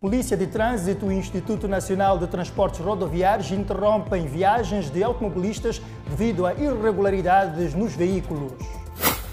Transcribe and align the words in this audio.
Polícia 0.00 0.34
de 0.34 0.46
Trânsito 0.46 1.12
e 1.12 1.14
Instituto 1.14 1.68
Nacional 1.68 2.16
de 2.16 2.26
Transportes 2.26 2.80
Rodoviários 2.80 3.50
interrompem 3.50 4.26
viagens 4.26 4.88
de 4.88 5.04
automobilistas 5.04 5.82
devido 6.08 6.46
a 6.46 6.54
irregularidades 6.54 7.74
nos 7.74 7.94
veículos. 7.94 8.54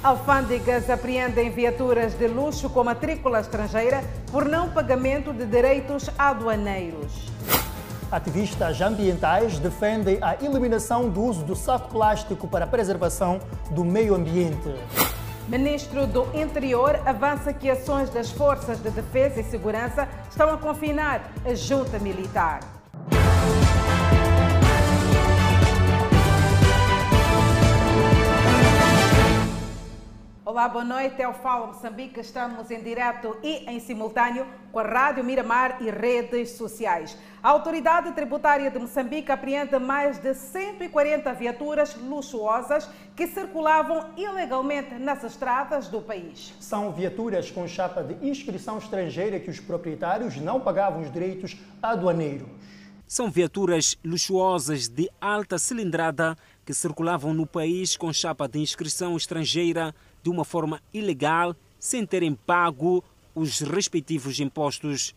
Alfândegas 0.03 0.89
apreendem 0.89 1.51
viaturas 1.51 2.15
de 2.15 2.27
luxo 2.27 2.69
com 2.69 2.83
matrícula 2.83 3.39
estrangeira 3.39 4.03
por 4.29 4.43
não 4.43 4.69
pagamento 4.69 5.31
de 5.31 5.45
direitos 5.45 6.09
aduaneiros. 6.17 7.13
Ativistas 8.11 8.81
ambientais 8.81 9.59
defendem 9.59 10.17
a 10.21 10.35
eliminação 10.43 11.09
do 11.09 11.21
uso 11.21 11.45
do 11.45 11.55
saco 11.55 11.91
plástico 11.91 12.45
para 12.45 12.65
a 12.65 12.67
preservação 12.67 13.39
do 13.71 13.85
meio 13.85 14.13
ambiente. 14.13 14.75
Ministro 15.47 16.05
do 16.05 16.27
Interior 16.37 16.99
avança 17.05 17.53
que 17.53 17.69
ações 17.69 18.09
das 18.09 18.29
Forças 18.29 18.83
de 18.83 18.89
Defesa 18.89 19.39
e 19.39 19.43
Segurança 19.45 20.05
estão 20.29 20.53
a 20.53 20.57
confinar 20.57 21.31
a 21.45 21.53
junta 21.53 21.97
militar. 21.99 22.76
Olá, 30.49 30.69
boa 30.69 30.85
noite. 30.85 31.21
É 31.21 31.27
o 31.27 31.33
Fala 31.33 31.67
Moçambique. 31.67 32.21
Estamos 32.21 32.71
em 32.71 32.81
direto 32.81 33.35
e 33.43 33.69
em 33.69 33.81
simultâneo 33.81 34.47
com 34.71 34.79
a 34.79 34.83
Rádio 34.83 35.21
Miramar 35.21 35.79
e 35.81 35.91
redes 35.91 36.51
sociais. 36.51 37.17
A 37.43 37.49
Autoridade 37.49 38.13
Tributária 38.13 38.71
de 38.71 38.79
Moçambique 38.79 39.29
apreende 39.29 39.77
mais 39.77 40.19
de 40.19 40.33
140 40.33 41.33
viaturas 41.33 41.97
luxuosas 41.97 42.89
que 43.13 43.27
circulavam 43.27 44.11
ilegalmente 44.15 44.93
nas 44.93 45.21
estradas 45.21 45.89
do 45.89 46.01
país. 46.01 46.53
São 46.61 46.93
viaturas 46.93 47.51
com 47.51 47.67
chapa 47.67 48.01
de 48.01 48.25
inscrição 48.25 48.77
estrangeira 48.77 49.41
que 49.41 49.49
os 49.49 49.59
proprietários 49.59 50.37
não 50.37 50.61
pagavam 50.61 51.01
os 51.01 51.11
direitos 51.11 51.57
aduaneiros. 51.83 52.47
São 53.05 53.29
viaturas 53.31 53.97
luxuosas 54.03 54.89
de 54.89 55.09
alta 55.19 55.57
cilindrada 55.57 56.37
que 56.65 56.73
circulavam 56.73 57.33
no 57.33 57.45
país 57.45 57.95
com 57.95 58.11
chapa 58.11 58.49
de 58.49 58.59
inscrição 58.59 59.15
estrangeira 59.15 59.95
de 60.23 60.29
uma 60.29 60.43
forma 60.45 60.81
ilegal, 60.93 61.55
sem 61.79 62.05
terem 62.05 62.33
pago 62.33 63.03
os 63.35 63.59
respectivos 63.59 64.39
impostos. 64.39 65.13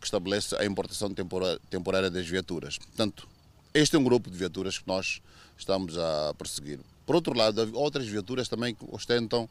que 0.00 0.06
estabelece 0.06 0.56
a 0.56 0.64
importação 0.64 1.12
temporária, 1.12 1.60
temporária 1.68 2.10
das 2.10 2.26
viaturas. 2.26 2.78
Portanto, 2.78 3.28
este 3.74 3.96
é 3.96 3.98
um 3.98 4.04
grupo 4.04 4.30
de 4.30 4.38
viaturas 4.38 4.78
que 4.78 4.88
nós 4.88 5.20
estamos 5.58 5.98
a 5.98 6.32
perseguir. 6.38 6.80
Por 7.04 7.16
outro 7.16 7.36
lado, 7.36 7.60
há 7.60 7.66
outras 7.78 8.06
viaturas 8.06 8.48
também 8.48 8.74
que 8.74 8.82
ostentam 8.90 9.46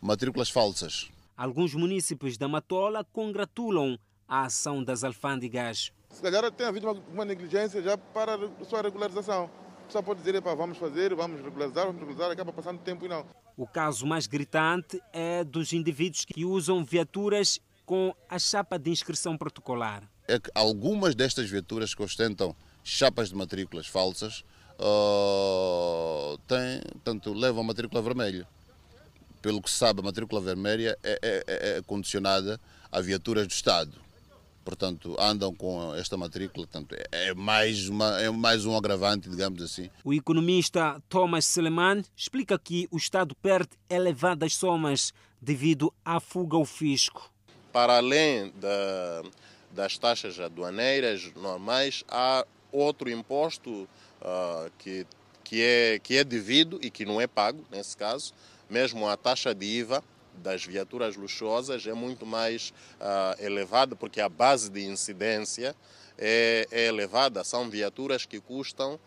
matrículas 0.00 0.50
falsas. 0.50 1.08
Alguns 1.36 1.74
municípios 1.74 2.38
da 2.38 2.48
Matola 2.48 3.04
congratulam 3.04 3.98
a 4.26 4.46
ação 4.46 4.82
das 4.82 5.04
alfândegas. 5.04 5.92
Se 6.08 6.22
calhar 6.22 6.50
tem 6.50 6.66
havido 6.66 6.90
uma, 6.90 7.02
uma 7.12 7.24
negligência 7.26 7.82
já 7.82 7.98
para 7.98 8.36
a 8.36 8.64
sua 8.64 8.80
regularização. 8.80 9.50
Só 9.86 10.00
pode 10.00 10.20
dizer, 10.20 10.40
vamos 10.40 10.78
fazer, 10.78 11.14
vamos 11.14 11.42
regularizar, 11.42 11.84
vamos 11.84 12.00
regularizar, 12.00 12.30
acaba 12.30 12.54
passando 12.54 12.78
tempo 12.78 13.04
e 13.04 13.08
não. 13.08 13.26
O 13.54 13.66
caso 13.66 14.06
mais 14.06 14.26
gritante 14.26 14.98
é 15.12 15.44
dos 15.44 15.74
indivíduos 15.74 16.24
que 16.24 16.42
usam 16.46 16.82
viaturas 16.82 17.60
com 17.84 18.14
a 18.30 18.38
chapa 18.38 18.78
de 18.78 18.90
inscrição 18.90 19.36
protocolar. 19.36 20.10
É 20.26 20.40
que 20.40 20.50
algumas 20.54 21.14
destas 21.14 21.50
viaturas 21.50 21.94
que 21.94 22.02
ostentam 22.02 22.56
chapas 22.82 23.28
de 23.28 23.36
matrículas 23.36 23.86
falsas 23.86 24.42
uh, 24.80 26.38
têm, 26.48 26.80
tanto 27.04 27.34
levam 27.34 27.60
a 27.60 27.66
matrícula 27.66 28.00
vermelha 28.00 28.48
pelo 29.46 29.62
que 29.62 29.70
se 29.70 29.76
sabe, 29.76 30.00
a 30.00 30.02
matrícula 30.02 30.40
vermelha 30.40 30.98
é, 31.04 31.20
é, 31.22 31.76
é 31.78 31.82
condicionada 31.82 32.60
a 32.90 33.00
viaturas 33.00 33.46
do 33.46 33.52
Estado. 33.52 33.92
portanto, 34.64 35.14
andam 35.20 35.54
com 35.54 35.94
esta 35.94 36.16
matrícula. 36.16 36.66
Portanto, 36.66 36.96
é, 37.12 37.32
mais 37.32 37.88
uma, 37.88 38.20
é 38.20 38.28
mais 38.28 38.66
um 38.66 38.76
agravante, 38.76 39.30
digamos 39.30 39.62
assim. 39.62 39.88
O 40.02 40.12
economista 40.12 41.00
Thomas 41.08 41.44
Seleman 41.44 42.02
explica 42.16 42.58
que 42.58 42.88
o 42.90 42.96
Estado 42.96 43.36
perde 43.36 43.70
elevadas 43.88 44.56
somas 44.56 45.12
devido 45.40 45.94
à 46.04 46.18
fuga 46.18 46.56
ao 46.56 46.64
fisco. 46.64 47.32
Para 47.72 47.98
além 47.98 48.52
da, 48.56 49.22
das 49.70 49.96
taxas 49.96 50.40
aduaneiras 50.40 51.32
normais, 51.36 52.02
há 52.08 52.44
outro 52.72 53.08
imposto 53.08 53.70
uh, 54.20 54.68
que, 54.76 55.06
que, 55.44 55.62
é, 55.62 56.00
que 56.00 56.16
é 56.16 56.24
devido 56.24 56.80
e 56.82 56.90
que 56.90 57.04
não 57.04 57.20
é 57.20 57.28
pago, 57.28 57.64
nesse 57.70 57.96
caso, 57.96 58.34
mesmo 58.68 59.08
a 59.08 59.16
taxa 59.16 59.54
de 59.54 59.64
IVA 59.64 60.02
das 60.36 60.64
viaturas 60.64 61.16
luxuosas 61.16 61.86
é 61.86 61.94
muito 61.94 62.26
mais 62.26 62.72
uh, 63.00 63.42
elevada, 63.42 63.96
porque 63.96 64.20
a 64.20 64.28
base 64.28 64.70
de 64.70 64.84
incidência 64.84 65.74
é, 66.18 66.66
é 66.70 66.86
elevada. 66.86 67.42
São 67.44 67.68
viaturas 67.68 68.26
que 68.26 68.40
custam, 68.40 68.98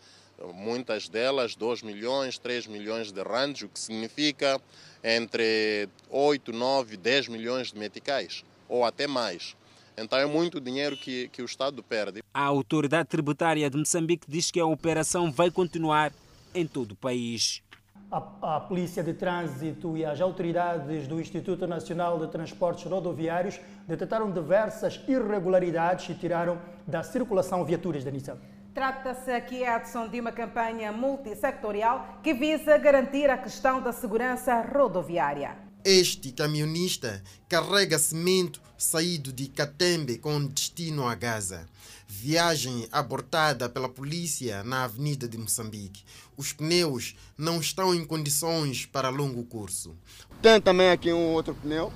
muitas 0.54 1.08
delas, 1.08 1.54
2 1.54 1.82
milhões, 1.82 2.38
3 2.38 2.66
milhões 2.66 3.12
de 3.12 3.22
rands, 3.22 3.62
o 3.62 3.68
que 3.68 3.78
significa 3.78 4.60
entre 5.02 5.88
8, 6.08 6.52
9, 6.52 6.96
10 6.96 7.28
milhões 7.28 7.72
de 7.72 7.78
meticais, 7.78 8.44
ou 8.68 8.84
até 8.84 9.06
mais. 9.06 9.56
Então 9.96 10.18
é 10.18 10.26
muito 10.26 10.60
dinheiro 10.60 10.96
que, 10.96 11.28
que 11.28 11.42
o 11.42 11.44
Estado 11.44 11.82
perde. 11.82 12.22
A 12.32 12.44
autoridade 12.44 13.08
tributária 13.08 13.68
de 13.68 13.76
Moçambique 13.76 14.26
diz 14.28 14.50
que 14.50 14.58
a 14.58 14.64
operação 14.64 15.30
vai 15.30 15.50
continuar 15.50 16.12
em 16.54 16.66
todo 16.66 16.92
o 16.92 16.96
país. 16.96 17.62
A, 18.10 18.56
a, 18.56 18.60
Polícia 18.60 19.04
de 19.04 19.14
Trânsito 19.14 19.96
e 19.96 20.04
as 20.04 20.20
autoridades 20.20 21.06
do 21.06 21.20
Instituto 21.20 21.64
Nacional 21.64 22.18
de 22.18 22.26
Transportes 22.26 22.90
Rodoviários 22.90 23.60
detectaram 23.86 24.32
diversas 24.32 25.00
irregularidades 25.06 26.08
e 26.08 26.14
tiraram 26.14 26.60
da 26.84 27.04
circulação 27.04 27.64
viaturas 27.64 28.02
da 28.02 28.10
Nissan. 28.10 28.36
Trata-se 28.74 29.30
aqui, 29.30 29.62
Edson, 29.62 30.08
de 30.08 30.18
uma 30.18 30.32
campanha 30.32 30.90
multissectorial 30.90 32.18
que 32.20 32.34
visa 32.34 32.76
garantir 32.78 33.30
a 33.30 33.38
questão 33.38 33.80
da 33.80 33.92
segurança 33.92 34.60
rodoviária. 34.60 35.56
Este 35.84 36.32
camionista 36.32 37.22
carrega 37.48 37.98
cimento 37.98 38.60
saído 38.76 39.32
de 39.32 39.46
Catembe 39.46 40.18
com 40.18 40.46
destino 40.46 41.06
a 41.06 41.14
Gaza. 41.14 41.66
Viagem 42.12 42.88
abortada 42.90 43.68
pela 43.68 43.88
polícia 43.88 44.64
na 44.64 44.82
Avenida 44.82 45.28
de 45.28 45.38
Moçambique. 45.38 46.02
Os 46.36 46.52
pneus 46.52 47.14
não 47.38 47.60
estão 47.60 47.94
em 47.94 48.04
condições 48.04 48.84
para 48.84 49.08
longo 49.08 49.44
curso. 49.44 49.94
Tem 50.42 50.60
também 50.60 50.90
aqui 50.90 51.12
um 51.12 51.32
outro 51.32 51.54
pneu 51.54 51.92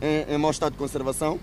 em, 0.00 0.34
em 0.34 0.38
mau 0.38 0.50
estado 0.50 0.72
de 0.72 0.78
conservação. 0.78 1.38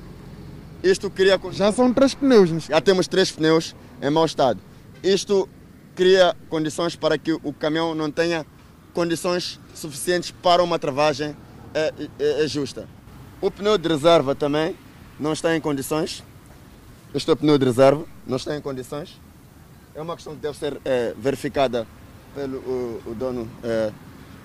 Isto 0.83 1.11
cria. 1.11 1.39
Já 1.51 1.71
são 1.71 1.93
três 1.93 2.15
pneus. 2.15 2.49
Já 2.63 2.81
temos 2.81 3.07
três 3.07 3.31
pneus 3.31 3.75
em 4.01 4.09
mau 4.09 4.25
estado. 4.25 4.59
Isto 5.03 5.47
cria 5.95 6.35
condições 6.49 6.95
para 6.95 7.19
que 7.19 7.33
o 7.33 7.53
caminhão 7.53 7.93
não 7.93 8.09
tenha 8.09 8.47
condições 8.95 9.59
suficientes 9.75 10.31
para 10.31 10.63
uma 10.63 10.79
travagem 10.79 11.37
é, 11.71 11.93
é, 12.19 12.43
é 12.43 12.47
justa. 12.47 12.89
O 13.39 13.51
pneu 13.51 13.77
de 13.77 13.87
reserva 13.87 14.33
também 14.33 14.75
não 15.19 15.33
está 15.33 15.55
em 15.55 15.61
condições 15.61 16.23
este 17.13 17.29
é 17.29 17.33
o 17.33 17.35
pneu 17.35 17.57
de 17.57 17.65
reserva, 17.65 18.05
não 18.25 18.37
está 18.37 18.55
em 18.55 18.61
condições. 18.61 19.19
É 19.93 20.01
uma 20.01 20.15
questão 20.15 20.33
que 20.33 20.41
deve 20.41 20.57
ser 20.57 20.79
é, 20.85 21.13
verificada 21.17 21.85
pelo 22.33 22.57
o, 22.59 23.01
o 23.07 23.13
dono 23.13 23.49
é, 23.61 23.91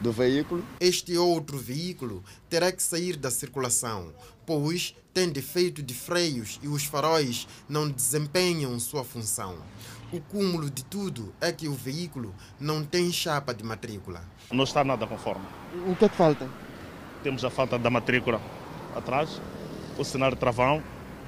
do 0.01 0.11
veículo. 0.11 0.65
Este 0.81 1.17
outro 1.17 1.59
veículo 1.59 2.25
terá 2.51 2.73
que 2.73 2.83
sair 2.83 3.17
da 3.17 3.31
circulação, 3.31 4.13
pois 4.45 4.97
tem 5.15 5.29
defeito 5.29 5.81
de 5.81 5.95
freios 5.95 6.59
e 6.61 6.67
os 6.67 6.85
faróis 6.85 7.47
não 7.69 7.89
desempenham 7.89 8.79
sua 8.81 9.05
função. 9.05 9.59
O 10.13 10.21
cúmulo 10.21 10.69
de 10.69 10.85
tudo 10.85 11.33
é 11.41 11.53
que 11.53 11.69
o 11.69 11.73
veículo 11.73 12.35
não 12.59 12.85
tem 12.85 13.13
chapa 13.13 13.55
de 13.55 13.63
matrícula. 13.63 14.25
Não 14.51 14.65
está 14.65 14.83
nada 14.83 15.07
conforme. 15.07 15.45
O 15.87 15.95
que 15.95 16.05
é 16.05 16.09
que 16.09 16.17
falta? 16.17 16.49
Temos 17.23 17.45
a 17.45 17.51
falta 17.51 17.79
da 17.79 17.91
matrícula 17.91 18.41
atrás, 18.95 19.41
o 19.97 20.05
cenário 20.05 20.35
de 20.35 20.41
travão 20.41 20.83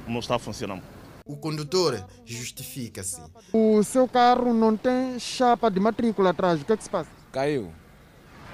não 0.06 0.18
está 0.18 0.36
funcionando. 0.38 0.97
O 1.28 1.36
condutor 1.36 2.02
justifica-se. 2.24 3.20
O 3.52 3.82
seu 3.82 4.08
carro 4.08 4.54
não 4.54 4.74
tem 4.74 5.18
chapa 5.20 5.70
de 5.70 5.78
matrícula 5.78 6.30
atrás. 6.30 6.62
O 6.62 6.64
que 6.64 6.72
é 6.72 6.76
que 6.76 6.82
se 6.82 6.88
passa? 6.88 7.10
Caiu. 7.30 7.70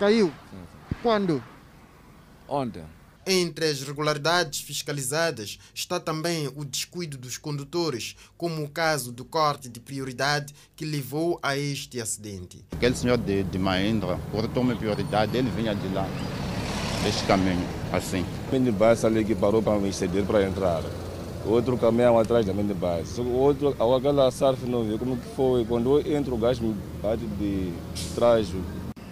Caiu? 0.00 0.26
Sim. 0.50 0.97
Quando? 1.00 1.41
Ontem. 2.49 2.82
Entre 3.25 3.67
as 3.71 3.81
regularidades 3.81 4.61
fiscalizadas 4.61 5.59
está 5.73 6.00
também 6.00 6.49
o 6.56 6.65
descuido 6.65 7.17
dos 7.17 7.38
condutores, 7.38 8.17
como 8.37 8.65
o 8.65 8.69
caso 8.69 9.12
do 9.12 9.25
corte 9.25 9.69
de 9.69 9.79
prioridade 9.79 10.53
que 10.75 10.85
levou 10.85 11.38
a 11.43 11.56
este 11.56 12.00
acidente. 12.00 12.65
Aquele 12.73 12.97
senhor 12.97 13.19
de, 13.19 13.44
de 13.44 13.59
Mahindra, 13.59 14.19
por 14.32 14.49
tomar 14.49 14.76
prioridade, 14.76 15.37
ele 15.37 15.49
vinha 15.50 15.75
de 15.75 15.88
lá, 15.94 16.06
deste 17.05 17.25
caminho, 17.25 17.67
assim. 17.93 18.26
O 18.49 18.53
minibus 18.53 19.05
ali 19.05 19.25
que 19.25 19.35
parou 19.35 19.62
para 19.62 19.79
me 19.79 19.93
ceder 19.93 20.25
para 20.26 20.43
entrar 20.43 20.82
outro 21.46 21.76
caminhão 21.76 22.19
atrás 22.19 22.46
também 22.46 22.67
de 22.67 22.75
base. 22.75 23.20
O 23.20 23.32
outro, 23.32 23.76
aquela 23.96 24.31
surf 24.31 24.67
não 24.67 24.85
viu 24.85 24.99
como 24.99 25.17
que 25.17 25.29
foi. 25.37 25.64
Quando 25.64 26.00
entra 26.00 26.35
o 26.35 26.38
gás 26.38 26.58
me 26.58 26.75
bate 27.02 27.25
de 27.38 27.73
trás. 28.14 28.49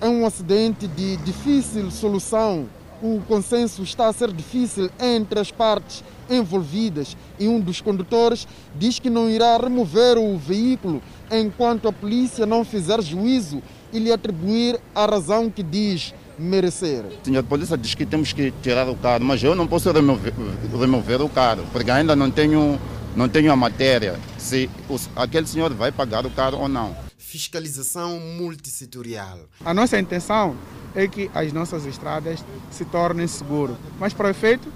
É 0.00 0.08
um 0.08 0.26
acidente 0.26 0.86
de 0.86 1.16
difícil 1.18 1.90
solução. 1.90 2.66
O 3.02 3.20
consenso 3.26 3.82
está 3.82 4.06
a 4.06 4.12
ser 4.12 4.32
difícil 4.32 4.88
entre 5.00 5.40
as 5.40 5.50
partes 5.50 6.04
envolvidas 6.30 7.16
e 7.38 7.48
um 7.48 7.60
dos 7.60 7.80
condutores 7.80 8.46
diz 8.76 8.98
que 8.98 9.10
não 9.10 9.28
irá 9.28 9.56
remover 9.56 10.16
o 10.18 10.36
veículo 10.36 11.02
enquanto 11.30 11.88
a 11.88 11.92
polícia 11.92 12.46
não 12.46 12.64
fizer 12.64 13.02
juízo 13.02 13.60
e 13.92 13.98
lhe 13.98 14.12
atribuir 14.12 14.80
a 14.94 15.04
razão 15.04 15.50
que 15.50 15.62
diz 15.62 16.14
merecer. 16.38 17.04
Senhor 17.22 17.42
polícia 17.44 17.76
diz 17.76 17.94
que 17.94 18.06
temos 18.06 18.32
que 18.32 18.52
tirar 18.62 18.88
o 18.88 18.96
carro, 18.96 19.24
mas 19.24 19.42
eu 19.42 19.54
não 19.54 19.66
posso 19.66 19.90
remover, 19.90 20.32
remover 20.78 21.20
o 21.20 21.28
carro, 21.28 21.64
porque 21.72 21.90
ainda 21.90 22.16
não 22.16 22.30
tenho, 22.30 22.78
não 23.16 23.28
tenho 23.28 23.52
a 23.52 23.56
matéria 23.56 24.18
se 24.38 24.68
os, 24.88 25.08
aquele 25.14 25.46
senhor 25.46 25.72
vai 25.72 25.92
pagar 25.92 26.26
o 26.26 26.30
carro 26.30 26.58
ou 26.58 26.68
não. 26.68 26.96
Fiscalização 27.18 28.18
multissetorial. 28.18 29.38
A 29.64 29.72
nossa 29.72 29.98
intenção 29.98 30.56
é 30.94 31.06
que 31.06 31.30
as 31.34 31.52
nossas 31.52 31.86
estradas 31.86 32.44
se 32.70 32.84
tornem 32.84 33.26
seguras, 33.26 33.76
mas 33.98 34.12
para 34.12 34.26
o 34.26 34.30
efeito 34.30 34.68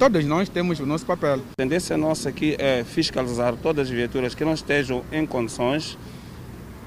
todos 0.00 0.24
nós 0.24 0.48
temos 0.48 0.80
o 0.80 0.86
nosso 0.86 1.04
papel. 1.04 1.34
A 1.34 1.56
tendência 1.58 1.94
nossa 1.94 2.30
aqui 2.30 2.56
é 2.58 2.82
fiscalizar 2.82 3.54
todas 3.56 3.86
as 3.86 3.92
viaturas 3.92 4.34
que 4.34 4.42
não 4.42 4.54
estejam 4.54 5.04
em 5.12 5.26
condições, 5.26 5.98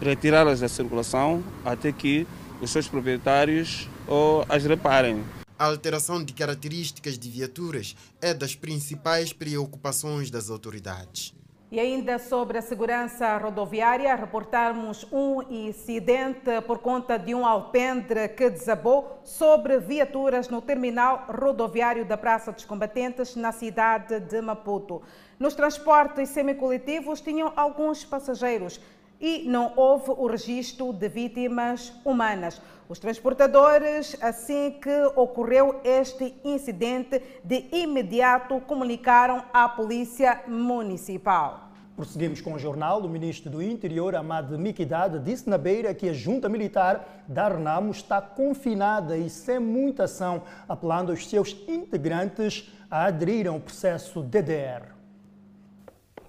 retirá-las 0.01 0.62
da 0.62 0.68
circulação 0.68 1.44
até 1.63 1.91
que 1.91 2.25
os 2.62 2.72
seus 2.72 2.88
proprietários 2.88 3.89
ou 4.07 4.45
as 4.48 4.63
reparem. 4.63 5.24
A 5.57 5.65
alteração 5.65 6.24
de 6.24 6.33
características 6.33 7.17
de 7.17 7.29
viaturas 7.29 7.95
é 8.22 8.33
das 8.33 8.55
principais 8.55 9.31
preocupações 9.31 10.29
das 10.31 10.50
autoridades. 10.50 11.33
E 11.74 11.79
ainda 11.79 12.19
sobre 12.19 12.60
a 12.60 12.62
segurança 12.62 13.36
rodoviária, 13.36 14.13
reportamos 14.13 15.07
um 15.12 15.41
incidente 15.50 16.62
por 16.67 16.77
conta 16.77 17.17
de 17.17 17.33
um 17.33 17.43
alpendre 17.48 18.29
que 18.29 18.48
desabou 18.48 19.19
sobre 19.24 19.79
viaturas 19.79 20.50
no 20.50 20.62
terminal 20.62 21.25
rodoviário 21.27 22.05
da 22.05 22.15
Praça 22.15 22.51
dos 22.51 22.63
Combatentes, 22.63 23.36
na 23.36 23.51
cidade 23.51 24.19
de 24.19 24.39
Maputo. 24.39 25.01
Nos 25.39 25.55
transportes 25.55 26.29
semicoletivos 26.29 27.22
tinham 27.22 27.51
alguns 27.55 28.05
passageiros 28.05 28.79
e 29.24 29.46
não 29.48 29.72
houve 29.77 30.12
o 30.12 30.27
registro 30.27 30.92
de 30.92 31.08
vítimas 31.08 31.94
humanas. 32.03 32.62
Os 32.89 33.00
transportadores, 33.00 34.18
assim 34.22 34.72
que 34.72 35.03
ocorreu 35.15 35.80
este 35.82 36.36
incidente, 36.44 37.22
de 37.42 37.65
imediato 37.72 38.60
comunicaram 38.60 39.42
à 39.53 39.70
Polícia 39.70 40.42
Municipal. 40.46 41.70
Prosseguimos 41.96 42.42
com 42.42 42.53
o 42.53 42.60
jornal. 42.60 43.00
O 43.00 43.08
ministro 43.08 43.50
do 43.50 43.63
Interior, 43.63 44.13
Amad 44.13 44.51
Mikidad, 44.58 45.18
disse 45.20 45.50
na 45.50 45.58
beira 45.58 45.94
que 45.94 46.10
a 46.10 46.13
junta 46.13 46.50
militar 46.50 47.24
da 47.25 47.48
Renamo 47.48 47.92
está 47.92 48.20
confinada 48.20 49.15
e 49.15 49.30
sem 49.30 49.60
muita 49.60 50.03
ação, 50.03 50.42
apelando 50.68 51.12
aos 51.12 51.30
seus 51.30 51.56
integrantes 51.65 52.70
a 52.92 53.06
aderir 53.06 53.48
ao 53.48 53.60
processo 53.60 54.22
DDR. 54.22 54.92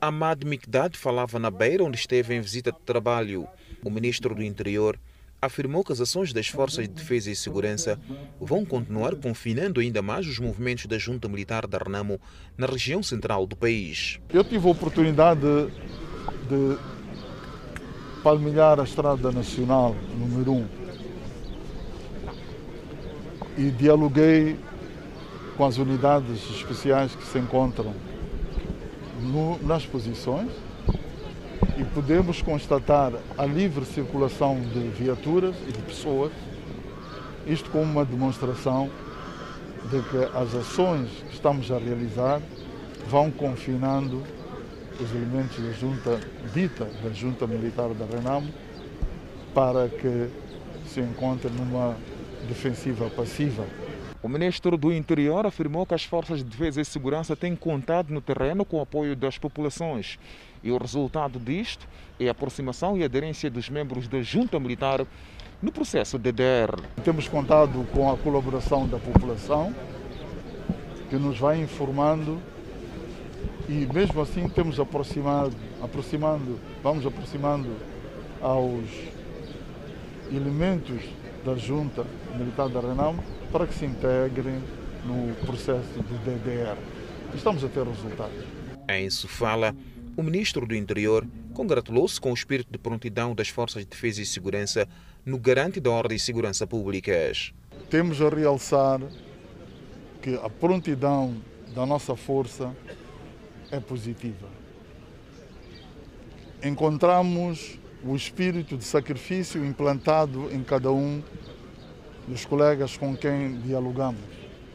Ahmad 0.06 0.44
Mikdad 0.44 0.98
falava 0.98 1.38
na 1.38 1.50
beira 1.50 1.82
onde 1.82 1.96
esteve 1.96 2.34
em 2.34 2.40
visita 2.40 2.70
de 2.70 2.78
trabalho. 2.80 3.48
O 3.82 3.88
ministro 3.88 4.34
do 4.34 4.42
Interior 4.42 5.00
afirmou 5.40 5.82
que 5.82 5.92
as 5.92 6.00
ações 6.00 6.30
das 6.30 6.46
Forças 6.46 6.86
de 6.86 6.92
Defesa 6.92 7.30
e 7.30 7.34
Segurança 7.36 7.98
vão 8.38 8.66
continuar 8.66 9.14
confinando 9.14 9.80
ainda 9.80 10.02
mais 10.02 10.26
os 10.26 10.38
movimentos 10.38 10.84
da 10.84 10.98
Junta 10.98 11.26
Militar 11.26 11.66
da 11.66 11.78
Renamo 11.78 12.20
na 12.54 12.66
região 12.66 13.02
central 13.02 13.46
do 13.46 13.56
país. 13.56 14.20
Eu 14.28 14.44
tive 14.44 14.68
a 14.68 14.72
oportunidade 14.72 15.40
de, 15.40 15.68
de 16.50 16.78
palmilhar 18.22 18.78
a 18.78 18.84
Estrada 18.84 19.32
Nacional 19.32 19.96
número 20.18 20.52
1 20.52 20.68
e 23.56 23.70
dialoguei 23.70 24.58
com 25.56 25.64
as 25.64 25.78
unidades 25.78 26.42
especiais 26.50 27.14
que 27.14 27.24
se 27.24 27.38
encontram 27.38 27.94
no, 29.24 29.58
nas 29.66 29.84
posições 29.84 30.50
e 31.76 31.84
podemos 31.84 32.40
constatar 32.40 33.12
a 33.36 33.44
livre 33.44 33.84
circulação 33.84 34.60
de 34.60 34.88
viaturas 34.90 35.56
e 35.68 35.72
de 35.72 35.82
pessoas, 35.82 36.32
isto 37.46 37.70
como 37.70 37.84
uma 37.84 38.04
demonstração 38.04 38.90
de 39.90 40.00
que 40.02 40.36
as 40.36 40.54
ações 40.54 41.08
que 41.28 41.34
estamos 41.34 41.70
a 41.70 41.78
realizar 41.78 42.40
vão 43.08 43.30
confinando 43.30 44.22
os 45.00 45.10
elementos 45.10 45.58
da 45.58 45.72
junta 45.72 46.20
dita, 46.54 46.88
da 47.02 47.10
junta 47.10 47.46
militar 47.46 47.88
da 47.88 48.04
Renamo, 48.06 48.48
para 49.52 49.88
que 49.88 50.28
se 50.86 51.00
encontrem 51.00 51.52
numa 51.52 51.96
defensiva 52.48 53.10
passiva. 53.10 53.64
O 54.24 54.28
ministro 54.28 54.78
do 54.78 54.90
Interior 54.90 55.44
afirmou 55.44 55.84
que 55.84 55.92
as 55.92 56.02
forças 56.02 56.38
de 56.38 56.44
defesa 56.44 56.80
e 56.80 56.84
segurança 56.86 57.36
têm 57.36 57.54
contado 57.54 58.08
no 58.10 58.22
terreno 58.22 58.64
com 58.64 58.78
o 58.78 58.80
apoio 58.80 59.14
das 59.14 59.36
populações. 59.36 60.18
E 60.62 60.72
o 60.72 60.78
resultado 60.78 61.38
disto 61.38 61.86
é 62.18 62.28
a 62.28 62.30
aproximação 62.30 62.96
e 62.96 63.04
aderência 63.04 63.50
dos 63.50 63.68
membros 63.68 64.08
da 64.08 64.22
junta 64.22 64.58
militar 64.58 65.06
no 65.60 65.70
processo 65.70 66.18
DDR. 66.18 66.80
Temos 67.04 67.28
contado 67.28 67.86
com 67.92 68.10
a 68.10 68.16
colaboração 68.16 68.88
da 68.88 68.98
população, 68.98 69.74
que 71.10 71.16
nos 71.16 71.38
vai 71.38 71.60
informando 71.60 72.40
e 73.68 73.86
mesmo 73.92 74.22
assim 74.22 74.48
temos 74.48 74.80
aproximado, 74.80 75.54
aproximando, 75.82 76.58
vamos 76.82 77.04
aproximando 77.04 77.76
aos 78.40 78.88
elementos 80.32 81.02
da 81.44 81.56
junta 81.56 82.06
militar 82.38 82.70
da 82.70 82.80
Renamo 82.80 83.22
para 83.54 83.68
que 83.68 83.74
se 83.74 83.84
integrem 83.84 84.60
no 85.04 85.32
processo 85.46 86.02
de 86.02 86.18
DDR. 86.24 86.76
Estamos 87.32 87.62
a 87.62 87.68
ter 87.68 87.86
resultados. 87.86 88.44
Em 88.88 89.08
Sofala, 89.08 89.72
o 90.16 90.24
ministro 90.24 90.66
do 90.66 90.74
Interior 90.74 91.24
congratulou-se 91.52 92.20
com 92.20 92.32
o 92.32 92.34
espírito 92.34 92.72
de 92.72 92.78
prontidão 92.78 93.32
das 93.32 93.48
Forças 93.48 93.84
de 93.84 93.88
Defesa 93.88 94.20
e 94.20 94.26
Segurança 94.26 94.88
no 95.24 95.38
garante 95.38 95.78
da 95.78 95.88
ordem 95.88 96.16
e 96.16 96.18
segurança 96.18 96.66
públicas. 96.66 97.54
Temos 97.88 98.20
a 98.20 98.28
realçar 98.28 99.00
que 100.20 100.34
a 100.34 100.50
prontidão 100.50 101.36
da 101.72 101.86
nossa 101.86 102.16
força 102.16 102.74
é 103.70 103.78
positiva. 103.78 104.48
Encontramos 106.60 107.78
o 108.02 108.16
espírito 108.16 108.76
de 108.76 108.82
sacrifício 108.82 109.64
implantado 109.64 110.52
em 110.52 110.64
cada 110.64 110.90
um 110.90 111.22
dos 112.26 112.44
colegas 112.44 112.96
com 112.96 113.16
quem 113.16 113.58
dialogamos. 113.60 114.20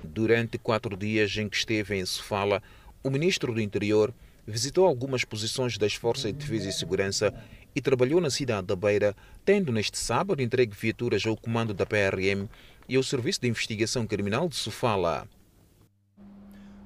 Durante 0.04 0.58
quatro 0.58 0.96
dias 0.96 1.36
em 1.38 1.50
que 1.50 1.58
esteve 1.58 1.96
em 1.96 2.06
Sofala, 2.06 2.62
o 3.04 3.10
ministro 3.10 3.54
do 3.54 3.62
Interior 3.62 4.14
visitou 4.46 4.86
algumas 4.86 5.24
posições 5.24 5.78
das 5.78 5.94
Forças 5.94 6.32
de 6.32 6.38
Defesa 6.38 6.70
e 6.70 6.74
Segurança 6.74 7.34
e 7.76 7.82
trabalhou 7.82 8.20
na 8.20 8.30
cidade 8.30 8.68
da 8.68 8.76
Beira, 8.76 9.16
tendo 9.46 9.72
neste 9.72 9.98
sábado 9.98 10.42
entregue 10.42 10.76
viaturas 10.76 11.26
ao 11.26 11.38
comando 11.38 11.74
da 11.74 11.86
PRM 11.86 12.48
e 12.88 12.96
ao 12.96 13.04
Serviço 13.04 13.42
de 13.42 13.48
Investigação 13.48 14.08
Criminal 14.08 14.50
de 14.50 14.56
Sofala. 14.56 15.28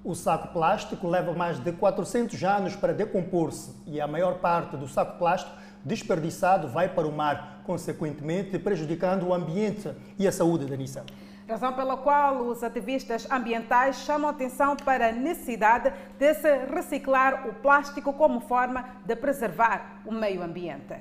O 0.03 0.13
saco 0.13 0.49
plástico 0.49 1.07
leva 1.07 1.31
mais 1.31 1.59
de 1.59 1.71
400 1.71 2.43
anos 2.43 2.75
para 2.75 2.93
decompor-se 2.93 3.71
e 3.87 4.01
a 4.01 4.07
maior 4.07 4.39
parte 4.39 4.75
do 4.75 4.85
saco 4.85 5.17
plástico 5.17 5.55
desperdiçado 5.83 6.67
vai 6.67 6.89
para 6.89 7.07
o 7.07 7.11
mar, 7.11 7.61
consequentemente 7.65 8.57
prejudicando 8.59 9.27
o 9.27 9.33
ambiente 9.33 9.91
e 10.17 10.27
a 10.27 10.31
saúde 10.31 10.65
da 10.65 10.75
Nissa. 10.75 11.05
Razão 11.47 11.73
pela 11.73 11.97
qual 11.97 12.47
os 12.47 12.63
ativistas 12.63 13.29
ambientais 13.29 13.97
chamam 13.97 14.29
atenção 14.29 14.77
para 14.77 15.09
a 15.09 15.11
necessidade 15.11 15.93
de 16.17 16.33
se 16.35 16.65
reciclar 16.65 17.47
o 17.47 17.53
plástico 17.55 18.13
como 18.13 18.39
forma 18.39 18.85
de 19.05 19.15
preservar 19.15 20.01
o 20.05 20.11
meio 20.11 20.41
ambiente. 20.41 20.95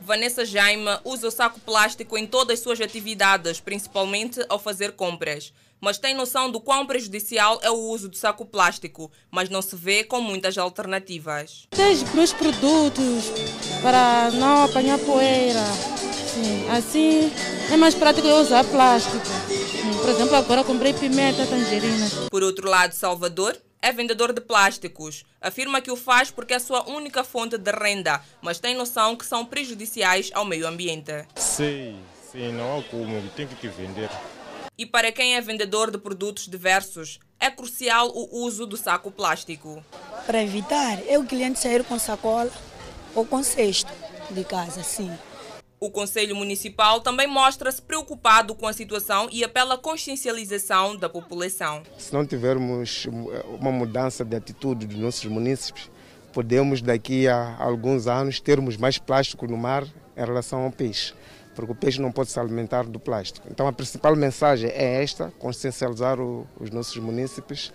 Vanessa 0.00 0.44
Jaime 0.44 0.98
usa 1.04 1.28
o 1.28 1.30
saco 1.30 1.58
plástico 1.60 2.18
em 2.18 2.26
todas 2.26 2.58
as 2.58 2.60
suas 2.62 2.78
atividades, 2.80 3.60
principalmente 3.60 4.44
ao 4.50 4.58
fazer 4.58 4.92
compras. 4.92 5.54
Mas 5.84 5.98
tem 5.98 6.14
noção 6.14 6.50
do 6.50 6.58
quão 6.58 6.86
prejudicial 6.86 7.60
é 7.62 7.70
o 7.70 7.74
uso 7.74 8.08
do 8.08 8.16
saco 8.16 8.46
plástico, 8.46 9.12
mas 9.30 9.50
não 9.50 9.60
se 9.60 9.76
vê 9.76 10.02
com 10.02 10.18
muitas 10.18 10.56
alternativas. 10.56 11.68
Tem 11.68 11.94
meus 12.14 12.32
produtos 12.32 13.26
para 13.82 14.30
não 14.30 14.64
apanhar 14.64 14.98
poeira. 15.00 15.60
Sim, 16.32 16.66
assim 16.70 17.30
é 17.70 17.76
mais 17.76 17.94
prático 17.94 18.26
eu 18.26 18.36
usar 18.36 18.64
plástico. 18.64 19.18
Por 20.00 20.08
exemplo, 20.08 20.34
agora 20.36 20.64
comprei 20.64 20.94
pimenta, 20.94 21.44
tangerinas. 21.44 22.14
Por 22.30 22.42
outro 22.42 22.66
lado, 22.66 22.94
Salvador 22.94 23.54
é 23.82 23.92
vendedor 23.92 24.32
de 24.32 24.40
plásticos. 24.40 25.22
Afirma 25.38 25.82
que 25.82 25.90
o 25.90 25.96
faz 25.96 26.30
porque 26.30 26.54
é 26.54 26.56
a 26.56 26.60
sua 26.60 26.88
única 26.88 27.22
fonte 27.22 27.58
de 27.58 27.70
renda, 27.70 28.22
mas 28.40 28.58
tem 28.58 28.74
noção 28.74 29.14
que 29.16 29.26
são 29.26 29.44
prejudiciais 29.44 30.30
ao 30.32 30.46
meio 30.46 30.66
ambiente. 30.66 31.26
Sim, 31.36 32.00
sim, 32.32 32.52
não 32.52 32.78
há 32.78 32.82
como, 32.84 33.20
tem 33.36 33.46
que 33.46 33.68
vender. 33.68 34.08
E 34.76 34.84
para 34.84 35.12
quem 35.12 35.36
é 35.36 35.40
vendedor 35.40 35.92
de 35.92 35.98
produtos 35.98 36.48
diversos, 36.48 37.20
é 37.38 37.48
crucial 37.48 38.10
o 38.12 38.44
uso 38.44 38.66
do 38.66 38.76
saco 38.76 39.08
plástico. 39.08 39.80
Para 40.26 40.42
evitar 40.42 40.98
é 41.06 41.16
o 41.16 41.24
cliente 41.24 41.60
sair 41.60 41.84
com 41.84 41.96
sacola 41.96 42.50
ou 43.14 43.24
com 43.24 43.40
cesto 43.40 43.92
de 44.32 44.42
casa, 44.42 44.82
sim. 44.82 45.12
O 45.78 45.90
Conselho 45.90 46.34
Municipal 46.34 47.00
também 47.00 47.28
mostra-se 47.28 47.80
preocupado 47.80 48.52
com 48.52 48.66
a 48.66 48.72
situação 48.72 49.28
e 49.30 49.44
apela 49.44 49.74
à 49.74 49.78
consciencialização 49.78 50.96
da 50.96 51.08
população. 51.08 51.84
Se 51.96 52.12
não 52.12 52.26
tivermos 52.26 53.06
uma 53.60 53.70
mudança 53.70 54.24
de 54.24 54.34
atitude 54.34 54.86
dos 54.86 54.98
nossos 54.98 55.24
municípios, 55.26 55.88
podemos 56.32 56.82
daqui 56.82 57.28
a 57.28 57.56
alguns 57.60 58.08
anos 58.08 58.40
termos 58.40 58.76
mais 58.76 58.98
plástico 58.98 59.46
no 59.46 59.56
mar 59.56 59.84
em 60.16 60.24
relação 60.24 60.64
ao 60.64 60.72
peixe, 60.72 61.14
porque 61.54 61.72
o 61.72 61.74
peixe 61.74 62.00
não 62.00 62.12
pode 62.12 62.30
se 62.30 62.38
alimentar 62.38 62.84
do 62.84 62.98
plástico. 62.98 63.46
Então 63.50 63.66
a 63.66 63.72
principal 63.72 64.14
mensagem 64.16 64.70
é 64.70 65.02
esta, 65.02 65.32
consciencializar 65.38 66.18
os 66.20 66.70
nossos 66.70 66.96
municípios 66.96 67.72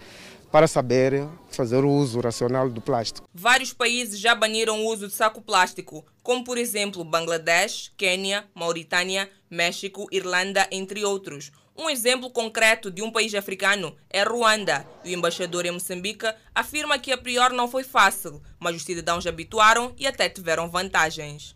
para 0.51 0.67
saber 0.67 1.27
fazer 1.49 1.83
o 1.83 1.89
uso 1.89 2.19
racional 2.19 2.69
do 2.69 2.81
plástico. 2.81 3.27
Vários 3.33 3.73
países 3.73 4.19
já 4.19 4.33
baniram 4.33 4.81
o 4.81 4.87
uso 4.87 5.07
de 5.07 5.13
saco 5.13 5.41
plástico, 5.41 6.05
como 6.23 6.43
por 6.43 6.57
exemplo 6.57 7.03
Bangladesh, 7.03 7.91
Quênia, 7.95 8.45
Mauritânia, 8.53 9.29
México, 9.49 10.07
Irlanda, 10.11 10.67
entre 10.71 11.03
outros. 11.05 11.51
Um 11.81 11.89
exemplo 11.89 12.29
concreto 12.29 12.91
de 12.91 13.01
um 13.01 13.09
país 13.09 13.33
africano 13.33 13.95
é 14.09 14.21
Ruanda. 14.21 14.85
O 15.05 15.07
embaixador 15.07 15.65
em 15.65 15.71
Moçambique 15.71 16.25
afirma 16.53 16.99
que 16.99 17.09
a 17.09 17.17
priori 17.17 17.55
não 17.55 17.69
foi 17.69 17.83
fácil, 17.83 18.41
mas 18.59 18.75
os 18.75 18.83
cidadãos 18.83 19.25
habituaram 19.25 19.93
e 19.97 20.05
até 20.05 20.27
tiveram 20.27 20.69
vantagens. 20.69 21.55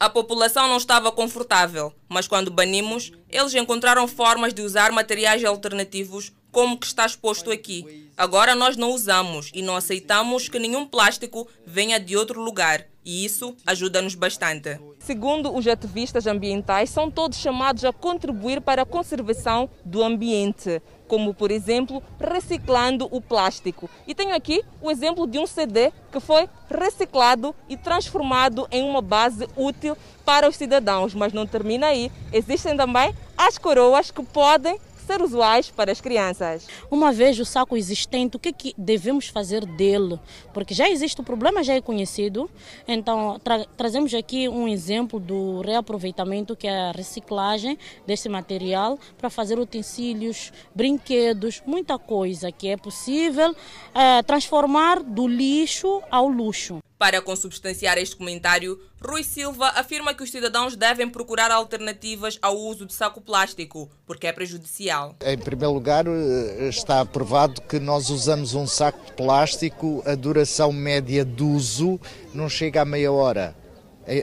A 0.00 0.08
população 0.08 0.68
não 0.68 0.76
estava 0.76 1.10
confortável, 1.10 1.92
mas 2.08 2.28
quando 2.28 2.52
banimos, 2.52 3.10
eles 3.28 3.52
encontraram 3.54 4.06
formas 4.06 4.54
de 4.54 4.62
usar 4.62 4.92
materiais 4.92 5.44
alternativos 5.44 6.32
como 6.52 6.78
que 6.78 6.86
está 6.86 7.04
exposto 7.04 7.50
aqui. 7.50 8.08
Agora 8.16 8.54
nós 8.54 8.76
não 8.76 8.92
usamos 8.92 9.50
e 9.52 9.60
não 9.60 9.74
aceitamos 9.74 10.48
que 10.48 10.58
nenhum 10.60 10.86
plástico 10.86 11.48
venha 11.66 11.98
de 11.98 12.16
outro 12.16 12.40
lugar. 12.40 12.86
E 13.08 13.24
isso 13.24 13.56
ajuda-nos 13.66 14.14
bastante. 14.14 14.78
Segundo 14.98 15.56
os 15.56 15.66
ativistas 15.66 16.26
ambientais, 16.26 16.90
são 16.90 17.10
todos 17.10 17.38
chamados 17.38 17.82
a 17.82 17.90
contribuir 17.90 18.60
para 18.60 18.82
a 18.82 18.84
conservação 18.84 19.70
do 19.82 20.04
ambiente, 20.04 20.82
como 21.06 21.32
por 21.32 21.50
exemplo 21.50 22.02
reciclando 22.20 23.08
o 23.10 23.18
plástico. 23.18 23.88
E 24.06 24.14
tenho 24.14 24.36
aqui 24.36 24.62
o 24.82 24.90
exemplo 24.90 25.26
de 25.26 25.38
um 25.38 25.46
CD 25.46 25.90
que 26.12 26.20
foi 26.20 26.50
reciclado 26.68 27.54
e 27.66 27.78
transformado 27.78 28.68
em 28.70 28.82
uma 28.82 29.00
base 29.00 29.48
útil 29.56 29.96
para 30.22 30.46
os 30.46 30.56
cidadãos. 30.56 31.14
Mas 31.14 31.32
não 31.32 31.46
termina 31.46 31.86
aí. 31.86 32.12
Existem 32.30 32.76
também 32.76 33.14
as 33.38 33.56
coroas 33.56 34.10
que 34.10 34.22
podem 34.22 34.78
ser 35.08 35.22
usuais 35.22 35.70
para 35.70 35.90
as 35.90 36.02
crianças. 36.02 36.68
Uma 36.90 37.10
vez 37.10 37.38
o 37.40 37.44
saco 37.44 37.78
existente, 37.78 38.36
o 38.36 38.38
que, 38.38 38.52
que 38.52 38.74
devemos 38.76 39.28
fazer 39.28 39.64
dele? 39.64 40.20
Porque 40.52 40.74
já 40.74 40.88
existe 40.90 41.18
o 41.22 41.24
problema, 41.24 41.64
já 41.64 41.74
é 41.74 41.80
conhecido. 41.80 42.50
Então, 42.86 43.40
tra 43.42 43.64
trazemos 43.76 44.12
aqui 44.12 44.48
um 44.48 44.68
exemplo 44.68 45.18
do 45.18 45.62
reaproveitamento, 45.62 46.54
que 46.54 46.66
é 46.66 46.90
a 46.90 46.92
reciclagem 46.92 47.78
desse 48.06 48.28
material 48.28 48.98
para 49.16 49.30
fazer 49.30 49.58
utensílios, 49.58 50.52
brinquedos, 50.74 51.62
muita 51.64 51.98
coisa 51.98 52.52
que 52.52 52.68
é 52.68 52.76
possível 52.76 53.56
é, 53.94 54.22
transformar 54.22 55.02
do 55.02 55.26
lixo 55.26 56.02
ao 56.10 56.28
luxo. 56.28 56.80
Para 56.98 57.22
consubstanciar 57.22 57.96
este 57.96 58.16
comentário, 58.16 58.76
Rui 59.00 59.22
Silva 59.22 59.68
afirma 59.76 60.12
que 60.12 60.24
os 60.24 60.32
cidadãos 60.32 60.74
devem 60.74 61.08
procurar 61.08 61.48
alternativas 61.52 62.40
ao 62.42 62.58
uso 62.58 62.84
de 62.84 62.92
saco 62.92 63.20
plástico, 63.20 63.88
porque 64.04 64.26
é 64.26 64.32
prejudicial. 64.32 65.14
Em 65.24 65.38
primeiro 65.38 65.72
lugar, 65.72 66.06
eh, 66.08 66.68
está 66.68 67.04
provado 67.06 67.62
que 67.62 67.78
nós 67.78 68.10
usamos 68.10 68.54
um 68.54 68.66
saco 68.66 69.06
de 69.06 69.12
plástico, 69.12 70.02
a 70.04 70.16
duração 70.16 70.72
média 70.72 71.24
de 71.24 71.44
uso 71.44 72.00
não 72.34 72.48
chega 72.48 72.82
a 72.82 72.84
meia 72.84 73.12
hora. 73.12 73.56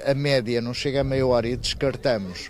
A 0.05 0.13
média 0.13 0.59
não 0.59 0.73
chega 0.73 0.99
a 0.99 1.03
meia 1.03 1.25
hora 1.25 1.47
e 1.47 1.55
descartamos. 1.55 2.49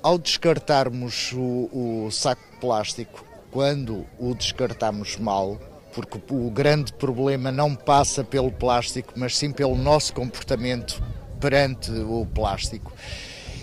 Ao 0.00 0.16
descartarmos 0.18 1.32
o, 1.32 2.06
o 2.06 2.10
saco 2.12 2.42
de 2.52 2.60
plástico, 2.60 3.24
quando 3.50 4.06
o 4.20 4.34
descartamos 4.36 5.16
mal, 5.16 5.58
porque 5.96 6.20
o 6.30 6.50
grande 6.50 6.92
problema 6.92 7.50
não 7.50 7.74
passa 7.74 8.22
pelo 8.22 8.52
plástico, 8.52 9.14
mas 9.16 9.34
sim 9.34 9.50
pelo 9.50 9.74
nosso 9.74 10.12
comportamento 10.12 11.02
perante 11.40 11.90
o 11.90 12.26
plástico. 12.26 12.92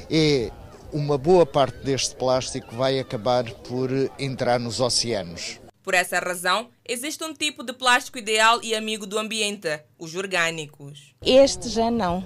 E 0.09 0.51
uma 0.91 1.15
boa 1.15 1.45
parte 1.45 1.77
deste 1.83 2.15
plástico 2.15 2.75
vai 2.75 2.99
acabar 2.99 3.43
por 3.51 3.91
entrar 4.17 4.59
nos 4.59 4.79
oceanos. 4.79 5.59
Por 5.83 5.93
essa 5.93 6.17
razão, 6.17 6.69
existe 6.83 7.23
um 7.23 7.35
tipo 7.35 7.63
de 7.63 7.71
plástico 7.71 8.17
ideal 8.17 8.59
e 8.63 8.73
amigo 8.73 9.05
do 9.05 9.19
ambiente, 9.19 9.81
os 9.99 10.15
orgânicos. 10.15 11.13
Este 11.21 11.69
já 11.69 11.91
não. 11.91 12.25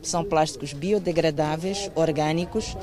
São 0.00 0.24
plásticos 0.24 0.72
biodegradáveis, 0.72 1.90
orgânicos. 1.94 2.74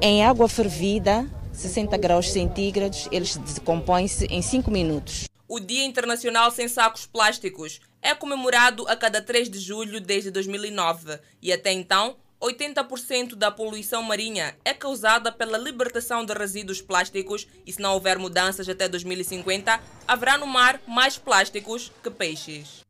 Em 0.00 0.24
água 0.24 0.48
fervida, 0.48 1.24
60 1.52 1.96
graus 1.98 2.32
centígrados, 2.32 3.08
eles 3.12 3.36
decompõem-se 3.36 4.26
em 4.26 4.42
5 4.42 4.70
minutos. 4.72 5.28
O 5.50 5.58
Dia 5.58 5.86
Internacional 5.86 6.50
Sem 6.50 6.68
Sacos 6.68 7.06
Plásticos 7.06 7.80
é 8.02 8.14
comemorado 8.14 8.86
a 8.86 8.94
cada 8.94 9.22
3 9.22 9.48
de 9.48 9.58
julho 9.58 9.98
desde 9.98 10.30
2009 10.30 11.18
e 11.40 11.50
até 11.50 11.72
então 11.72 12.18
80% 12.38 13.34
da 13.34 13.50
poluição 13.50 14.02
marinha 14.02 14.54
é 14.62 14.74
causada 14.74 15.32
pela 15.32 15.56
libertação 15.56 16.22
de 16.22 16.34
resíduos 16.34 16.82
plásticos 16.82 17.48
e 17.64 17.72
se 17.72 17.80
não 17.80 17.94
houver 17.94 18.18
mudanças 18.18 18.68
até 18.68 18.90
2050, 18.90 19.80
haverá 20.06 20.36
no 20.36 20.46
mar 20.46 20.82
mais 20.86 21.16
plásticos 21.16 21.90
que 22.02 22.10
peixes. 22.10 22.86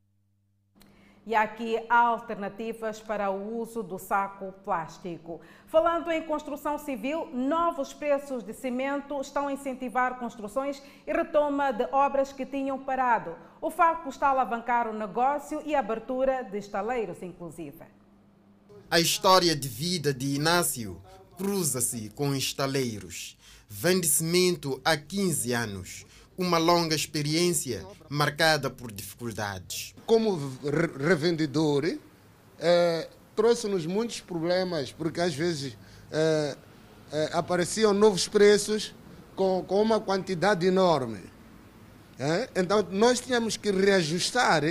E 1.29 1.35
aqui 1.35 1.79
alternativas 1.91 3.01
para 3.01 3.31
o 3.31 3.59
uso 3.61 3.83
do 3.83 3.99
saco 3.99 4.51
plástico. 4.65 5.43
Falando 5.67 6.11
em 6.11 6.23
construção 6.23 6.79
civil, 6.79 7.29
novos 7.35 7.93
preços 7.93 8.43
de 8.43 8.55
cimento 8.55 9.21
estão 9.21 9.47
a 9.47 9.53
incentivar 9.53 10.19
construções 10.19 10.83
e 11.07 11.13
retoma 11.13 11.71
de 11.71 11.85
obras 11.93 12.33
que 12.33 12.47
tinham 12.47 12.79
parado. 12.79 13.37
O 13.61 13.71
facto 13.71 14.09
está 14.09 14.29
a 14.29 14.31
alavancar 14.31 14.89
o 14.89 14.95
negócio 14.95 15.61
e 15.67 15.75
a 15.75 15.81
abertura 15.81 16.43
de 16.45 16.57
estaleiros, 16.57 17.23
inclusive. 17.23 17.85
A 18.91 18.99
história 18.99 19.55
de 19.55 19.69
vida 19.69 20.15
de 20.15 20.35
Inácio 20.35 20.99
cruza-se 21.37 22.09
com 22.09 22.35
estaleiros. 22.35 23.37
Vende 23.69 24.07
cimento 24.07 24.81
há 24.83 24.97
15 24.97 25.53
anos. 25.53 26.07
Uma 26.39 26.57
longa 26.57 26.95
experiência 26.95 27.85
marcada 28.09 28.71
por 28.71 28.93
dificuldades. 28.93 29.93
Como 30.07 30.39
revendedor, 30.97 31.99
eh, 32.59 33.09
trouxe-nos 33.35 33.85
muitos 33.85 34.21
problemas, 34.21 34.93
porque 34.93 35.21
às 35.21 35.35
vezes 35.35 35.77
eh, 36.13 36.57
eh, 37.13 37.31
apareciam 37.33 37.93
novos 37.93 38.29
preços 38.29 38.95
com, 39.35 39.65
com 39.67 39.83
uma 39.83 40.01
quantidade 40.01 40.65
enorme. 40.65 41.21
Então 42.57 42.85
nós 42.91 43.21
tínhamos 43.21 43.57
que 43.57 43.71
reajustar 43.71 44.65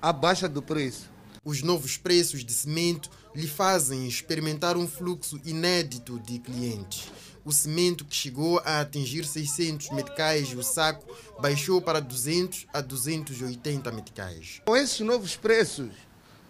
a 0.00 0.12
baixa 0.12 0.48
do 0.48 0.62
preço. 0.62 1.10
Os 1.44 1.62
novos 1.62 1.96
preços 1.96 2.44
de 2.44 2.52
cimento 2.52 3.10
lhe 3.34 3.46
fazem 3.46 4.06
experimentar 4.06 4.76
um 4.76 4.86
fluxo 4.86 5.40
inédito 5.44 6.18
de 6.20 6.38
clientes. 6.38 7.10
O 7.48 7.52
cimento 7.52 8.04
que 8.04 8.14
chegou 8.14 8.60
a 8.62 8.80
atingir 8.80 9.24
600 9.24 9.88
meticais 9.92 10.52
o 10.52 10.62
saco 10.62 11.10
baixou 11.40 11.80
para 11.80 11.98
200 11.98 12.66
a 12.74 12.82
280 12.82 13.90
meticais. 13.90 14.60
Com 14.66 14.76
esses 14.76 15.00
novos 15.00 15.34
preços, 15.34 15.88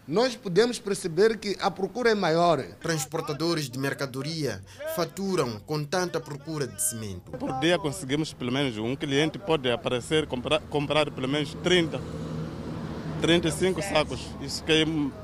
nós 0.09 0.35
podemos 0.35 0.81
perceber 0.81 1.38
que 1.38 1.57
a 1.61 1.71
procura 1.71 2.11
é 2.11 2.17
maior. 2.17 2.61
Transportadores 2.81 3.71
de 3.71 3.78
mercadoria 3.78 4.61
faturam 4.97 5.61
com 5.61 5.85
tanta 5.85 6.19
procura 6.19 6.67
de 6.67 6.83
cimento. 6.83 7.31
Por 7.31 7.61
dia 7.61 7.78
conseguimos 7.78 8.33
pelo 8.33 8.50
menos 8.50 8.76
um 8.76 8.97
cliente 8.97 9.38
pode 9.38 9.71
aparecer 9.71 10.26
comprar, 10.26 10.61
comprar 10.62 11.12
pelo 11.12 11.28
menos 11.28 11.55
30 11.62 12.00
35 13.21 13.83
sacos. 13.83 14.21
Isso 14.40 14.64
que 14.64 14.73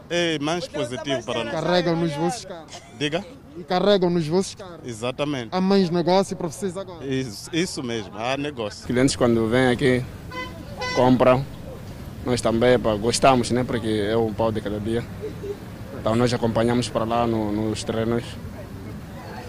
é, 0.08 0.34
é 0.34 0.38
mais 0.38 0.68
positivo 0.68 1.24
para 1.24 1.42
nós. 1.42 1.52
Carregam 1.52 1.96
nos 1.96 2.12
vossos 2.12 2.44
carros. 2.44 2.80
Diga? 2.96 3.24
E 3.56 3.62
carregam 3.62 4.10
nos 4.10 4.26
vossos 4.26 4.54
carros. 4.54 4.80
Exatamente. 4.84 5.48
Há 5.52 5.60
mais 5.60 5.90
negócio 5.90 6.36
para 6.36 6.48
vocês 6.48 6.76
agora. 6.76 7.06
Isso, 7.06 7.48
isso 7.52 7.82
mesmo, 7.82 8.16
há 8.16 8.36
negócio. 8.36 8.86
Clientes 8.86 9.14
quando 9.14 9.48
vêm 9.48 9.68
aqui 9.68 10.04
compram. 10.94 11.44
Nós 12.24 12.40
também 12.40 12.74
epa, 12.74 12.94
gostamos, 12.96 13.50
né? 13.50 13.64
Porque 13.64 14.06
é 14.08 14.16
um 14.16 14.32
pau 14.32 14.50
de 14.50 14.60
cada 14.60 14.80
dia. 14.80 15.04
Então 16.00 16.16
nós 16.16 16.32
acompanhamos 16.32 16.88
para 16.88 17.04
lá 17.04 17.26
no, 17.26 17.52
nos 17.52 17.84
treinos. 17.84 18.24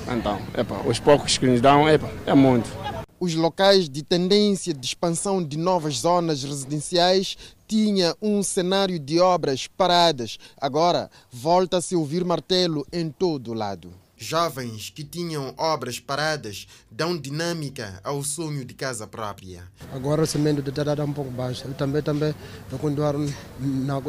Então, 0.07 0.39
epa, 0.55 0.75
os 0.85 0.99
poucos 0.99 1.37
que 1.37 1.47
nos 1.47 1.61
dão, 1.61 1.89
epa, 1.89 2.09
é 2.25 2.33
muito. 2.33 2.69
Os 3.19 3.33
locais 3.33 3.89
de 3.89 4.03
tendência 4.03 4.73
de 4.73 4.85
expansão 4.85 5.41
de 5.41 5.57
novas 5.57 5.99
zonas 5.99 6.43
residenciais 6.43 7.37
tinha 7.67 8.15
um 8.21 8.43
cenário 8.43 8.99
de 8.99 9.19
obras 9.19 9.67
paradas. 9.67 10.37
Agora 10.59 11.09
volta-se 11.31 11.95
a 11.95 11.97
ouvir 11.97 12.25
martelo 12.25 12.85
em 12.91 13.09
todo 13.09 13.51
o 13.51 13.53
lado. 13.53 13.93
Jovens 14.17 14.89
que 14.89 15.03
tinham 15.03 15.53
obras 15.57 15.99
paradas 15.99 16.67
dão 16.89 17.17
dinâmica 17.17 17.99
ao 18.03 18.23
sonho 18.23 18.63
de 18.63 18.73
casa 18.73 19.05
própria. 19.05 19.63
Agora 19.93 20.23
o 20.23 20.27
cimento 20.27 20.67
está 20.67 21.03
um 21.03 21.13
pouco 21.13 21.31
baixo. 21.31 21.65
Eu 21.67 21.73
também, 21.73 22.01
também 22.01 22.33
vou 22.69 22.79
continuar 22.79 23.13
na, 23.59 24.01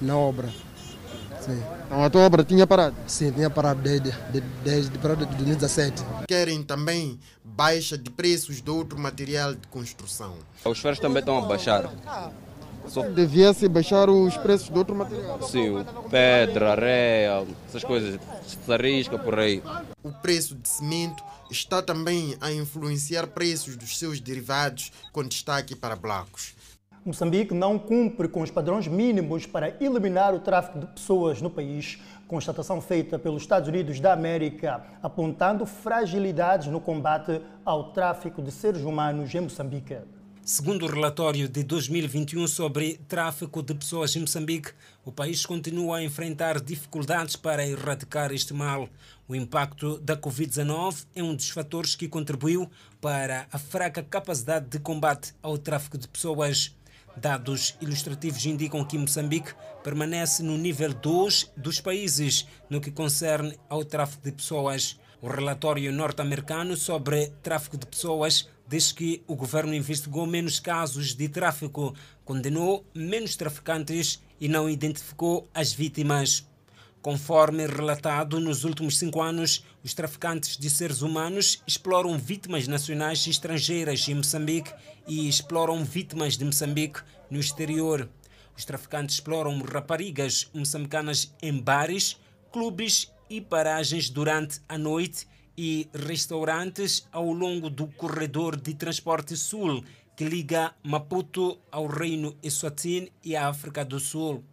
na 0.00 0.16
obra. 0.16 0.52
Sim. 1.44 1.62
Então 1.86 2.02
a 2.02 2.08
tua 2.08 2.22
obra 2.22 2.42
tinha 2.42 2.66
parado? 2.66 2.96
Sim, 3.06 3.30
tinha 3.30 3.50
parado 3.50 3.82
desde, 3.82 4.10
desde, 4.62 4.90
desde 4.90 5.26
2017. 5.26 6.02
Querem 6.26 6.62
também 6.62 7.20
baixa 7.44 7.98
de 7.98 8.10
preços 8.10 8.62
de 8.62 8.70
outro 8.70 8.98
material 8.98 9.54
de 9.54 9.66
construção. 9.68 10.34
Os 10.64 10.78
ferros 10.78 10.98
também 10.98 11.20
estão 11.20 11.38
a 11.38 11.42
baixar. 11.42 11.92
Só... 12.88 13.02
Devia-se 13.08 13.68
baixar 13.68 14.08
os 14.10 14.36
preços 14.36 14.68
de 14.68 14.78
outro 14.78 14.94
material. 14.94 15.42
Sim, 15.42 15.84
pedra, 16.10 16.72
areia, 16.72 17.46
essas 17.68 17.84
coisas, 17.84 18.18
sarisca 18.66 19.18
por 19.18 19.38
aí. 19.38 19.62
O 20.02 20.12
preço 20.12 20.54
de 20.54 20.68
cimento 20.68 21.22
está 21.50 21.82
também 21.82 22.36
a 22.40 22.52
influenciar 22.52 23.26
preços 23.28 23.76
dos 23.76 23.98
seus 23.98 24.20
derivados, 24.20 24.92
com 25.12 25.22
destaque 25.22 25.74
para 25.74 25.96
blocos. 25.96 26.54
Moçambique 27.04 27.52
não 27.52 27.78
cumpre 27.78 28.26
com 28.28 28.40
os 28.40 28.50
padrões 28.50 28.88
mínimos 28.88 29.44
para 29.44 29.76
eliminar 29.78 30.32
o 30.34 30.40
tráfico 30.40 30.78
de 30.78 30.86
pessoas 30.86 31.42
no 31.42 31.50
país. 31.50 31.98
Constatação 32.26 32.80
feita 32.80 33.18
pelos 33.18 33.42
Estados 33.42 33.68
Unidos 33.68 34.00
da 34.00 34.14
América, 34.14 34.82
apontando 35.02 35.66
fragilidades 35.66 36.68
no 36.68 36.80
combate 36.80 37.42
ao 37.62 37.92
tráfico 37.92 38.40
de 38.40 38.50
seres 38.50 38.80
humanos 38.80 39.34
em 39.34 39.40
Moçambique. 39.42 39.98
Segundo 40.42 40.86
o 40.86 40.88
relatório 40.88 41.46
de 41.46 41.62
2021 41.62 42.48
sobre 42.48 42.98
tráfico 43.06 43.62
de 43.62 43.74
pessoas 43.74 44.16
em 44.16 44.20
Moçambique, 44.20 44.72
o 45.04 45.12
país 45.12 45.44
continua 45.44 45.98
a 45.98 46.02
enfrentar 46.02 46.58
dificuldades 46.58 47.36
para 47.36 47.66
erradicar 47.66 48.32
este 48.32 48.54
mal. 48.54 48.88
O 49.28 49.34
impacto 49.34 49.98
da 49.98 50.16
Covid-19 50.16 51.04
é 51.14 51.22
um 51.22 51.34
dos 51.34 51.50
fatores 51.50 51.94
que 51.94 52.08
contribuiu 52.08 52.70
para 52.98 53.46
a 53.52 53.58
fraca 53.58 54.02
capacidade 54.02 54.68
de 54.70 54.78
combate 54.78 55.34
ao 55.42 55.58
tráfico 55.58 55.98
de 55.98 56.08
pessoas. 56.08 56.74
Dados 57.16 57.76
ilustrativos 57.80 58.44
indicam 58.44 58.84
que 58.84 58.98
Moçambique 58.98 59.54
permanece 59.82 60.42
no 60.42 60.58
nível 60.58 60.92
2 60.92 61.52
dos 61.56 61.80
países 61.80 62.46
no 62.68 62.80
que 62.80 62.90
concerne 62.90 63.56
ao 63.68 63.84
tráfico 63.84 64.24
de 64.24 64.32
pessoas. 64.32 64.98
O 65.22 65.28
relatório 65.28 65.92
norte-americano 65.92 66.76
sobre 66.76 67.28
tráfico 67.42 67.78
de 67.78 67.86
pessoas 67.86 68.48
diz 68.68 68.90
que 68.92 69.22
o 69.26 69.36
governo 69.36 69.74
investigou 69.74 70.26
menos 70.26 70.58
casos 70.58 71.14
de 71.14 71.28
tráfico, 71.28 71.94
condenou 72.24 72.84
menos 72.94 73.36
traficantes 73.36 74.22
e 74.40 74.48
não 74.48 74.68
identificou 74.68 75.48
as 75.54 75.72
vítimas. 75.72 76.46
Conforme 77.00 77.66
relatado 77.66 78.40
nos 78.40 78.64
últimos 78.64 78.98
cinco 78.98 79.22
anos, 79.22 79.64
os 79.84 79.92
traficantes 79.92 80.56
de 80.56 80.70
seres 80.70 81.02
humanos 81.02 81.62
exploram 81.66 82.16
vítimas 82.16 82.66
nacionais 82.66 83.26
e 83.26 83.30
estrangeiras 83.30 84.08
em 84.08 84.14
Moçambique 84.14 84.72
e 85.06 85.28
exploram 85.28 85.84
vítimas 85.84 86.38
de 86.38 86.44
Moçambique 86.46 87.02
no 87.30 87.38
exterior. 87.38 88.08
Os 88.56 88.64
traficantes 88.64 89.16
exploram 89.16 89.60
raparigas 89.60 90.48
moçambicanas 90.54 91.34
em 91.42 91.60
bares, 91.60 92.16
clubes 92.50 93.12
e 93.28 93.42
paragens 93.42 94.08
durante 94.08 94.60
a 94.66 94.78
noite 94.78 95.26
e 95.56 95.86
restaurantes 95.92 97.06
ao 97.12 97.30
longo 97.30 97.68
do 97.68 97.86
corredor 97.86 98.56
de 98.58 98.72
transporte 98.72 99.36
sul 99.36 99.84
que 100.16 100.24
liga 100.24 100.72
Maputo 100.82 101.58
ao 101.70 101.86
Reino 101.86 102.36
Eswatini 102.42 103.12
e 103.22 103.36
à 103.36 103.48
África 103.48 103.84
do 103.84 103.98
Sul. 103.98 104.44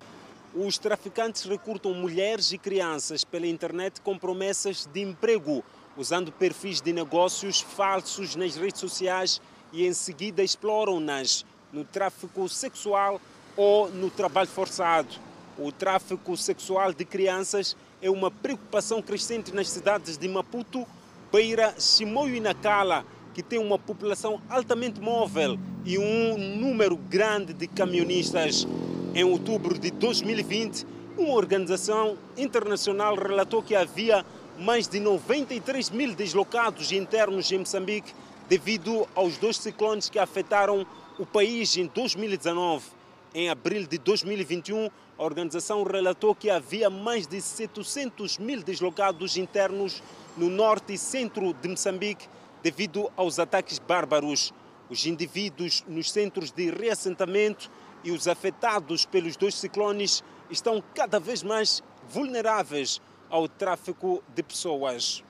Os 0.53 0.77
traficantes 0.77 1.45
recrutam 1.45 1.93
mulheres 1.93 2.51
e 2.51 2.57
crianças 2.57 3.23
pela 3.23 3.47
internet 3.47 4.01
com 4.01 4.17
promessas 4.17 4.85
de 4.85 4.99
emprego, 4.99 5.63
usando 5.95 6.29
perfis 6.29 6.81
de 6.81 6.91
negócios 6.91 7.61
falsos 7.61 8.35
nas 8.35 8.57
redes 8.57 8.81
sociais 8.81 9.41
e 9.71 9.87
em 9.87 9.93
seguida 9.93 10.43
exploram-nas 10.43 11.45
no 11.71 11.85
tráfico 11.85 12.49
sexual 12.49 13.21
ou 13.55 13.89
no 13.91 14.09
trabalho 14.09 14.49
forçado. 14.49 15.07
O 15.57 15.71
tráfico 15.71 16.35
sexual 16.35 16.91
de 16.91 17.05
crianças 17.05 17.77
é 18.01 18.09
uma 18.09 18.29
preocupação 18.29 19.01
crescente 19.01 19.53
nas 19.53 19.69
cidades 19.69 20.17
de 20.17 20.27
Maputo, 20.27 20.85
Beira, 21.31 21.73
Chimoio 21.79 22.35
e 22.35 22.41
Nacala, 22.41 23.05
que 23.33 23.41
tem 23.41 23.57
uma 23.57 23.79
população 23.79 24.41
altamente 24.49 24.99
móvel 24.99 25.57
e 25.85 25.97
um 25.97 26.37
número 26.37 26.97
grande 26.97 27.53
de 27.53 27.67
camionistas. 27.67 28.67
Em 29.13 29.25
outubro 29.25 29.77
de 29.77 29.91
2020, 29.91 30.87
uma 31.17 31.33
organização 31.33 32.17
internacional 32.37 33.13
relatou 33.13 33.61
que 33.61 33.75
havia 33.75 34.25
mais 34.57 34.87
de 34.87 35.01
93 35.01 35.89
mil 35.89 36.15
deslocados 36.15 36.93
internos 36.93 37.51
em 37.51 37.57
Moçambique 37.57 38.13
devido 38.47 39.05
aos 39.13 39.37
dois 39.37 39.57
ciclones 39.57 40.09
que 40.09 40.17
afetaram 40.17 40.87
o 41.19 41.25
país 41.25 41.75
em 41.75 41.87
2019. 41.87 42.85
Em 43.35 43.49
abril 43.49 43.85
de 43.85 43.97
2021, 43.97 44.89
a 45.19 45.23
organização 45.23 45.83
relatou 45.83 46.33
que 46.33 46.49
havia 46.49 46.89
mais 46.89 47.27
de 47.27 47.41
700 47.41 48.37
mil 48.37 48.63
deslocados 48.63 49.35
internos 49.35 50.01
no 50.37 50.49
norte 50.49 50.93
e 50.93 50.97
centro 50.97 51.53
de 51.53 51.67
Moçambique 51.67 52.29
devido 52.63 53.11
aos 53.17 53.39
ataques 53.39 53.77
bárbaros. 53.77 54.53
Os 54.89 55.05
indivíduos 55.05 55.83
nos 55.85 56.09
centros 56.09 56.49
de 56.49 56.71
reassentamento 56.71 57.69
e 58.03 58.11
os 58.11 58.27
afetados 58.27 59.05
pelos 59.05 59.35
dois 59.35 59.55
ciclones 59.55 60.23
estão 60.49 60.83
cada 60.93 61.19
vez 61.19 61.43
mais 61.43 61.81
vulneráveis 62.09 63.01
ao 63.29 63.47
tráfico 63.47 64.23
de 64.35 64.43
pessoas. 64.43 65.23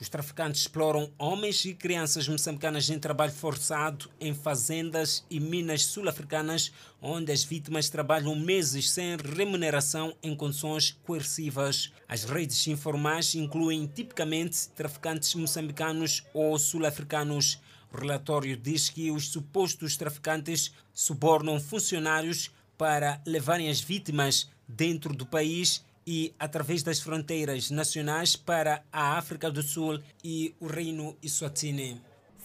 Os 0.00 0.08
traficantes 0.08 0.60
exploram 0.60 1.10
homens 1.18 1.64
e 1.64 1.74
crianças 1.74 2.28
moçambicanas 2.28 2.88
em 2.88 3.00
trabalho 3.00 3.32
forçado 3.32 4.08
em 4.20 4.32
fazendas 4.32 5.24
e 5.28 5.40
minas 5.40 5.86
sul-africanas, 5.86 6.70
onde 7.02 7.32
as 7.32 7.42
vítimas 7.42 7.88
trabalham 7.88 8.36
meses 8.36 8.90
sem 8.90 9.16
remuneração 9.16 10.14
em 10.22 10.36
condições 10.36 10.96
coercivas. 11.04 11.92
As 12.08 12.22
redes 12.22 12.64
informais 12.68 13.34
incluem 13.34 13.88
tipicamente 13.88 14.68
traficantes 14.68 15.34
moçambicanos 15.34 16.22
ou 16.32 16.56
sul-africanos. 16.60 17.58
O 17.92 17.96
relatório 17.96 18.56
diz 18.56 18.88
que 18.90 19.10
os 19.10 19.28
supostos 19.28 19.96
traficantes 19.96 20.72
subornam 20.92 21.58
funcionários 21.58 22.50
para 22.76 23.20
levarem 23.26 23.68
as 23.68 23.80
vítimas 23.80 24.50
dentro 24.66 25.14
do 25.14 25.26
país 25.26 25.84
e 26.06 26.34
através 26.38 26.82
das 26.82 27.00
fronteiras 27.00 27.70
nacionais 27.70 28.36
para 28.36 28.82
a 28.92 29.18
África 29.18 29.50
do 29.50 29.62
Sul 29.62 30.00
e 30.22 30.54
o 30.60 30.66
Reino 30.66 31.16
Eswatini. 31.22 32.00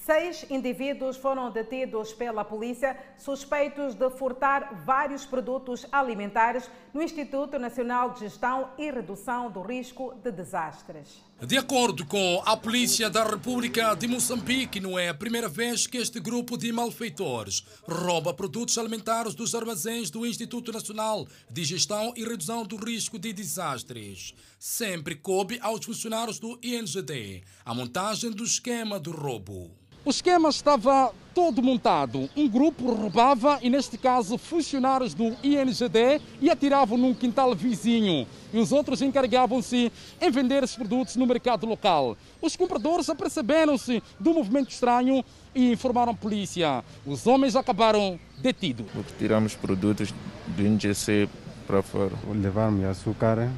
Seis 0.06 0.46
indivíduos 0.50 1.16
foram 1.16 1.50
detidos 1.50 2.12
pela 2.12 2.44
polícia 2.44 2.98
suspeitos 3.18 3.96
de 3.96 4.10
furtar 4.10 4.84
vários 4.84 5.26
produtos 5.26 5.86
alimentares 5.94 6.70
no 6.94 7.02
Instituto 7.02 7.58
Nacional 7.58 8.10
de 8.10 8.20
Gestão 8.20 8.72
e 8.78 8.92
Redução 8.92 9.50
do 9.50 9.62
Risco 9.62 10.14
de 10.22 10.30
Desastres. 10.30 11.24
De 11.46 11.58
acordo 11.58 12.06
com 12.06 12.42
a 12.46 12.56
Polícia 12.56 13.10
da 13.10 13.22
República 13.22 13.94
de 13.96 14.08
Moçambique, 14.08 14.80
não 14.80 14.98
é 14.98 15.10
a 15.10 15.14
primeira 15.14 15.50
vez 15.50 15.86
que 15.86 15.98
este 15.98 16.18
grupo 16.18 16.58
de 16.58 16.72
malfeitores 16.72 17.66
rouba 17.86 18.34
produtos 18.34 18.78
alimentares 18.78 19.36
dos 19.36 19.54
armazéns 19.54 20.10
do 20.10 20.26
Instituto 20.26 20.72
Nacional 20.72 21.28
de 21.50 21.66
Gestão 21.66 22.14
e 22.16 22.24
Redução 22.24 22.66
do 22.66 22.78
Risco 22.78 23.20
de 23.20 23.34
Desastres. 23.34 24.34
Sempre 24.58 25.16
coube 25.16 25.60
aos 25.62 25.84
funcionários 25.84 26.40
do 26.40 26.58
INGD 26.64 27.44
a 27.66 27.74
montagem 27.74 28.32
do 28.32 28.46
esquema 28.46 28.98
do 28.98 29.12
roubo. 29.12 29.83
O 30.06 30.10
esquema 30.10 30.50
estava 30.50 31.14
todo 31.34 31.64
montado. 31.64 32.30
Um 32.36 32.50
grupo 32.50 32.92
roubava, 32.92 33.58
e 33.62 33.70
neste 33.70 33.98
caso 33.98 34.38
funcionários 34.38 35.14
do 35.14 35.34
INGD, 35.42 36.20
e 36.42 36.50
atiravam 36.50 36.98
num 36.98 37.14
quintal 37.14 37.56
vizinho. 37.56 38.28
E 38.54 38.60
os 38.60 38.74
outros 38.74 39.02
encarregavam-se 39.02 39.90
em 40.20 40.30
vender 40.30 40.62
esses 40.62 40.76
produtos 40.76 41.16
no 41.16 41.26
mercado 41.26 41.66
local. 41.66 42.18
Os 42.42 42.54
compradores 42.58 43.10
aperceberam-se 43.10 44.04
do 44.20 44.34
movimento 44.34 44.72
estranho 44.72 45.24
e 45.56 45.72
informaram 45.72 46.12
a 46.12 46.16
polícia. 46.16 46.84
Os 47.06 47.26
homens 47.26 47.56
acabaram 47.56 48.20
detidos. 48.40 48.88
Tiramos 49.18 49.56
produtos 49.56 50.14
do 50.48 50.68
INGC 50.68 51.30
para 51.66 51.82
fora. 51.82 52.12
Levaram-me 52.30 52.84
açúcar 52.84 53.50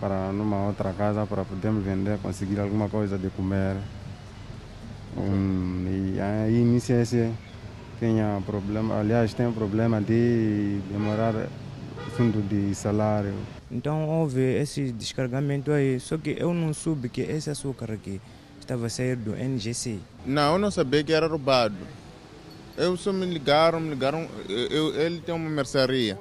para 0.00 0.32
numa 0.32 0.66
outra 0.66 0.92
casa 0.92 1.24
para 1.24 1.44
podermos 1.44 1.84
vender, 1.84 2.18
conseguir 2.18 2.58
alguma 2.58 2.88
coisa 2.88 3.16
de 3.16 3.30
comer. 3.30 3.76
Um, 5.18 6.14
e 6.14 6.20
aí 6.20 6.54
iniciei 6.54 7.04
tinha 7.98 8.40
problema, 8.46 9.00
aliás, 9.00 9.34
tem 9.34 9.50
problema 9.50 10.00
de 10.00 10.80
demorar 10.90 11.34
fundo 12.16 12.40
de 12.48 12.74
salário. 12.74 13.34
Então 13.70 14.08
houve 14.08 14.40
esse 14.40 14.92
descargamento 14.92 15.72
aí, 15.72 15.98
só 15.98 16.16
que 16.16 16.36
eu 16.38 16.54
não 16.54 16.72
soube 16.72 17.08
que 17.08 17.20
esse 17.20 17.50
açúcar 17.50 17.92
aqui 17.92 18.20
estava 18.60 18.86
a 18.86 18.90
sair 18.90 19.16
do 19.16 19.34
NGC. 19.34 19.98
Não, 20.24 20.54
eu 20.54 20.58
não 20.58 20.70
sabia 20.70 21.02
que 21.02 21.12
era 21.12 21.26
roubado. 21.26 21.76
Eu 22.76 22.96
só 22.96 23.12
me 23.12 23.26
ligaram, 23.26 23.80
me 23.80 23.90
ligaram, 23.90 24.28
eu, 24.48 24.94
ele 24.94 25.20
tem 25.20 25.34
uma 25.34 25.50
mercearia. 25.50 26.18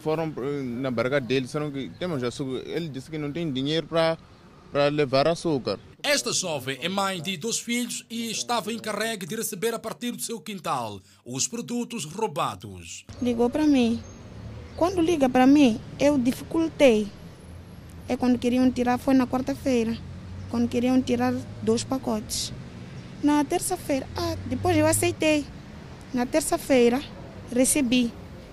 Foram 0.00 0.32
na 0.62 0.90
barraca 0.90 1.20
dele, 1.20 1.44
disseram 1.44 1.70
que 1.70 1.90
temos 1.98 2.22
açúcar. 2.24 2.62
Ele 2.66 2.88
disse 2.88 3.10
que 3.10 3.18
não 3.18 3.30
tem 3.30 3.52
dinheiro 3.52 3.86
para 3.86 4.88
levar 4.90 5.28
açúcar. 5.28 5.78
Esta 6.02 6.32
jovem 6.32 6.78
é 6.80 6.88
mãe 6.88 7.20
de 7.20 7.36
dois 7.36 7.58
filhos 7.58 8.06
e 8.08 8.30
estava 8.30 8.72
encarregue 8.72 9.26
de 9.26 9.36
receber 9.36 9.74
a 9.74 9.78
partir 9.78 10.12
do 10.12 10.22
seu 10.22 10.40
quintal 10.40 11.00
os 11.24 11.46
produtos 11.46 12.04
roubados. 12.04 13.04
Ligou 13.20 13.50
para 13.50 13.66
mim. 13.66 14.02
Quando 14.76 15.02
liga 15.02 15.28
para 15.28 15.46
mim, 15.46 15.78
eu 15.98 16.16
dificultei. 16.16 17.06
É 18.08 18.16
quando 18.16 18.38
queriam 18.38 18.70
tirar, 18.70 18.98
foi 18.98 19.12
na 19.14 19.26
quarta-feira, 19.26 19.96
quando 20.48 20.68
queriam 20.68 21.00
tirar 21.02 21.34
dois 21.62 21.84
pacotes. 21.84 22.50
Na 23.22 23.44
terça-feira, 23.44 24.08
ah, 24.16 24.36
depois 24.46 24.76
eu 24.76 24.86
aceitei. 24.86 25.44
Na 26.14 26.24
terça-feira, 26.24 27.02
recebi, 27.54 28.10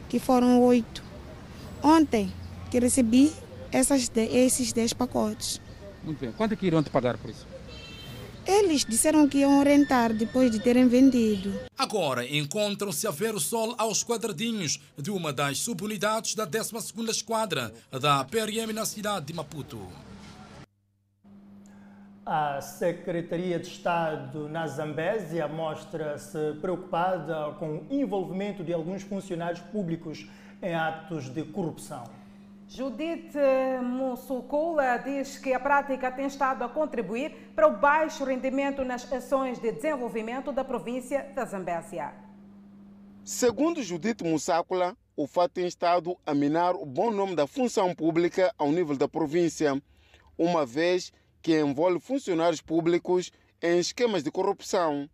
que 0.10 0.20
foram 0.20 0.62
oito. 0.64 1.02
Ontem, 1.82 2.32
que 2.70 2.78
recebi 2.78 3.32
essas, 3.72 4.12
esses 4.16 4.74
dez 4.74 4.92
pacotes. 4.92 5.62
Muito 6.08 6.22
bem. 6.22 6.32
Quanto 6.32 6.54
é 6.54 6.56
que 6.56 6.66
iriam 6.66 6.82
te 6.82 6.90
pagar 6.90 7.18
por 7.18 7.30
isso? 7.30 7.46
Eles 8.46 8.86
disseram 8.86 9.28
que 9.28 9.40
iam 9.40 9.62
rentar 9.62 10.14
depois 10.14 10.50
de 10.50 10.58
terem 10.58 10.88
vendido. 10.88 11.54
Agora 11.78 12.26
encontram-se 12.26 13.06
a 13.06 13.12
ver 13.12 13.36
o 13.36 13.42
sol 13.42 13.76
aos 13.78 14.06
quadradinhos 14.06 14.80
de 14.98 15.12
uma 15.12 15.34
das 15.34 15.58
subunidades 15.58 16.34
da 16.34 16.48
12ª 16.48 17.10
Esquadra 17.10 17.74
da 17.92 18.24
PRM 18.24 18.72
na 18.74 18.86
cidade 18.86 19.26
de 19.26 19.34
Maputo. 19.34 19.80
A 22.26 22.62
Secretaria 22.62 23.60
de 23.60 23.68
Estado 23.68 24.48
na 24.48 24.66
Zambésia 24.66 25.46
mostra-se 25.50 26.54
preocupada 26.62 27.54
com 27.60 27.80
o 27.80 27.88
envolvimento 27.90 28.64
de 28.64 28.72
alguns 28.72 29.04
funcionários 29.04 29.60
públicos 29.60 30.26
em 30.62 30.74
atos 30.74 31.30
de 31.30 31.44
corrupção. 31.44 32.17
Judith 32.70 33.32
Musukula 33.82 34.98
diz 34.98 35.38
que 35.38 35.54
a 35.54 35.60
prática 35.60 36.12
tem 36.12 36.26
estado 36.26 36.66
a 36.66 36.70
contribuir 36.70 37.32
para 37.56 37.66
o 37.66 37.78
baixo 37.78 38.26
rendimento 38.26 38.84
nas 38.84 39.10
ações 39.12 39.58
de 39.58 39.72
desenvolvimento 39.72 40.52
da 40.52 40.66
província 40.66 41.32
da 41.34 41.46
Zambésia. 41.46 42.14
Segundo 43.24 43.82
Judith 43.82 44.22
Musakula, 44.22 44.98
o 45.16 45.26
fato 45.26 45.54
tem 45.54 45.66
estado 45.66 46.18
a 46.26 46.34
minar 46.34 46.76
o 46.76 46.86
bom 46.86 47.10
nome 47.10 47.36
da 47.36 47.48
função 47.48 47.96
pública 47.96 48.54
ao 48.58 48.70
nível 48.70 48.98
da 48.98 49.08
província, 49.08 49.82
uma 50.38 50.66
vez 50.66 51.14
que 51.42 51.58
envolve 51.58 52.02
funcionários 52.02 52.62
públicos 52.62 53.32
em 53.62 53.80
esquemas 53.80 54.24
de 54.24 54.32
corrupção. 54.32 55.10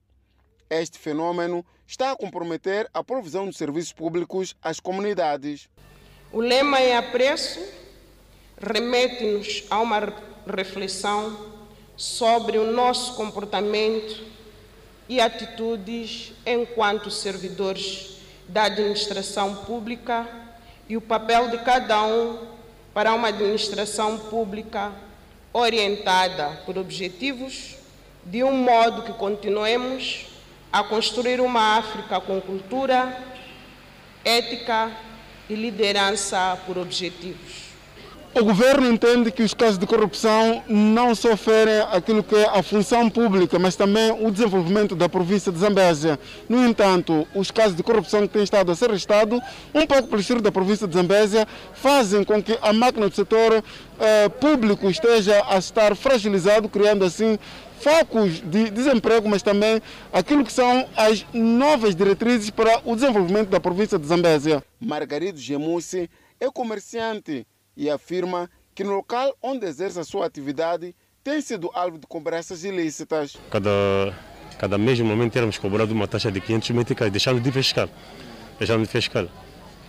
Este 0.71 0.97
fenômeno 0.97 1.63
está 1.85 2.11
a 2.11 2.17
comprometer 2.17 2.89
a 2.91 3.03
provisão 3.03 3.47
de 3.47 3.55
serviços 3.55 3.93
públicos 3.93 4.55
às 4.59 4.79
comunidades. 4.79 5.69
O 6.33 6.41
lema 6.41 6.79
é 6.79 6.97
apreço, 6.97 7.59
remete-nos 8.59 9.65
a 9.69 9.79
uma 9.79 10.11
reflexão 10.51 11.37
sobre 11.95 12.57
o 12.57 12.71
nosso 12.71 13.13
comportamento 13.13 14.19
e 15.07 15.21
atitudes 15.21 16.33
enquanto 16.43 17.11
servidores 17.11 18.17
da 18.47 18.63
administração 18.63 19.57
pública 19.57 20.27
e 20.89 20.97
o 20.97 21.01
papel 21.01 21.49
de 21.49 21.59
cada 21.59 22.03
um 22.03 22.47
para 22.95 23.13
uma 23.13 23.27
administração 23.27 24.17
pública 24.17 24.91
orientada 25.53 26.63
por 26.65 26.79
objetivos, 26.79 27.75
de 28.25 28.43
um 28.43 28.57
modo 28.57 29.03
que 29.03 29.13
continuemos 29.13 30.25
a 30.71 30.83
construir 30.83 31.39
uma 31.39 31.77
África 31.77 32.19
com 32.19 32.41
cultura, 32.41 33.15
ética 34.25 34.91
e 35.49 35.56
liderança 35.56 36.58
por 36.65 36.77
objetivos. 36.77 37.72
O 38.35 38.43
governo 38.43 38.89
entende 38.89 39.31
que 39.31 39.43
os 39.43 39.53
casos 39.53 39.77
de 39.77 39.85
corrupção 39.85 40.63
não 40.67 41.13
só 41.13 41.37
ferem 41.37 41.81
aquilo 41.91 42.23
que 42.23 42.35
é 42.35 42.45
a 42.45 42.63
função 42.63 43.07
pública, 43.07 43.59
mas 43.59 43.75
também 43.75 44.11
o 44.11 44.31
desenvolvimento 44.31 44.95
da 44.95 45.07
província 45.07 45.51
de 45.51 45.59
Zambésia. 45.59 46.19
No 46.49 46.65
entanto, 46.65 47.27
os 47.35 47.51
casos 47.51 47.77
de 47.77 47.83
corrupção 47.83 48.21
que 48.21 48.33
têm 48.33 48.43
estado 48.43 48.71
a 48.71 48.75
ser 48.75 48.89
registrados, 48.89 49.39
um 49.71 49.85
pouco 49.85 50.07
pelo 50.07 50.19
estilo 50.19 50.41
da 50.41 50.51
província 50.51 50.87
de 50.87 50.95
Zambésia, 50.95 51.47
fazem 51.75 52.23
com 52.23 52.41
que 52.41 52.57
a 52.59 52.73
máquina 52.73 53.07
do 53.07 53.15
setor 53.15 53.63
eh, 53.99 54.29
público 54.29 54.89
esteja 54.89 55.43
a 55.47 55.59
estar 55.59 55.95
fragilizado, 55.95 56.67
criando 56.67 57.05
assim 57.05 57.37
focos 57.81 58.41
de 58.41 58.71
desemprego, 58.71 59.29
mas 59.29 59.43
também 59.43 59.79
aquilo 60.11 60.43
que 60.43 60.51
são 60.51 60.87
as 60.97 61.23
novas 61.31 61.95
diretrizes 61.95 62.49
para 62.49 62.81
o 62.83 62.95
desenvolvimento 62.95 63.49
da 63.49 63.59
província 63.59 63.99
de 63.99 64.07
Zambésia. 64.07 64.63
Margarido 64.81 65.37
Gemussi 65.37 66.09
é 66.39 66.49
comerciante 66.49 67.45
e 67.75 67.89
afirma 67.89 68.49
que 68.75 68.83
no 68.83 68.95
local 68.95 69.36
onde 69.41 69.65
exerce 69.65 69.99
a 69.99 70.03
sua 70.03 70.25
atividade 70.25 70.95
tem 71.23 71.39
sido 71.41 71.69
alvo 71.73 71.97
de 71.97 72.07
cobranças 72.07 72.63
ilícitas. 72.63 73.38
Cada, 73.49 73.69
cada 74.57 74.77
mês, 74.77 74.99
normalmente, 74.99 75.38
éramos 75.38 75.57
cobrados 75.57 75.93
uma 75.93 76.07
taxa 76.07 76.31
de 76.31 76.41
500 76.41 76.69
meticais, 76.71 77.12
deixando 77.12 77.39
de 77.39 77.51
fiscal. 77.51 77.89
Deixando 78.59 78.83
de 78.83 78.89
fiscal. 78.89 79.27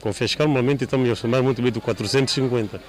Com 0.00 0.12
fiscal, 0.12 0.46
normalmente, 0.46 0.84
estamos 0.84 1.08
a 1.10 1.16
somar 1.16 1.42
muito 1.42 1.60
bem 1.60 1.72
de 1.72 1.80
450. 1.80 2.80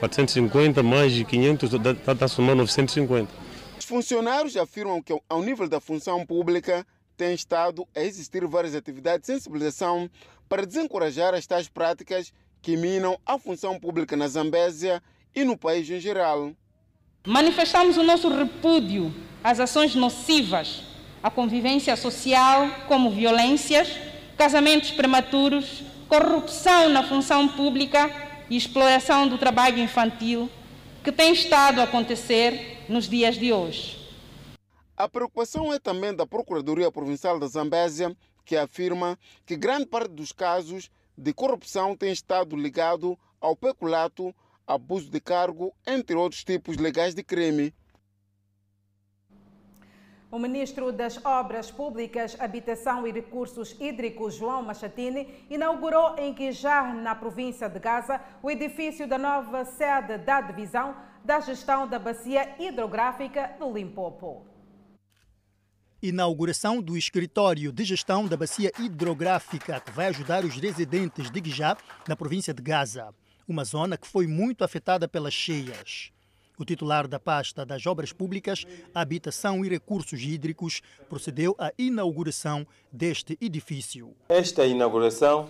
450 0.00 0.82
mais 0.82 1.12
de 1.12 1.24
500, 1.24 1.74
está 1.74 2.24
a 2.24 2.28
somar 2.28 2.56
950. 2.56 3.30
Os 3.78 3.84
funcionários 3.84 4.56
afirmam 4.56 5.00
que, 5.00 5.16
ao 5.28 5.42
nível 5.42 5.68
da 5.68 5.80
função 5.80 6.26
pública, 6.26 6.84
tem 7.16 7.34
estado 7.34 7.86
a 7.94 8.00
existir 8.00 8.44
várias 8.46 8.74
atividades 8.74 9.26
de 9.26 9.34
sensibilização 9.34 10.10
para 10.48 10.66
desencorajar 10.66 11.34
as 11.34 11.46
tais 11.46 11.68
práticas 11.68 12.32
que 12.62 12.76
minam 12.76 13.18
a 13.26 13.36
função 13.38 13.78
pública 13.78 14.16
na 14.16 14.28
Zambésia 14.28 15.02
e 15.34 15.44
no 15.44 15.58
país 15.58 15.90
em 15.90 15.98
geral. 15.98 16.52
Manifestamos 17.26 17.96
o 17.96 18.02
nosso 18.02 18.28
repúdio 18.28 19.12
às 19.42 19.58
ações 19.58 19.94
nocivas 19.94 20.84
à 21.22 21.30
convivência 21.30 21.96
social, 21.96 22.68
como 22.88 23.10
violências, 23.10 23.88
casamentos 24.36 24.90
prematuros, 24.90 25.82
corrupção 26.08 26.88
na 26.88 27.02
função 27.02 27.48
pública 27.48 28.10
e 28.50 28.56
exploração 28.56 29.28
do 29.28 29.38
trabalho 29.38 29.78
infantil, 29.78 30.50
que 31.02 31.12
tem 31.12 31.32
estado 31.32 31.80
a 31.80 31.84
acontecer 31.84 32.84
nos 32.88 33.08
dias 33.08 33.36
de 33.36 33.52
hoje. 33.52 33.98
A 34.96 35.08
preocupação 35.08 35.72
é 35.72 35.78
também 35.78 36.14
da 36.14 36.26
Procuradoria 36.26 36.90
Provincial 36.90 37.38
da 37.38 37.46
Zambésia, 37.46 38.16
que 38.44 38.56
afirma 38.56 39.18
que 39.46 39.56
grande 39.56 39.86
parte 39.86 40.12
dos 40.12 40.32
casos 40.32 40.90
de 41.16 41.32
corrupção 41.32 41.96
tem 41.96 42.12
estado 42.12 42.56
ligado 42.56 43.18
ao 43.40 43.56
peculato, 43.56 44.34
abuso 44.66 45.10
de 45.10 45.20
cargo, 45.20 45.74
entre 45.86 46.16
outros 46.16 46.44
tipos 46.44 46.76
legais 46.76 47.14
de 47.14 47.22
crime. 47.22 47.74
O 50.30 50.38
ministro 50.38 50.90
das 50.90 51.22
Obras 51.24 51.70
Públicas, 51.70 52.36
Habitação 52.40 53.06
e 53.06 53.12
Recursos 53.12 53.76
Hídricos, 53.78 54.34
João 54.34 54.62
Machatini, 54.62 55.46
inaugurou 55.50 56.16
em 56.16 56.32
Quijar, 56.32 56.94
na 56.94 57.14
província 57.14 57.68
de 57.68 57.78
Gaza, 57.78 58.18
o 58.42 58.50
edifício 58.50 59.06
da 59.06 59.18
nova 59.18 59.64
sede 59.66 60.16
da 60.18 60.40
Divisão 60.40 60.96
da 61.22 61.38
Gestão 61.40 61.86
da 61.86 61.98
Bacia 61.98 62.54
Hidrográfica 62.58 63.56
do 63.58 63.70
Limpopo 63.70 64.51
inauguração 66.02 66.82
do 66.82 66.96
escritório 66.96 67.70
de 67.70 67.84
gestão 67.84 68.26
da 68.26 68.36
bacia 68.36 68.72
hidrográfica 68.76 69.78
que 69.80 69.92
vai 69.92 70.06
ajudar 70.08 70.44
os 70.44 70.56
residentes 70.56 71.30
de 71.30 71.40
Guijá, 71.40 71.76
na 72.08 72.16
província 72.16 72.52
de 72.52 72.60
Gaza, 72.60 73.14
uma 73.46 73.62
zona 73.62 73.96
que 73.96 74.08
foi 74.08 74.26
muito 74.26 74.64
afetada 74.64 75.06
pelas 75.06 75.32
cheias. 75.32 76.10
O 76.58 76.64
titular 76.64 77.06
da 77.06 77.20
pasta 77.20 77.64
das 77.64 77.86
Obras 77.86 78.12
Públicas, 78.12 78.64
Habitação 78.92 79.64
e 79.64 79.68
Recursos 79.68 80.20
Hídricos 80.20 80.82
procedeu 81.08 81.54
à 81.56 81.72
inauguração 81.78 82.66
deste 82.90 83.38
edifício. 83.40 84.12
Esta 84.28 84.66
inauguração 84.66 85.48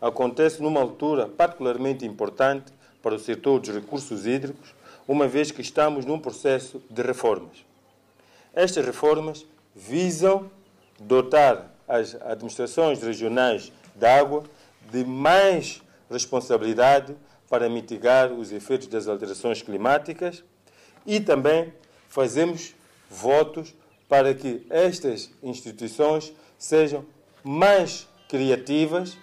acontece 0.00 0.62
numa 0.62 0.80
altura 0.80 1.28
particularmente 1.28 2.06
importante 2.06 2.72
para 3.02 3.14
o 3.14 3.18
setor 3.18 3.60
dos 3.60 3.74
recursos 3.74 4.26
hídricos, 4.26 4.74
uma 5.06 5.28
vez 5.28 5.50
que 5.50 5.60
estamos 5.60 6.06
num 6.06 6.18
processo 6.18 6.82
de 6.90 7.02
reformas. 7.02 7.64
Estas 8.54 8.84
reformas 8.84 9.46
visam 9.74 10.50
dotar 10.98 11.74
as 11.88 12.14
administrações 12.14 13.02
regionais 13.02 13.72
de 13.94 14.06
água 14.06 14.44
de 14.90 15.04
mais 15.04 15.82
responsabilidade 16.10 17.16
para 17.48 17.68
mitigar 17.68 18.32
os 18.32 18.52
efeitos 18.52 18.86
das 18.86 19.08
alterações 19.08 19.62
climáticas 19.62 20.44
e 21.06 21.18
também 21.20 21.72
fazemos 22.08 22.74
votos 23.08 23.74
para 24.08 24.34
que 24.34 24.66
estas 24.70 25.30
instituições 25.42 26.32
sejam 26.58 27.04
mais 27.42 28.08
criativas, 28.28 29.16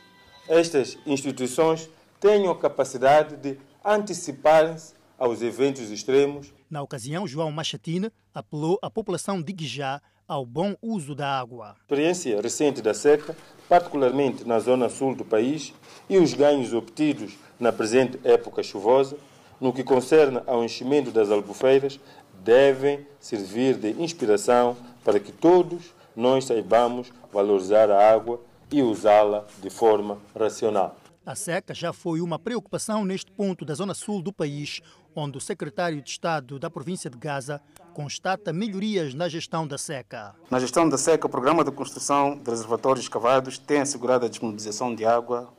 estas 0.48 0.98
instituições 1.06 1.90
tenham 2.20 2.54
capacidade 2.58 3.38
de 3.38 3.58
anteciparem-se 3.84 4.94
aos 5.18 5.42
eventos 5.42 5.90
extremos. 5.90 6.54
Na 6.70 6.82
ocasião, 6.82 7.28
João 7.28 7.52
Machatine 7.52 8.12
apelou 8.34 8.78
à 8.82 8.90
população 8.90 9.42
de 9.42 9.54
Guijá 9.54 10.02
ao 10.28 10.46
bom 10.46 10.76
uso 10.82 11.16
da 11.16 11.40
água. 11.40 11.70
A 11.70 11.82
experiência 11.82 12.42
recente 12.42 12.82
da 12.82 12.94
seca, 12.94 13.36
particularmente 13.70 14.46
na 14.46 14.60
zona 14.60 14.90
sul 14.90 15.16
do 15.16 15.24
país, 15.24 15.74
e 16.10 16.18
os 16.18 16.34
ganhos 16.34 16.74
obtidos 16.74 17.38
na 17.60 17.72
presente 17.72 18.20
época 18.24 18.62
chuvosa, 18.62 19.18
no 19.60 19.74
que 19.74 19.84
concerne 19.84 20.42
ao 20.46 20.63
enchimento 20.63 21.12
das 21.12 21.32
albufeiras, 21.32 22.00
devem 22.44 23.06
servir 23.20 23.76
de 23.76 23.92
inspiração 24.02 24.78
para 25.04 25.20
que 25.20 25.32
todos 25.32 25.94
nós 26.16 26.46
saibamos 26.46 27.12
valorizar 27.32 27.90
a 27.90 28.12
água 28.12 28.42
e 28.72 28.82
usá-la 28.82 29.46
de 29.62 29.70
forma 29.70 30.18
racional. 30.38 30.96
A 31.26 31.36
seca 31.36 31.74
já 31.74 31.92
foi 31.92 32.22
uma 32.22 32.40
preocupação 32.40 33.04
neste 33.04 33.32
ponto 33.32 33.66
da 33.66 33.74
zona 33.74 33.94
sul 33.94 34.22
do 34.22 34.32
país, 34.32 34.82
onde 35.16 35.38
o 35.38 35.42
secretário 35.42 36.02
de 36.02 36.10
Estado 36.10 36.58
da 36.58 36.70
província 36.70 37.10
de 37.10 37.18
Gaza 37.18 37.62
constata 37.98 38.54
melhorias 38.54 39.16
na 39.16 39.28
gestão 39.28 39.66
da 39.66 39.76
seca. 39.76 40.36
Na 40.52 40.60
gestão 40.60 40.88
da 40.88 41.00
seca, 41.00 41.26
o 41.26 41.30
programa 41.32 41.64
de 41.64 41.72
construção 41.72 42.38
de 42.38 42.48
reservatórios 42.48 43.06
escavados 43.06 43.58
tem 43.58 43.80
assegurado 43.80 44.24
a 44.24 44.30
disponibilização 44.30 44.94
de 44.94 45.04
água 45.04 45.52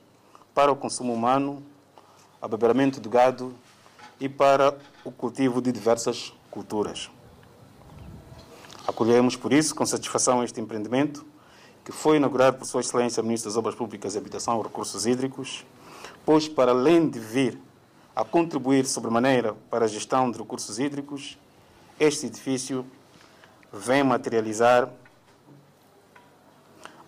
para 0.55 0.70
o 0.70 0.77
consumo 0.77 1.12
humano, 1.12 1.61
abeberamento 2.40 3.01
do 3.01 3.11
gado 3.11 3.53
e 4.20 4.29
para 4.29 4.79
o 5.05 5.11
cultivo 5.11 5.61
de 5.61 5.72
diversas 5.72 6.33
culturas. 6.48 7.11
Acolhemos, 8.87 9.35
por 9.35 9.53
isso, 9.53 9.74
com 9.74 9.85
satisfação 9.85 10.44
este 10.44 10.61
empreendimento 10.61 11.27
que 11.85 11.90
foi 11.90 12.18
inaugurado 12.18 12.59
por 12.59 12.66
Sua 12.66 12.83
Excelência 12.83 13.20
Ministro 13.20 13.51
das 13.51 13.57
Obras 13.57 13.74
Públicas 13.74 14.14
e 14.14 14.18
Habitação 14.18 14.61
e 14.61 14.62
Recursos 14.62 15.07
Hídricos, 15.07 15.66
pois, 16.24 16.46
para 16.46 16.70
além 16.70 17.09
de 17.11 17.18
vir 17.18 17.59
a 18.14 18.24
contribuir 18.24 18.87
sobremaneira 18.87 19.57
para 19.68 19.87
a 19.87 19.88
gestão 19.88 20.31
de 20.31 20.38
recursos 20.38 20.79
hídricos, 20.79 21.37
este 21.98 22.26
edifício 22.26 22.87
vem 23.72 24.02
materializar 24.02 24.88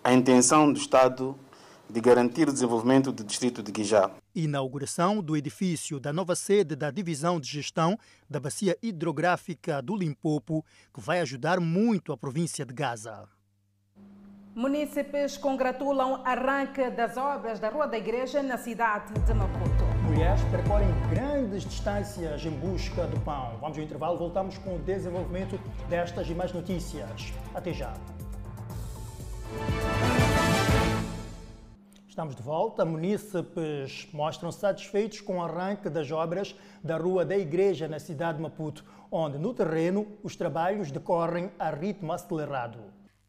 a 0.03 0.13
intenção 0.13 0.71
do 0.71 0.77
Estado 0.77 1.37
de 1.89 1.99
garantir 1.99 2.47
o 2.47 2.53
desenvolvimento 2.53 3.11
do 3.11 3.23
distrito 3.23 3.61
de 3.61 3.71
Guijá. 3.71 4.09
Inauguração 4.33 5.21
do 5.21 5.35
edifício 5.35 5.99
da 5.99 6.13
nova 6.13 6.35
sede 6.35 6.75
da 6.75 6.89
Divisão 6.89 7.39
de 7.39 7.49
Gestão 7.49 7.97
da 8.29 8.39
Bacia 8.39 8.77
Hidrográfica 8.81 9.81
do 9.81 9.95
Limpopo, 9.95 10.65
que 10.93 11.01
vai 11.01 11.19
ajudar 11.19 11.59
muito 11.59 12.13
a 12.13 12.17
província 12.17 12.65
de 12.65 12.73
Gaza. 12.73 13.27
Munícipes 14.55 15.37
congratulam 15.37 16.21
arranque 16.25 16.89
das 16.91 17.15
obras 17.15 17.59
da 17.59 17.69
Rua 17.69 17.87
da 17.87 17.97
Igreja 17.97 18.43
na 18.43 18.57
cidade 18.57 19.13
de 19.13 19.33
Maputo. 19.33 19.70
Mulheres 20.21 20.43
percorrem 20.51 20.87
grandes 21.09 21.63
distâncias 21.63 22.45
em 22.45 22.51
busca 22.51 23.07
do 23.07 23.19
pão. 23.21 23.57
Vamos 23.59 23.75
ao 23.75 23.83
intervalo, 23.83 24.19
voltamos 24.19 24.55
com 24.59 24.75
o 24.75 24.77
desenvolvimento 24.77 25.59
destas 25.89 26.29
e 26.29 26.35
mais 26.35 26.53
notícias. 26.53 27.33
Até 27.55 27.73
já. 27.73 27.91
Estamos 32.07 32.35
de 32.35 32.43
volta. 32.43 32.85
Munícipes 32.85 34.07
mostram 34.13 34.51
satisfeitos 34.51 35.21
com 35.21 35.39
o 35.39 35.41
arranque 35.41 35.89
das 35.89 36.11
obras 36.11 36.55
da 36.83 36.97
Rua 36.97 37.25
da 37.25 37.35
Igreja 37.35 37.87
na 37.87 37.97
cidade 37.97 38.37
de 38.37 38.43
Maputo, 38.43 38.85
onde 39.09 39.39
no 39.39 39.55
terreno 39.55 40.05
os 40.21 40.35
trabalhos 40.35 40.91
decorrem 40.91 41.51
a 41.57 41.71
ritmo 41.71 42.13
acelerado. 42.13 42.77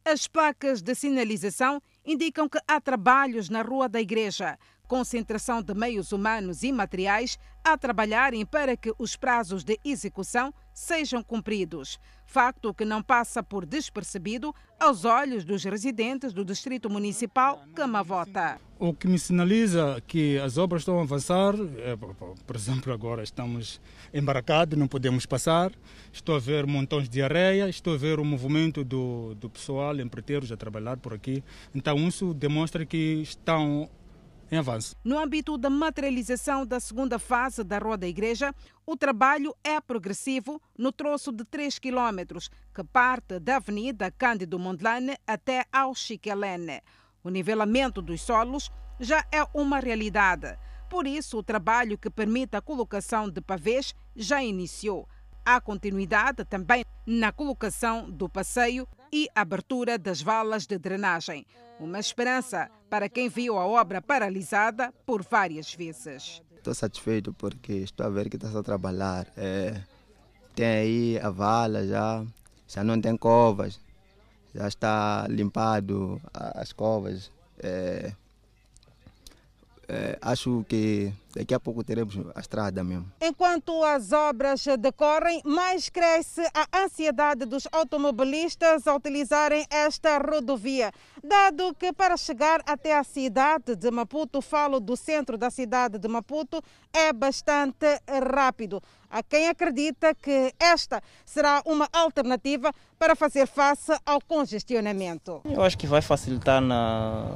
As 0.05 0.27
placas 0.27 0.83
de 0.83 0.95
sinalização 0.95 1.81
indicam 2.05 2.49
que 2.51 2.59
há 2.69 2.79
trabalhos 2.81 3.49
na 3.49 3.63
Rua 3.63 3.89
da 3.89 4.01
Igreja, 4.01 4.59
concentração 4.93 5.63
de 5.63 5.73
meios 5.73 6.13
humanos 6.13 6.63
e 6.63 6.71
materiais 6.71 7.39
a 7.65 7.79
trabalharem 7.79 8.45
para 8.45 8.77
que 8.77 8.93
os 8.99 9.17
prazos 9.17 9.65
de 9.65 9.81
execução 9.83 10.53
sejam 10.75 11.23
cumpridos. 11.23 11.99
Facto 12.27 12.75
que 12.75 12.85
não 12.85 13.03
passa 13.03 13.43
por 13.43 13.65
despercebido 13.65 14.55
aos 14.79 15.07
olhos 15.07 15.47
dos 15.47 15.65
residentes 15.65 16.35
do 16.35 16.45
Distrito 16.45 16.91
Municipal 16.91 17.63
Camavota. 17.75 18.61
O 18.79 18.93
que 18.93 19.09
me 19.09 19.19
sinaliza 19.19 20.03
que 20.07 20.39
as 20.39 20.59
obras 20.59 20.83
estão 20.83 20.99
a 20.99 21.03
avançar, 21.03 21.55
é, 21.79 21.97
por 21.97 22.55
exemplo, 22.55 22.93
agora 22.93 23.23
estamos 23.23 23.81
embarcados, 24.13 24.79
não 24.79 24.87
podemos 24.87 25.25
passar, 25.25 25.73
estou 26.13 26.37
a 26.37 26.39
ver 26.39 26.67
montões 26.67 27.09
de 27.09 27.23
areia, 27.23 27.67
estou 27.67 27.95
a 27.95 27.97
ver 27.97 28.21
o 28.21 28.25
movimento 28.27 28.85
do, 28.85 29.35
do 29.37 29.49
pessoal, 29.49 29.99
empreiteiros 29.99 30.53
a 30.53 30.57
trabalhar 30.57 30.99
por 30.99 31.15
aqui. 31.15 31.43
Então 31.75 31.97
isso 32.07 32.35
demonstra 32.35 32.85
que 32.85 33.23
estão 33.23 33.89
em 34.53 34.59
avanço. 34.59 34.95
No 35.03 35.19
âmbito 35.19 35.57
da 35.57 35.71
materialização 35.71 36.67
da 36.67 36.79
segunda 36.79 37.19
fase 37.19 37.65
da 37.65 37.79
Rua 37.79 37.97
da 37.97 38.07
Igreja, 38.07 38.55
o 38.85 38.95
trabalho 38.95 39.57
é 39.65 39.81
progressivo 39.81 40.61
no 40.77 40.93
troço 40.93 41.33
de 41.33 41.43
3 41.43 41.79
km, 41.79 42.37
que 42.75 42.85
parte 42.85 43.39
da 43.39 43.57
Avenida 43.57 44.11
Cândido 44.11 44.59
Mondlane 44.59 45.17
até 45.27 45.65
ao 45.73 45.95
Chiquelene. 45.95 46.83
O 47.25 47.31
nivelamento 47.31 48.03
dos 48.03 48.21
solos 48.21 48.71
já 49.01 49.25
é 49.33 49.43
uma 49.55 49.81
realidade. 49.81 50.59
Por 50.91 51.07
isso, 51.07 51.39
o 51.39 51.43
trabalho 51.43 51.97
que 51.97 52.11
permite 52.11 52.55
a 52.55 52.61
colocação 52.61 53.31
de 53.31 53.41
pavês 53.41 53.95
já 54.15 54.43
iniciou. 54.43 55.09
Há 55.47 55.63
continuidade 55.63 56.45
também 56.45 56.85
na 57.07 57.33
colocação 57.33 58.11
do 58.11 58.29
passeio 58.29 58.87
e 59.13 59.29
abertura 59.35 59.99
das 59.99 60.23
valas 60.23 60.67
de 60.67 60.79
drenagem. 60.79 61.47
Uma 61.79 61.99
esperança 61.99 62.71
para 62.89 63.09
quem 63.09 63.29
viu 63.29 63.59
a 63.59 63.67
obra 63.67 64.01
paralisada 64.01 64.93
por 65.05 65.23
várias 65.23 65.75
vezes. 65.75 66.41
Estou 66.57 66.75
satisfeito 66.75 67.33
porque 67.35 67.73
estou 67.73 68.07
a 68.07 68.09
ver 68.09 68.31
que 68.31 68.37
está 68.37 68.59
a 68.59 68.63
trabalhar. 68.63 69.27
É, 69.37 69.81
tem 70.55 70.67
aí 70.67 71.19
a 71.19 71.29
vala 71.29 71.87
já, 71.87 72.25
já 72.69 72.85
não 72.85 73.01
tem 73.01 73.17
covas, 73.17 73.81
já 74.55 74.69
está 74.69 75.27
limpado 75.29 76.21
as 76.33 76.73
covas. 76.73 77.31
É, 77.59 78.13
é, 79.93 80.19
acho 80.23 80.65
que 80.67 81.13
daqui 81.37 81.53
a 81.53 81.61
pouco 81.61 81.85
teremos 81.85 82.17
a 82.35 82.41
estrada 82.41 82.83
mesmo. 82.83 83.13
Enquanto 83.21 83.85
as 83.85 84.11
obras 84.11 84.65
decorrem, 84.79 85.43
mais 85.45 85.91
cresce 85.91 86.41
a 86.55 86.85
ansiedade 86.85 87.45
dos 87.45 87.69
automobilistas 87.71 88.87
a 88.87 88.95
utilizarem 88.95 89.67
esta 89.71 90.17
rodovia, 90.17 90.91
dado 91.23 91.75
que 91.75 91.93
para 91.93 92.17
chegar 92.17 92.63
até 92.67 92.97
a 92.97 93.05
cidade 93.05 93.77
de 93.77 93.91
Maputo, 93.91 94.41
falo 94.41 94.81
do 94.81 94.97
centro 94.97 95.37
da 95.37 95.51
cidade 95.51 95.99
de 95.99 96.09
Maputo, 96.09 96.63
é 96.91 97.13
bastante 97.13 98.01
rápido. 98.35 98.83
Há 99.11 99.23
quem 99.23 99.49
acredita 99.49 100.15
que 100.15 100.55
esta 100.59 101.03
será 101.27 101.61
uma 101.67 101.87
alternativa 101.93 102.73
para 102.99 103.15
fazer 103.15 103.47
face 103.47 103.93
ao 104.07 104.23
congestionamento. 104.23 105.43
Eu 105.45 105.63
acho 105.63 105.77
que 105.77 105.87
vai 105.87 106.01
facilitar 106.01 106.63
na, 106.63 107.27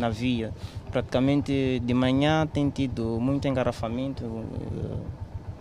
na 0.00 0.08
via 0.08 0.52
praticamente 0.90 1.80
de 1.80 1.94
manhã 1.94 2.46
tem 2.46 2.68
tido 2.68 3.18
muito 3.20 3.46
engarrafamento 3.46 4.24
uh, 4.24 5.00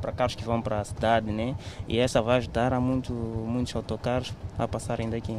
para 0.01 0.11
carros 0.11 0.35
que 0.35 0.43
vão 0.43 0.61
para 0.61 0.79
a 0.79 0.83
cidade, 0.83 1.31
né? 1.31 1.55
E 1.87 1.99
essa 1.99 2.21
vai 2.21 2.37
ajudar 2.37 2.73
a 2.73 2.79
muito, 2.79 3.13
muitos 3.13 3.75
autocarros 3.75 4.33
a 4.57 4.67
passarem 4.67 5.09
daqui. 5.09 5.37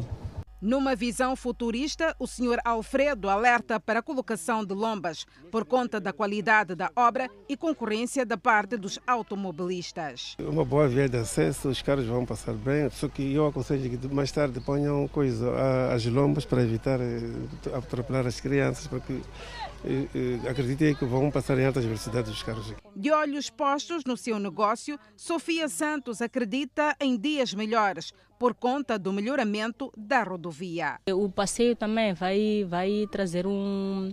Numa 0.61 0.95
visão 0.95 1.35
futurista, 1.35 2.15
o 2.19 2.27
Sr. 2.27 2.59
Alfredo 2.63 3.31
alerta 3.31 3.81
para 3.81 4.01
a 4.01 4.03
colocação 4.03 4.63
de 4.63 4.75
lombas 4.75 5.25
por 5.51 5.65
conta 5.65 5.99
da 5.99 6.13
qualidade 6.13 6.75
da 6.75 6.91
obra 6.95 7.31
e 7.49 7.57
concorrência 7.57 8.27
da 8.27 8.37
parte 8.37 8.77
dos 8.77 8.99
automobilistas. 9.07 10.37
Uma 10.39 10.63
boa 10.63 10.87
via 10.87 11.09
de 11.09 11.17
acesso, 11.17 11.71
os 11.71 11.81
carros 11.81 12.05
vão 12.05 12.27
passar 12.27 12.53
bem, 12.53 12.91
só 12.91 13.09
que 13.09 13.33
eu 13.33 13.47
aconselho 13.47 13.99
que 13.99 14.15
mais 14.15 14.31
tarde 14.31 14.61
ponham 14.61 15.09
coisa, 15.09 15.51
as 15.95 16.05
lombas 16.05 16.45
para 16.45 16.63
evitar 16.63 17.01
eh, 17.01 17.75
atropelar 17.75 18.27
as 18.27 18.39
crianças, 18.39 18.87
porque 18.87 19.19
acreditei 20.49 20.95
que 20.95 21.05
vão 21.05 21.31
passar 21.31 21.59
em 21.59 21.67
altas 21.67 21.85
velocidades 21.85 22.31
os 22.31 22.43
carros 22.43 22.71
aqui. 22.71 22.81
De 22.97 23.11
olhos 23.11 23.51
postos 23.51 24.05
no 24.05 24.17
seu 24.17 24.39
negócio, 24.39 24.99
Sofia 25.17 25.69
Santos 25.69 26.21
acredita 26.21 26.97
em 27.01 27.17
dias 27.17 27.55
melhores 27.55 28.13
por 28.39 28.55
conta 28.55 28.99
do 28.99 29.13
melhoramento 29.13 29.93
da 29.95 30.23
rodovia. 30.23 30.99
O 31.13 31.29
passeio 31.29 31.77
também 31.77 32.15
vai, 32.15 32.65
vai 32.67 33.07
trazer 33.11 33.47
um, 33.47 34.11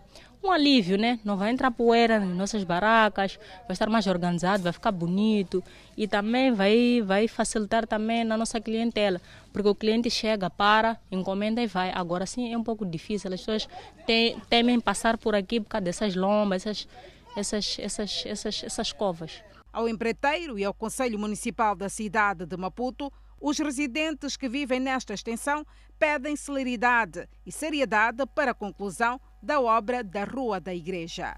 um 0.47 0.51
alívio, 0.51 0.97
né? 0.97 1.19
Não 1.23 1.36
vai 1.36 1.51
entrar 1.51 1.69
poeira 1.71 2.19
nas 2.19 2.36
nossas 2.36 2.63
barracas, 2.63 3.38
vai 3.67 3.73
estar 3.73 3.89
mais 3.89 4.07
organizado, 4.07 4.63
vai 4.63 4.71
ficar 4.71 4.91
bonito 4.91 5.63
e 5.95 6.07
também 6.07 6.51
vai, 6.51 7.01
vai 7.05 7.27
facilitar 7.27 7.86
também 7.86 8.23
na 8.23 8.38
nossa 8.38 8.60
clientela, 8.60 9.21
porque 9.51 9.67
o 9.67 9.75
cliente 9.75 10.10
chega, 10.10 10.49
para, 10.49 10.97
encomenda 11.12 11.62
e 11.62 11.67
vai. 11.67 11.91
Agora 11.93 12.25
sim 12.25 12.51
é 12.51 12.57
um 12.57 12.63
pouco 12.63 12.86
difícil, 12.86 13.33
as 13.33 13.41
pessoas 13.41 13.67
tem, 14.05 14.39
temem 14.49 14.79
passar 14.79 15.17
por 15.17 15.36
aqui 15.36 15.60
por 15.60 15.69
causa 15.69 15.86
dessas 15.86 16.15
lombas, 16.15 16.65
essas, 16.65 16.88
essas, 17.36 17.77
essas, 17.79 18.23
essas, 18.25 18.63
essas 18.63 18.93
covas. 18.93 19.43
Ao 19.73 19.88
empreiteiro 19.88 20.57
e 20.57 20.63
ao 20.63 20.73
Conselho 20.73 21.19
Municipal 21.19 21.75
da 21.75 21.89
cidade 21.89 22.45
de 22.45 22.57
Maputo, 22.57 23.12
os 23.39 23.60
residentes 23.60 24.36
que 24.36 24.49
vivem 24.49 24.79
nesta 24.79 25.13
extensão 25.13 25.65
pedem 25.99 26.36
celeridade 26.36 27.27
e 27.45 27.51
seriedade 27.51 28.25
para 28.33 28.51
a 28.51 28.55
conclusão 28.55 29.19
da 29.41 29.60
obra 29.60 30.04
da 30.04 30.23
Rua 30.23 30.60
da 30.60 30.73
Igreja. 30.73 31.38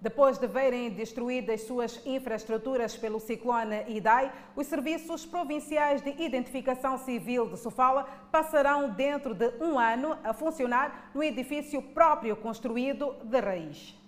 Depois 0.00 0.38
de 0.38 0.46
verem 0.46 0.90
destruídas 0.90 1.62
suas 1.62 2.00
infraestruturas 2.06 2.96
pelo 2.96 3.18
ciclone 3.18 3.82
Idai, 3.88 4.32
os 4.54 4.68
serviços 4.68 5.26
provinciais 5.26 6.00
de 6.00 6.10
identificação 6.22 6.96
civil 6.98 7.48
de 7.50 7.58
Sofala 7.58 8.04
passarão 8.30 8.90
dentro 8.90 9.34
de 9.34 9.48
um 9.60 9.76
ano 9.76 10.16
a 10.22 10.32
funcionar 10.32 11.10
no 11.12 11.20
edifício 11.20 11.82
próprio 11.82 12.36
construído 12.36 13.16
de 13.24 13.40
raiz. 13.40 13.98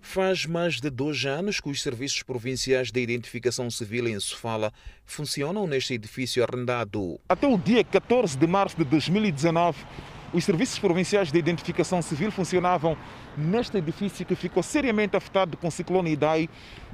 Faz 0.00 0.46
mais 0.46 0.80
de 0.80 0.88
dois 0.88 1.26
anos 1.26 1.58
que 1.58 1.68
os 1.68 1.82
serviços 1.82 2.22
provinciais 2.22 2.92
de 2.92 3.00
identificação 3.00 3.68
civil 3.68 4.06
em 4.06 4.18
Sofala 4.20 4.72
funcionam 5.04 5.66
neste 5.66 5.94
edifício 5.94 6.44
arrendado. 6.44 7.20
Até 7.28 7.48
o 7.48 7.58
dia 7.58 7.82
14 7.82 8.38
de 8.38 8.46
março 8.46 8.76
de 8.76 8.84
2019, 8.84 9.84
os 10.32 10.44
serviços 10.44 10.78
provinciais 10.78 11.32
de 11.32 11.38
identificação 11.38 12.02
civil 12.02 12.30
funcionavam 12.30 12.96
neste 13.36 13.78
edifício 13.78 14.26
que 14.26 14.34
ficou 14.34 14.62
seriamente 14.62 15.16
afetado 15.16 15.56
com 15.56 15.68
o 15.68 15.70
ciclone 15.70 16.12
Idai, 16.12 16.50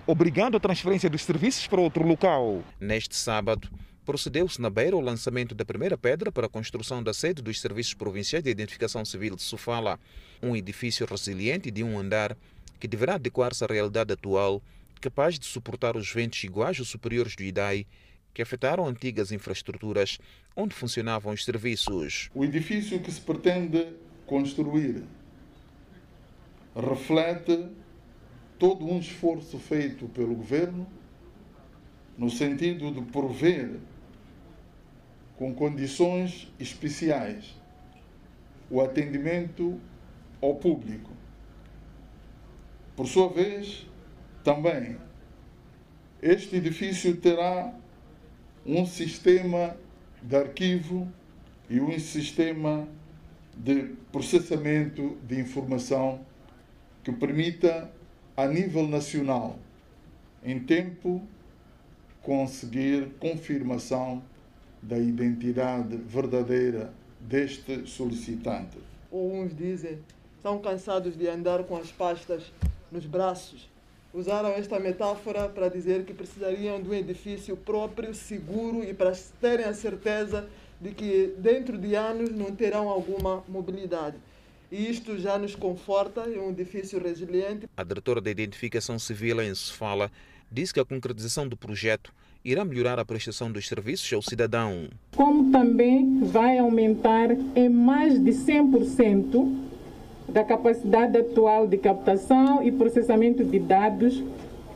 obrigando 0.07 0.57
a 0.57 0.61
transferência 0.61 1.11
dos 1.11 1.23
serviços 1.23 1.67
para 1.67 1.81
outro 1.81 2.07
local. 2.07 2.63
Neste 2.81 3.17
sábado, 3.17 3.69
procedeu-se 4.05 4.61
na 4.61 4.71
Beira 4.71 4.97
o 4.97 5.01
lançamento 5.01 5.55
da 5.55 5.65
primeira 5.65 5.99
pedra 5.99 6.31
para 6.31 6.47
a 6.47 6.51
construção 6.51 7.03
da 7.03 7.13
sede 7.13 7.43
dos 7.43 7.61
Serviços 7.61 7.95
Provinciais 7.95 8.45
de 8.45 8.51
Identificação 8.51 9.05
Civil 9.05 9.35
de 9.35 9.43
Sofala, 9.43 9.99
um 10.41 10.55
edifício 10.55 11.07
resiliente 11.07 11.71
de 11.71 11.83
um 11.83 11.99
andar 11.99 12.37
que 12.79 12.87
deverá 12.87 13.15
adequar-se 13.15 13.65
à 13.65 13.67
realidade 13.67 14.13
atual, 14.13 14.63
capaz 15.01 15.39
de 15.39 15.47
suportar 15.47 15.97
os 15.97 16.11
ventos 16.11 16.43
iguais 16.45 16.79
ou 16.79 16.85
superiores 16.85 17.35
do 17.35 17.43
IDAI, 17.43 17.87
que 18.35 18.43
afetaram 18.43 18.87
antigas 18.87 19.33
infraestruturas 19.33 20.19
onde 20.57 20.75
funcionavam 20.75 21.33
os 21.33 21.45
serviços. 21.45 22.29
O 22.35 22.45
edifício 22.45 23.01
que 23.01 23.11
se 23.11 23.21
pretende 23.21 23.95
construir 24.27 25.05
reflete 26.75 27.69
todo 28.59 28.85
um 28.85 28.99
esforço 28.99 29.59
feito 29.59 30.09
pelo 30.09 30.35
governo 30.35 30.87
no 32.19 32.29
sentido 32.29 32.93
de 32.93 33.03
prover 33.13 33.79
com 35.37 35.55
condições 35.55 36.53
especiais 36.59 37.55
o 38.69 38.81
atendimento 38.81 39.81
ao 40.41 40.57
público 40.57 41.15
por 42.97 43.09
sua 43.09 43.29
vez, 43.29 43.87
também, 44.45 44.97
este 46.23 46.57
edifício 46.57 47.17
terá 47.17 47.75
um 48.67 48.87
sistema 48.87 49.77
de 50.23 50.37
arquivo 50.37 51.07
e 51.69 51.81
um 51.81 51.99
sistema 51.99 52.89
de 53.57 53.95
processamento 54.11 55.17
de 55.27 55.39
informação 55.39 56.21
que 57.03 57.13
permita, 57.13 57.91
a 58.37 58.47
nível 58.47 58.87
nacional, 58.89 59.59
em 60.43 60.59
tempo, 60.59 61.23
conseguir 62.23 63.11
confirmação 63.21 64.23
da 64.83 64.99
identidade 64.99 65.97
verdadeira 65.97 66.93
deste 67.21 67.87
solicitante. 67.87 68.79
Uns 69.13 69.55
dizem, 69.55 69.99
estão 70.37 70.59
cansados 70.59 71.17
de 71.17 71.29
andar 71.29 71.65
com 71.65 71.77
as 71.77 71.93
pastas 71.93 72.53
nos 72.91 73.07
braços. 73.07 73.69
Usaram 74.15 74.51
esta 74.51 74.79
metáfora 74.79 75.49
para 75.49 75.69
dizer 75.69 76.05
que 76.05 76.15
precisariam 76.15 76.81
de 76.81 76.89
um 76.89 76.95
edifício 76.95 77.57
próprio, 77.57 78.15
seguro 78.15 78.85
e 78.85 78.95
para 78.95 79.13
terem 79.41 79.67
a 79.67 79.75
certeza 79.75 80.49
de 80.81 80.91
que 80.91 81.35
dentro 81.37 81.77
de 81.77 81.97
anos 81.97 82.31
não 82.31 82.55
terão 82.55 82.89
alguma 82.89 83.43
mobilidade. 83.49 84.17
E 84.71 84.89
isto 84.89 85.19
já 85.19 85.37
nos 85.37 85.57
conforta, 85.57 86.21
é 86.33 86.39
um 86.39 86.51
edifício 86.51 87.03
resiliente. 87.03 87.69
A 87.77 87.83
diretora 87.83 88.21
da 88.21 88.31
Identificação 88.31 89.01
Civil 89.01 89.43
em 89.43 89.53
Sofala 89.53 90.13
disse 90.49 90.73
que 90.73 90.79
a 90.79 90.85
concretização 90.85 91.49
do 91.49 91.57
projeto 91.57 92.15
irá 92.45 92.65
melhorar 92.65 93.01
a 93.01 93.05
prestação 93.05 93.51
dos 93.51 93.67
serviços 93.67 94.13
ao 94.13 94.23
cidadão. 94.23 94.91
Como 95.17 95.51
também 95.51 96.21
vai 96.21 96.59
aumentar 96.59 97.33
em 97.57 97.69
mais 97.69 98.23
de 98.23 98.31
100% 98.31 99.64
da 100.29 100.45
capacidade 100.45 101.17
atual 101.19 101.67
de 101.67 101.77
captação 101.79 102.63
e 102.63 102.73
processamento 102.73 103.45
de 103.45 103.59
dados 103.59 104.23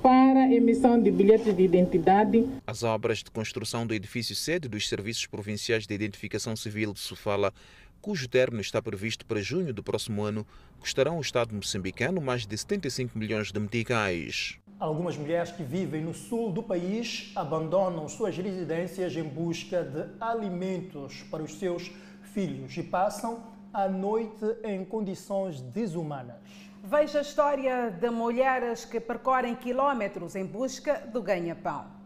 para 0.02 0.52
emissão 0.52 1.00
de 1.00 1.10
bilhetes 1.10 1.54
de 1.56 1.62
identidade. 1.62 2.48
As 2.66 2.82
obras 2.82 3.18
de 3.18 3.30
construção 3.30 3.86
do 3.86 3.94
edifício 3.94 4.34
sede 4.34 4.68
dos 4.68 4.88
Serviços 4.88 5.26
Provinciais 5.26 5.86
de 5.86 5.94
Identificação 5.94 6.54
Civil 6.54 6.92
de 6.92 7.00
Sofala, 7.00 7.52
cujo 8.00 8.28
término 8.28 8.60
está 8.60 8.80
previsto 8.80 9.26
para 9.26 9.40
junho 9.40 9.74
do 9.74 9.82
próximo 9.82 10.22
ano, 10.22 10.46
custarão 10.78 11.16
ao 11.16 11.20
Estado 11.20 11.54
moçambicano 11.54 12.20
mais 12.20 12.46
de 12.46 12.56
75 12.56 13.18
milhões 13.18 13.50
de 13.50 13.58
meticais. 13.58 14.58
Algumas 14.78 15.16
mulheres 15.16 15.50
que 15.50 15.64
vivem 15.64 16.02
no 16.02 16.14
sul 16.14 16.52
do 16.52 16.62
país 16.62 17.32
abandonam 17.34 18.08
suas 18.08 18.36
residências 18.36 19.16
em 19.16 19.24
busca 19.24 19.82
de 19.82 20.04
alimentos 20.20 21.24
para 21.24 21.42
os 21.42 21.58
seus 21.58 21.90
filhos 22.32 22.76
e 22.76 22.82
passam 22.84 23.42
a 23.72 23.88
noite 23.88 24.44
em 24.64 24.84
condições 24.84 25.60
desumanas. 25.60 26.36
Veja 26.82 27.18
a 27.18 27.22
história 27.22 27.90
de 27.90 28.08
mulheres 28.08 28.84
que 28.84 29.00
percorrem 29.00 29.54
quilómetros 29.54 30.34
em 30.36 30.44
busca 30.44 31.02
do 31.12 31.22
ganha-pão. 31.22 31.98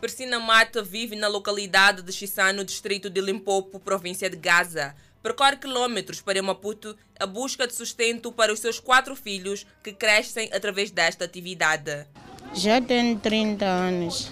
Persina 0.00 0.38
Mata 0.38 0.82
vive 0.82 1.16
na 1.16 1.28
localidade 1.28 2.02
de 2.02 2.12
Chissano, 2.12 2.62
distrito 2.62 3.08
de 3.08 3.22
Limpopo, 3.22 3.80
província 3.80 4.28
de 4.28 4.36
Gaza. 4.36 4.94
Percorre 5.22 5.56
quilômetros 5.56 6.20
para 6.20 6.42
Maputo 6.42 6.94
a 7.18 7.24
busca 7.24 7.66
de 7.66 7.74
sustento 7.74 8.30
para 8.30 8.52
os 8.52 8.60
seus 8.60 8.78
quatro 8.78 9.16
filhos 9.16 9.66
que 9.82 9.94
crescem 9.94 10.50
através 10.52 10.90
desta 10.90 11.24
atividade. 11.24 12.06
Já 12.52 12.82
tenho 12.82 13.18
30 13.18 13.64
anos, 13.64 14.30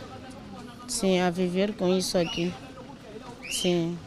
sim, 0.92 1.20
a 1.20 1.30
viver 1.30 1.72
com 1.74 1.88
isso 1.96 2.18
aqui. 2.18 2.52
Sim. 3.50 3.98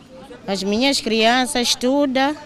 As 0.47 0.61
minhas 0.63 1.01
crianças 1.01 1.69
estudam, 1.69 2.37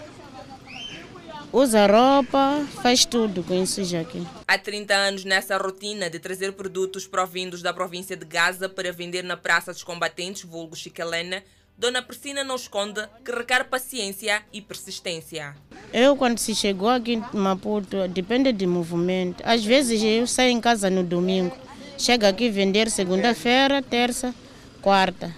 usa 1.52 1.86
roupa, 1.86 2.66
faz 2.82 3.04
tudo 3.04 3.42
com 3.42 3.54
isso 3.62 3.84
já 3.84 4.00
aqui. 4.00 4.26
Há 4.48 4.58
30 4.58 4.94
anos 4.94 5.24
nessa 5.24 5.56
rotina 5.58 6.08
de 6.08 6.18
trazer 6.18 6.52
produtos 6.52 7.06
provindos 7.06 7.60
da 7.60 7.72
província 7.72 8.16
de 8.16 8.24
Gaza 8.24 8.68
para 8.68 8.92
vender 8.92 9.22
na 9.22 9.36
Praça 9.36 9.72
dos 9.72 9.82
Combatentes, 9.82 10.42
vulgo 10.42 10.74
Chicalena, 10.74 11.42
Dona 11.76 12.02
Persina 12.02 12.44
não 12.44 12.56
esconde 12.56 13.00
que 13.24 13.32
requer 13.32 13.64
paciência 13.64 14.42
e 14.52 14.60
persistência. 14.60 15.56
Eu, 15.92 16.14
quando 16.14 16.38
se 16.38 16.54
chegou 16.54 16.90
aqui 16.90 17.14
em 17.14 17.24
Maputo, 17.32 18.06
depende 18.08 18.52
de 18.52 18.66
movimento. 18.66 19.42
Às 19.46 19.64
vezes 19.64 20.02
eu 20.02 20.26
saio 20.26 20.50
em 20.50 20.60
casa 20.60 20.90
no 20.90 21.02
domingo, 21.02 21.56
chego 22.00 22.24
aqui 22.24 22.48
vender 22.48 22.90
segunda-feira, 22.90 23.82
terça, 23.82 24.34
quarta. 24.80 25.34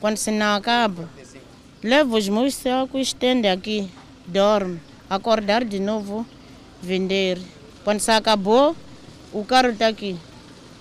Quando 0.00 0.16
se 0.16 0.32
não 0.32 0.56
acaba, 0.56 1.08
levo 1.80 2.16
os 2.16 2.28
meus 2.28 2.56
sacos, 2.56 3.00
estende 3.00 3.46
aqui, 3.46 3.88
dorme, 4.26 4.80
acordar 5.08 5.64
de 5.64 5.78
novo, 5.78 6.26
vender. 6.82 7.38
Quando 7.84 8.00
se 8.00 8.10
acabou, 8.10 8.74
o 9.32 9.44
carro 9.44 9.68
está 9.68 9.86
aqui. 9.86 10.16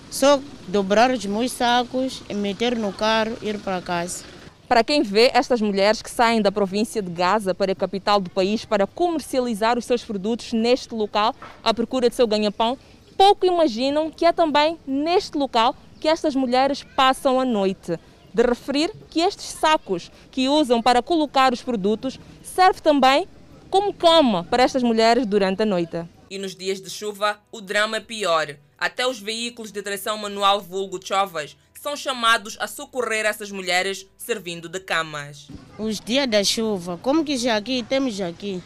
Só 0.10 0.40
dobrar 0.68 1.12
os 1.12 1.24
meus 1.24 1.52
sacos, 1.52 2.24
meter 2.34 2.76
no 2.76 2.92
carro 2.92 3.38
e 3.44 3.50
ir 3.50 3.60
para 3.60 3.80
casa. 3.80 4.24
Para 4.68 4.84
quem 4.84 5.04
vê 5.04 5.30
estas 5.34 5.62
mulheres 5.62 6.02
que 6.02 6.10
saem 6.10 6.42
da 6.42 6.52
província 6.52 7.02
de 7.02 7.12
Gaza 7.12 7.54
para 7.54 7.74
a 7.74 7.76
capital 7.76 8.20
do 8.20 8.30
país 8.30 8.66
para 8.66 8.88
comercializar 8.88 9.78
os 9.78 9.86
seus 9.86 10.04
produtos 10.04 10.52
neste 10.54 10.96
local 10.96 11.36
à 11.64 11.74
procura 11.74 12.10
de 12.10 12.16
seu 12.16 12.26
ganha-pão, 12.26 12.78
pouco 13.18 13.46
imaginam 13.46 14.10
que 14.10 14.26
é 14.26 14.32
também 14.32 14.78
neste 14.86 15.38
local 15.38 15.76
que 16.00 16.08
estas 16.08 16.36
mulheres 16.36 16.84
passam 16.96 17.40
a 17.40 17.46
noite. 17.46 18.00
De 18.34 18.44
referir 18.44 18.92
que 19.10 19.20
estes 19.20 19.46
sacos 19.46 20.12
que 20.32 20.48
usam 20.48 20.82
para 20.82 21.02
colocar 21.02 21.54
os 21.54 21.62
produtos 21.62 22.20
servem 22.42 22.82
também 22.82 23.28
como 23.70 23.94
cama 23.94 24.44
para 24.46 24.64
estas 24.64 24.84
mulheres 24.84 25.26
durante 25.26 25.64
a 25.64 25.66
noite. 25.66 26.06
E 26.30 26.38
nos 26.38 26.56
dias 26.56 26.82
de 26.82 26.90
chuva, 26.90 27.40
o 27.52 27.60
drama 27.60 27.98
é 27.98 28.00
pior. 28.00 28.56
Até 28.78 29.06
os 29.06 29.20
veículos 29.20 29.72
de 29.72 29.82
tração 29.82 30.18
manual 30.18 30.62
vulgo 30.62 31.00
chovas 31.06 31.58
são 31.82 31.96
chamados 31.96 32.58
a 32.60 32.68
socorrer 32.68 33.26
essas 33.26 33.52
mulheres 33.52 34.06
servindo 34.18 34.70
de 34.70 34.80
camas. 34.80 35.48
Os 35.80 36.00
dias 36.00 36.28
da 36.28 36.44
chuva, 36.44 37.00
como 37.02 37.26
que 37.26 37.38
já 37.38 37.58
aqui 37.58 37.84
temos 37.84 38.22
aqui, 38.22 38.62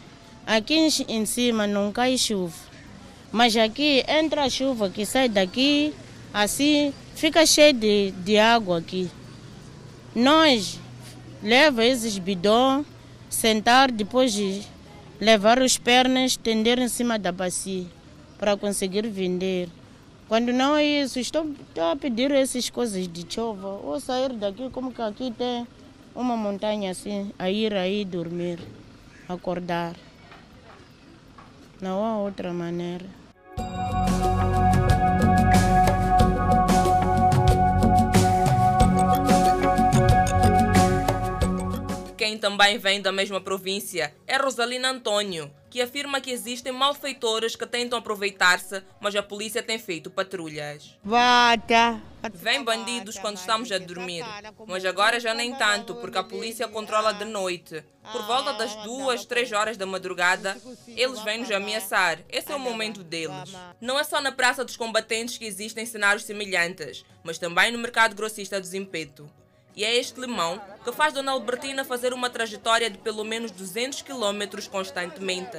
aqui 0.46 0.74
em 1.08 1.24
cima 1.24 1.66
não 1.66 1.90
cai 1.90 2.18
chuva, 2.18 2.54
mas 3.36 3.54
aqui 3.54 4.02
entra 4.08 4.44
a 4.44 4.48
chuva 4.48 4.88
que 4.88 5.04
sai 5.04 5.28
daqui, 5.28 5.92
assim 6.32 6.94
fica 7.14 7.44
cheio 7.44 7.74
de, 7.74 8.10
de 8.12 8.38
água 8.38 8.78
aqui. 8.78 9.10
Nós 10.14 10.80
leva 11.42 11.84
esses 11.84 12.16
bidões, 12.16 12.86
sentar 13.28 13.92
depois 13.92 14.32
de 14.32 14.62
levar 15.20 15.60
as 15.60 15.76
pernas, 15.76 16.30
estender 16.32 16.78
em 16.78 16.88
cima 16.88 17.18
da 17.18 17.30
bacia 17.30 17.84
para 18.38 18.56
conseguir 18.56 19.06
vender. 19.06 19.68
Quando 20.28 20.50
não 20.50 20.74
é 20.74 21.02
isso, 21.02 21.18
estou, 21.20 21.46
estou 21.68 21.90
a 21.90 21.94
pedir 21.94 22.30
essas 22.30 22.70
coisas 22.70 23.06
de 23.06 23.26
chuva. 23.28 23.68
Ou 23.84 24.00
sair 24.00 24.32
daqui, 24.32 24.70
como 24.70 24.94
que 24.94 25.02
aqui 25.02 25.30
tem 25.30 25.68
uma 26.14 26.38
montanha 26.38 26.90
assim, 26.90 27.30
a 27.38 27.50
ir 27.50 27.74
aí 27.74 28.02
dormir, 28.02 28.58
acordar. 29.28 29.94
Não 31.82 32.02
há 32.02 32.16
outra 32.16 32.50
maneira. 32.54 33.25
Bye. 33.56 34.15
Quem 42.26 42.36
também 42.36 42.76
vem 42.76 43.00
da 43.00 43.12
mesma 43.12 43.40
província 43.40 44.12
é 44.26 44.36
Rosalina 44.36 44.90
Antônio, 44.90 45.48
que 45.70 45.80
afirma 45.80 46.20
que 46.20 46.32
existem 46.32 46.72
malfeitores 46.72 47.54
que 47.54 47.64
tentam 47.64 48.00
aproveitar-se, 48.00 48.82
mas 49.00 49.14
a 49.14 49.22
polícia 49.22 49.62
tem 49.62 49.78
feito 49.78 50.10
patrulhas. 50.10 50.98
Bata. 51.04 52.02
Vem 52.34 52.64
bandidos 52.64 53.16
quando 53.16 53.36
estamos 53.36 53.70
a 53.70 53.78
dormir, 53.78 54.24
mas 54.66 54.84
agora 54.84 55.20
já 55.20 55.32
nem 55.34 55.54
tanto, 55.54 55.94
porque 55.94 56.18
a 56.18 56.24
polícia 56.24 56.66
controla 56.66 57.14
de 57.14 57.24
noite. 57.24 57.84
Por 58.10 58.22
volta 58.26 58.54
das 58.54 58.74
duas, 58.82 59.24
três 59.24 59.52
horas 59.52 59.76
da 59.76 59.86
madrugada, 59.86 60.60
eles 60.88 61.22
vêm 61.22 61.38
nos 61.38 61.50
ameaçar. 61.52 62.18
Esse 62.28 62.50
é 62.50 62.56
o 62.56 62.58
momento 62.58 63.04
deles. 63.04 63.52
Não 63.80 64.00
é 64.00 64.02
só 64.02 64.20
na 64.20 64.32
Praça 64.32 64.64
dos 64.64 64.76
Combatentes 64.76 65.38
que 65.38 65.44
existem 65.44 65.86
cenários 65.86 66.24
semelhantes, 66.24 67.04
mas 67.22 67.38
também 67.38 67.70
no 67.70 67.78
mercado 67.78 68.16
grossista 68.16 68.60
do 68.60 68.66
Zimpeto. 68.66 69.30
E 69.76 69.84
é 69.84 69.94
este 69.94 70.18
limão 70.18 70.58
que 70.82 70.90
faz 70.90 71.12
Dona 71.12 71.32
Albertina 71.32 71.84
fazer 71.84 72.14
uma 72.14 72.30
trajetória 72.30 72.88
de 72.88 72.96
pelo 72.96 73.22
menos 73.22 73.50
200 73.50 74.00
km 74.00 74.66
constantemente. 74.70 75.58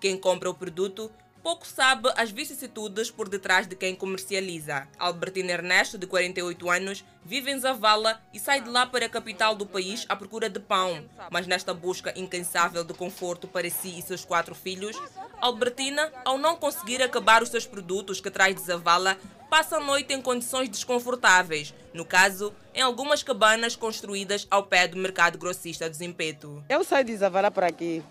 Quem 0.00 0.16
compra 0.16 0.48
o 0.48 0.54
produto 0.54 1.10
pouco 1.48 1.66
sabe 1.66 2.10
as 2.14 2.30
vicissitudes 2.30 3.10
por 3.10 3.26
detrás 3.26 3.66
de 3.66 3.74
quem 3.74 3.94
comercializa. 3.94 4.86
Albertina 4.98 5.52
Ernesto, 5.52 5.96
de 5.96 6.06
48 6.06 6.68
anos, 6.68 7.02
vive 7.24 7.50
em 7.50 7.58
Zavala 7.58 8.20
e 8.34 8.38
sai 8.38 8.60
de 8.60 8.68
lá 8.68 8.84
para 8.84 9.06
a 9.06 9.08
capital 9.08 9.54
do 9.54 9.64
país 9.64 10.04
à 10.10 10.14
procura 10.14 10.50
de 10.50 10.60
pão. 10.60 11.02
Mas 11.30 11.46
nesta 11.46 11.72
busca 11.72 12.12
incansável 12.14 12.84
de 12.84 12.92
conforto 12.92 13.48
para 13.48 13.70
si 13.70 13.98
e 13.98 14.02
seus 14.02 14.26
quatro 14.26 14.54
filhos, 14.54 14.94
Albertina, 15.40 16.12
ao 16.22 16.36
não 16.36 16.54
conseguir 16.54 17.02
acabar 17.02 17.42
os 17.42 17.48
seus 17.48 17.64
produtos 17.64 18.20
que 18.20 18.30
traz 18.30 18.54
de 18.54 18.60
Zavala, 18.60 19.16
passa 19.48 19.78
a 19.78 19.80
noite 19.80 20.12
em 20.12 20.20
condições 20.20 20.68
desconfortáveis, 20.68 21.72
no 21.94 22.04
caso, 22.04 22.52
em 22.74 22.82
algumas 22.82 23.22
cabanas 23.22 23.74
construídas 23.74 24.46
ao 24.50 24.64
pé 24.64 24.86
do 24.86 24.98
mercado 24.98 25.38
grossista 25.38 25.88
do 25.88 25.96
Zimpeto. 25.96 26.62
Eu 26.68 26.84
saio 26.84 27.06
de 27.06 27.16
Zavala 27.16 27.50
para 27.50 27.68
aqui, 27.68 28.04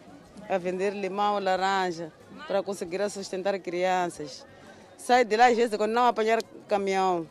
a 0.50 0.58
vender 0.58 0.96
limão, 0.96 1.38
laranja, 1.38 2.12
para 2.48 2.64
conseguir 2.64 3.08
sustentar 3.10 3.60
crianças. 3.60 4.46
Saio 4.98 5.26
de 5.26 5.36
lá, 5.38 5.48
às 5.48 5.56
vezes, 5.56 5.78
quando 5.78 5.92
não 5.92 6.08
apanhar 6.08 6.42
caminhão, 6.68 7.30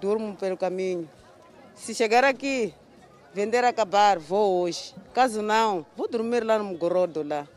durmo 0.00 0.36
pelo 0.36 0.56
caminho. 0.56 1.08
Se 1.74 1.94
chegar 1.94 2.24
aqui, 2.24 2.74
vender 3.32 3.64
acabar, 3.64 4.18
vou 4.18 4.62
hoje. 4.62 4.94
Caso 5.12 5.42
não, 5.42 5.84
vou 5.96 6.08
dormir 6.08 6.44
lá 6.44 6.58
no 6.58 6.76
Gorodo 6.76 7.22
lá. 7.22 7.48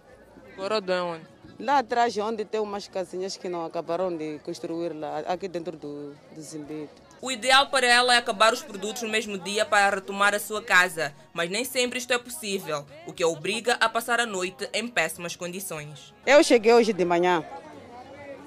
Gorodo 0.55 0.91
é 0.91 1.01
onde? 1.01 1.27
Lá 1.59 1.77
atrás, 1.79 2.17
onde 2.17 2.43
tem 2.43 2.59
umas 2.59 2.87
casinhas 2.87 3.37
que 3.37 3.47
não 3.47 3.63
acabaram 3.65 4.15
de 4.15 4.39
construir 4.39 4.93
lá, 4.93 5.19
aqui 5.19 5.47
dentro 5.47 5.77
do, 5.77 6.15
do 6.33 6.41
Zimbeto. 6.41 7.10
O 7.21 7.31
ideal 7.31 7.67
para 7.67 7.85
ela 7.85 8.15
é 8.15 8.17
acabar 8.17 8.51
os 8.51 8.63
produtos 8.63 9.03
no 9.03 9.09
mesmo 9.09 9.37
dia 9.37 9.63
para 9.63 9.95
retomar 9.95 10.33
a 10.33 10.39
sua 10.39 10.61
casa, 10.61 11.13
mas 11.31 11.51
nem 11.51 11.63
sempre 11.63 11.99
isto 11.99 12.11
é 12.11 12.17
possível, 12.17 12.83
o 13.05 13.13
que 13.13 13.21
a 13.21 13.27
obriga 13.27 13.73
a 13.79 13.87
passar 13.87 14.19
a 14.19 14.25
noite 14.25 14.67
em 14.73 14.87
péssimas 14.87 15.35
condições. 15.35 16.13
Eu 16.25 16.43
cheguei 16.43 16.73
hoje 16.73 16.93
de 16.93 17.05
manhã, 17.05 17.45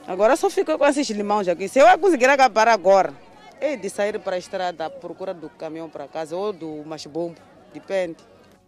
agora 0.09 0.35
só 0.35 0.51
fico 0.51 0.77
com 0.77 0.87
esses 0.87 1.09
limões 1.11 1.47
aqui. 1.47 1.69
Se 1.69 1.79
eu 1.79 1.99
conseguir 1.99 2.29
acabar 2.29 2.67
agora, 2.67 3.15
é 3.61 3.77
de 3.77 3.89
sair 3.89 4.19
para 4.19 4.35
a 4.35 4.39
estrada 4.41 4.87
à 4.87 4.91
procura 4.91 5.33
do 5.33 5.49
caminhão 5.51 5.89
para 5.89 6.09
casa 6.09 6.35
ou 6.37 6.53
do 6.53 6.83
machibombo 6.85 7.41
Depende. 7.73 8.19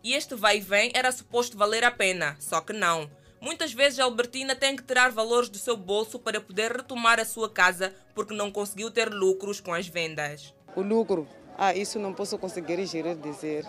E 0.03 0.15
este 0.15 0.35
vai 0.35 0.59
e 0.59 0.61
vem 0.61 0.91
era 0.95 1.13
suposto 1.13 1.57
valer 1.57 1.85
a 1.85 1.91
pena, 1.91 2.37
só 2.41 2.61
que 2.61 2.73
não. 2.73 3.09
Muitas 3.41 3.73
vezes 3.73 3.99
a 3.99 4.05
Albertina 4.05 4.55
tem 4.57 4.77
que 4.77 4.83
tirar 4.83 5.11
valores 5.11 5.49
do 5.49 5.59
seu 5.59 5.77
bolso 5.77 6.19
para 6.19 6.41
poder 6.41 6.73
retomar 6.73 7.21
a 7.21 7.25
sua 7.25 7.49
casa 7.51 7.95
porque 8.15 8.35
não 8.35 8.51
conseguiu 8.51 8.91
ter 8.91 9.13
lucros 9.13 9.61
com 9.61 9.75
as 9.75 9.87
vendas. 9.87 10.55
O 10.75 10.81
lucro, 10.81 11.29
ah, 11.57 11.75
isso 11.75 11.99
não 11.99 12.13
posso 12.13 12.39
conseguir 12.39 12.85
gerir 12.87 13.17
dizer. 13.17 13.67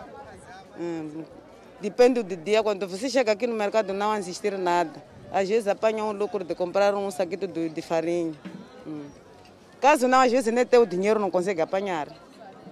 Hum, 0.80 1.24
depende 1.82 2.24
do 2.24 2.36
dia, 2.36 2.63
quando 2.63 2.88
você 2.88 3.09
chega 3.09 3.32
aqui 3.32 3.45
no 3.47 3.55
mercado 3.55 3.93
não 3.93 4.15
existir 4.15 4.57
nada. 4.57 5.03
Às 5.32 5.49
vezes 5.49 5.68
apanha 5.68 6.03
um 6.03 6.11
lucro 6.11 6.43
de 6.43 6.55
comprar 6.55 6.95
um 6.95 7.11
saquito 7.11 7.47
de, 7.47 7.70
de 7.70 7.82
farinha. 7.82 8.34
Hum. 8.86 9.05
Caso 9.82 10.07
não, 10.07 10.22
às 10.22 10.32
vezes 10.32 10.51
nem 10.53 10.65
ter 10.65 10.78
o 10.78 10.86
dinheiro 10.86 11.20
não 11.20 11.30
consegue 11.30 11.61
apanhar. 11.61 12.07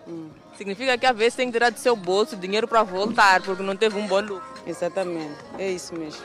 Hum. 0.08 0.30
Significa 0.58 0.98
que 0.98 1.06
às 1.06 1.16
vezes 1.16 1.36
tem 1.36 1.48
que 1.48 1.54
tirar 1.54 1.70
do 1.70 1.80
seu 1.80 1.96
bolso 1.96 2.38
dinheiro 2.38 2.68
para 2.68 2.82
voltar, 2.84 3.42
porque 3.42 3.62
não 3.62 3.76
teve 3.76 3.98
um 3.98 4.08
bom 4.08 4.22
lucro. 4.22 4.56
Exatamente, 4.66 5.36
é 5.60 5.70
isso 5.70 5.94
mesmo. 5.94 6.24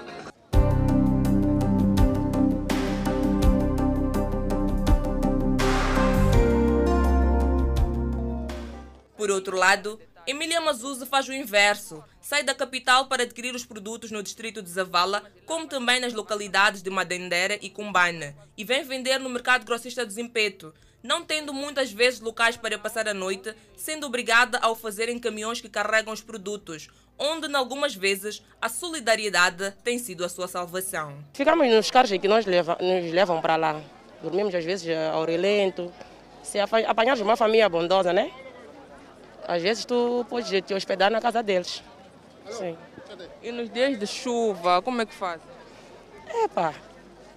Por 9.30 9.36
outro 9.36 9.56
lado, 9.56 10.00
Emília 10.26 10.60
Mazuza 10.60 11.06
faz 11.06 11.28
o 11.28 11.32
inverso. 11.32 12.02
Sai 12.20 12.42
da 12.42 12.52
capital 12.52 13.06
para 13.06 13.22
adquirir 13.22 13.54
os 13.54 13.64
produtos 13.64 14.10
no 14.10 14.24
distrito 14.24 14.60
de 14.60 14.68
Zavala, 14.68 15.22
como 15.46 15.68
também 15.68 16.00
nas 16.00 16.12
localidades 16.12 16.82
de 16.82 16.90
Madendera 16.90 17.56
e 17.62 17.70
Cumbane, 17.70 18.34
e 18.58 18.64
vem 18.64 18.82
vender 18.82 19.20
no 19.20 19.30
mercado 19.30 19.64
grossista 19.64 20.04
de 20.04 20.12
Zimpeto, 20.12 20.74
não 21.00 21.24
tendo 21.24 21.54
muitas 21.54 21.92
vezes 21.92 22.18
locais 22.18 22.56
para 22.56 22.76
passar 22.76 23.06
a 23.06 23.14
noite, 23.14 23.54
sendo 23.76 24.04
obrigada 24.04 24.58
ao 24.58 24.74
fazer 24.74 25.08
em 25.08 25.16
caminhões 25.16 25.60
que 25.60 25.68
carregam 25.68 26.12
os 26.12 26.20
produtos, 26.20 26.88
onde, 27.16 27.46
em 27.46 27.54
algumas 27.54 27.94
vezes, 27.94 28.42
a 28.60 28.68
solidariedade 28.68 29.72
tem 29.84 29.96
sido 29.96 30.24
a 30.24 30.28
sua 30.28 30.48
salvação. 30.48 31.24
Ficamos 31.32 31.68
nos 31.68 31.88
carros 31.88 32.10
que 32.10 32.26
nos 32.26 32.44
levam, 32.46 32.76
nos 32.80 33.12
levam 33.12 33.40
para 33.40 33.54
lá. 33.54 33.80
Dormimos 34.20 34.52
às 34.56 34.64
vezes 34.64 34.88
ao 35.12 35.24
relento. 35.24 35.92
Se 36.42 36.58
apanharmos 36.58 37.20
uma 37.20 37.36
família 37.36 37.68
bondosa, 37.68 38.12
né? 38.12 38.32
Às 39.50 39.62
vezes 39.62 39.84
tu 39.84 40.24
pode 40.28 40.62
te 40.62 40.72
hospedar 40.72 41.10
na 41.10 41.20
casa 41.20 41.42
deles. 41.42 41.82
Sim. 42.48 42.78
E 43.42 43.50
nos 43.50 43.68
dias 43.68 43.98
de 43.98 44.06
chuva, 44.06 44.80
como 44.80 45.02
é 45.02 45.06
que 45.06 45.12
faz? 45.12 45.40
Epa, 46.44 46.72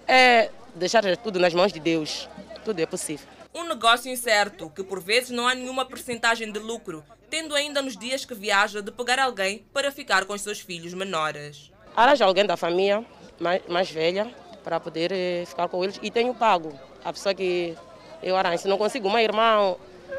é 0.06 0.48
deixar 0.76 1.02
tudo 1.16 1.40
nas 1.40 1.52
mãos 1.52 1.72
de 1.72 1.80
Deus. 1.80 2.28
Tudo 2.64 2.78
é 2.78 2.86
possível. 2.86 3.26
Um 3.52 3.64
negócio 3.64 4.08
incerto, 4.12 4.70
que 4.70 4.84
por 4.84 5.00
vezes 5.00 5.30
não 5.30 5.48
há 5.48 5.56
nenhuma 5.56 5.84
percentagem 5.84 6.52
de 6.52 6.60
lucro, 6.60 7.04
tendo 7.28 7.52
ainda 7.52 7.82
nos 7.82 7.96
dias 7.96 8.24
que 8.24 8.32
viaja 8.32 8.80
de 8.80 8.92
pegar 8.92 9.18
alguém 9.18 9.66
para 9.72 9.90
ficar 9.90 10.24
com 10.24 10.34
os 10.34 10.40
seus 10.40 10.60
filhos 10.60 10.94
menores. 10.94 11.72
Arranja 11.96 12.24
alguém 12.24 12.46
da 12.46 12.56
família 12.56 13.04
mais, 13.40 13.60
mais 13.66 13.90
velha 13.90 14.32
para 14.62 14.78
poder 14.78 15.10
eh, 15.10 15.42
ficar 15.46 15.66
com 15.66 15.82
eles 15.82 15.98
e 16.00 16.12
tenho 16.12 16.32
pago. 16.32 16.78
A 17.04 17.12
pessoa 17.12 17.34
que 17.34 17.76
eu 18.22 18.36
arranjo. 18.36 18.58
Se 18.58 18.68
não 18.68 18.78
consigo 18.78 19.08
uma 19.08 19.20
irmã 19.20 19.74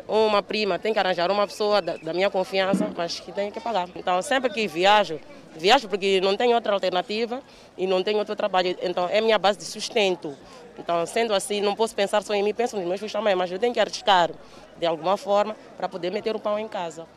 uma 0.07 0.41
prima, 0.41 0.77
tem 0.77 0.93
que 0.93 0.99
arranjar 0.99 1.31
uma 1.31 1.47
pessoa 1.47 1.81
da, 1.81 1.97
da, 1.97 2.13
minha 2.13 2.29
confiança, 2.29 2.89
mas 2.95 3.19
que 3.19 3.31
tem 3.31 3.51
que 3.51 3.59
pagar. 3.59 3.89
Então, 3.95 4.21
sempre 4.21 4.49
que 4.49 4.67
viajo, 4.67 5.19
viajo 5.55 5.87
porque 5.87 6.21
não 6.21 6.35
tenho 6.35 6.55
outra 6.55 6.73
alternativa 6.73 7.41
e 7.77 7.87
não 7.87 8.03
tenho 8.03 8.19
outro 8.19 8.35
trabalho. 8.35 8.77
Então, 8.81 9.07
é 9.09 9.21
minha 9.21 9.37
base 9.37 9.57
de 9.57 9.65
sustento. 9.65 10.35
Então, 10.77 11.05
sendo 11.05 11.33
assim, 11.33 11.61
não 11.61 11.75
posso 11.75 11.95
pensar 11.95 12.21
só 12.23 12.33
em 12.33 12.43
mim, 12.43 12.53
penso 12.53 12.75
nos 12.75 12.85
meus 12.85 12.99
filhos 12.99 13.13
também, 13.13 13.35
mas 13.35 13.51
eu 13.51 13.59
tenho 13.59 13.73
que 13.73 13.79
arriscar 13.79 14.29
de 14.77 14.85
alguma 14.85 15.17
forma 15.17 15.55
para 15.77 15.87
poder 15.87 16.11
meter 16.11 16.35
o 16.35 16.39
pão 16.39 16.59
em 16.59 16.67
casa. 16.67 17.07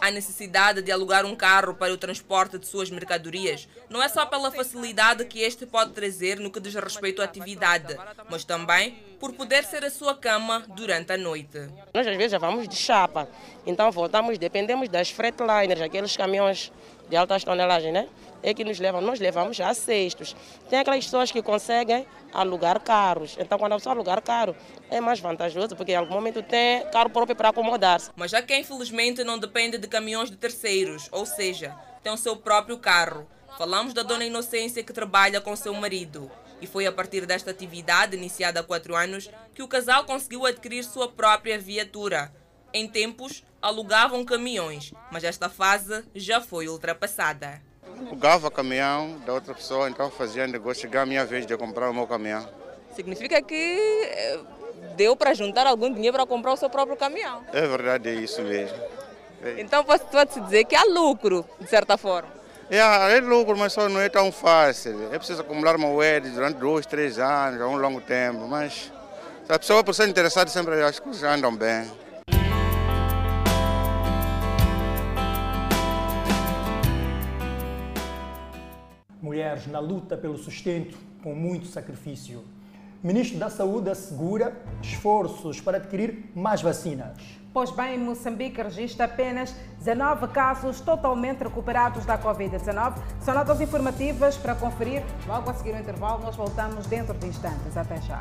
A 0.00 0.10
necessidade 0.10 0.80
de 0.80 0.92
alugar 0.92 1.26
um 1.26 1.34
carro 1.34 1.74
para 1.74 1.92
o 1.92 1.96
transporte 1.96 2.56
de 2.56 2.66
suas 2.66 2.88
mercadorias 2.88 3.68
não 3.90 4.02
é 4.02 4.08
só 4.08 4.24
pela 4.24 4.50
facilidade 4.50 5.24
que 5.24 5.40
este 5.40 5.66
pode 5.66 5.92
trazer 5.92 6.38
no 6.38 6.50
que 6.50 6.60
diz 6.60 6.74
respeito 6.74 7.20
à 7.20 7.24
atividade, 7.24 7.96
mas 8.30 8.44
também 8.44 8.96
por 9.18 9.32
poder 9.32 9.64
ser 9.64 9.84
a 9.84 9.90
sua 9.90 10.14
cama 10.14 10.64
durante 10.68 11.12
a 11.12 11.16
noite. 11.16 11.68
Nós 11.92 12.06
às 12.06 12.16
vezes 12.16 12.30
já 12.32 12.38
vamos 12.38 12.68
de 12.68 12.76
chapa, 12.76 13.28
então 13.66 13.90
voltamos, 13.90 14.38
dependemos 14.38 14.88
das 14.88 15.10
freightliners, 15.10 15.80
aqueles 15.80 16.16
caminhões 16.16 16.72
de 17.08 17.16
altas 17.16 17.42
tonelagens, 17.42 17.92
né? 17.92 18.08
É 18.42 18.54
que 18.54 18.64
nos 18.64 18.78
levam, 18.78 19.00
nós 19.00 19.18
levamos 19.18 19.60
a 19.60 19.74
cestos. 19.74 20.34
Tem 20.70 20.78
aquelas 20.78 21.04
pessoas 21.04 21.32
que 21.32 21.42
conseguem 21.42 22.06
alugar 22.32 22.80
carros. 22.80 23.36
Então, 23.38 23.58
quando 23.58 23.72
a 23.72 23.76
pessoa 23.76 23.94
alugar 23.94 24.22
carro, 24.22 24.54
é 24.90 25.00
mais 25.00 25.20
vantajoso, 25.20 25.74
porque 25.74 25.92
em 25.92 25.96
algum 25.96 26.14
momento 26.14 26.42
tem 26.42 26.88
carro 26.90 27.10
próprio 27.10 27.36
para 27.36 27.48
acomodar-se. 27.48 28.10
Mas 28.16 28.30
já 28.30 28.40
quem 28.40 28.60
infelizmente 28.60 29.24
não 29.24 29.38
depende 29.38 29.78
de 29.78 29.88
caminhões 29.88 30.30
de 30.30 30.36
terceiros, 30.36 31.08
ou 31.10 31.26
seja, 31.26 31.74
tem 32.02 32.12
o 32.12 32.16
seu 32.16 32.36
próprio 32.36 32.78
carro. 32.78 33.26
Falamos 33.56 33.92
da 33.92 34.02
dona 34.02 34.24
Inocência 34.24 34.84
que 34.84 34.92
trabalha 34.92 35.40
com 35.40 35.56
seu 35.56 35.74
marido. 35.74 36.30
E 36.60 36.66
foi 36.66 36.86
a 36.86 36.92
partir 36.92 37.26
desta 37.26 37.50
atividade, 37.50 38.16
iniciada 38.16 38.60
há 38.60 38.62
quatro 38.62 38.94
anos, 38.94 39.30
que 39.54 39.62
o 39.62 39.68
casal 39.68 40.04
conseguiu 40.04 40.46
adquirir 40.46 40.84
sua 40.84 41.08
própria 41.08 41.58
viatura. 41.58 42.32
Em 42.72 42.86
tempos, 42.86 43.44
alugavam 43.62 44.24
caminhões, 44.24 44.92
mas 45.10 45.24
esta 45.24 45.48
fase 45.48 46.04
já 46.14 46.40
foi 46.40 46.68
ultrapassada. 46.68 47.62
Alugava 48.06 48.50
caminhão 48.50 49.16
da 49.26 49.34
outra 49.34 49.54
pessoa, 49.54 49.88
então 49.88 50.10
fazia 50.10 50.46
negócio, 50.46 50.82
chegava 50.82 51.04
a 51.04 51.06
minha 51.06 51.24
vez 51.24 51.46
de 51.46 51.56
comprar 51.56 51.90
o 51.90 51.94
meu 51.94 52.06
caminhão. 52.06 52.46
Significa 52.94 53.40
que 53.42 53.54
eh, 53.54 54.40
deu 54.96 55.16
para 55.16 55.34
juntar 55.34 55.66
algum 55.66 55.92
dinheiro 55.92 56.16
para 56.16 56.26
comprar 56.26 56.52
o 56.52 56.56
seu 56.56 56.70
próprio 56.70 56.96
caminhão. 56.96 57.44
É 57.52 57.66
verdade, 57.66 58.08
é 58.08 58.14
isso 58.14 58.42
mesmo. 58.42 58.76
É. 59.42 59.60
Então 59.60 59.84
pode-se 59.84 60.40
dizer 60.40 60.64
que 60.64 60.74
há 60.74 60.84
lucro, 60.84 61.44
de 61.60 61.68
certa 61.68 61.96
forma. 61.96 62.38
É, 62.70 62.78
é 62.78 63.20
lucro, 63.20 63.56
mas 63.56 63.72
só 63.72 63.88
não 63.88 64.00
é 64.00 64.08
tão 64.08 64.30
fácil. 64.30 65.08
É 65.12 65.16
preciso 65.16 65.40
acumular 65.40 65.78
moedas 65.78 66.32
durante 66.32 66.58
dois, 66.58 66.84
três 66.84 67.18
anos, 67.18 67.60
um 67.62 67.76
longo 67.76 68.00
tempo. 68.00 68.46
Mas 68.46 68.92
se 69.46 69.52
a 69.52 69.58
pessoa 69.58 69.82
por 69.82 69.94
ser 69.94 70.08
interessada, 70.08 70.50
sempre 70.50 70.82
as 70.82 70.98
coisas 70.98 71.22
andam 71.22 71.54
bem. 71.54 71.90
Mulheres 79.38 79.68
na 79.68 79.78
luta 79.78 80.16
pelo 80.16 80.36
sustento 80.36 80.98
com 81.22 81.32
muito 81.32 81.68
sacrifício. 81.68 82.40
O 83.04 83.06
Ministro 83.06 83.38
da 83.38 83.48
Saúde 83.48 83.88
assegura 83.88 84.52
esforços 84.82 85.60
para 85.60 85.76
adquirir 85.76 86.32
mais 86.34 86.60
vacinas. 86.60 87.16
Pois 87.52 87.70
bem, 87.70 87.96
Moçambique 88.00 88.60
registra 88.60 89.04
apenas 89.04 89.54
19 89.78 90.26
casos 90.32 90.80
totalmente 90.80 91.44
recuperados 91.44 92.04
da 92.04 92.18
Covid-19. 92.18 92.94
São 93.20 93.32
notas 93.32 93.60
informativas 93.60 94.36
para 94.36 94.56
conferir. 94.56 95.04
Logo 95.28 95.48
a 95.48 95.54
seguir 95.54 95.76
o 95.76 95.78
intervalo, 95.78 96.20
nós 96.24 96.34
voltamos 96.34 96.88
dentro 96.88 97.14
de 97.14 97.28
instantes. 97.28 97.76
Até 97.76 98.00
já. 98.00 98.20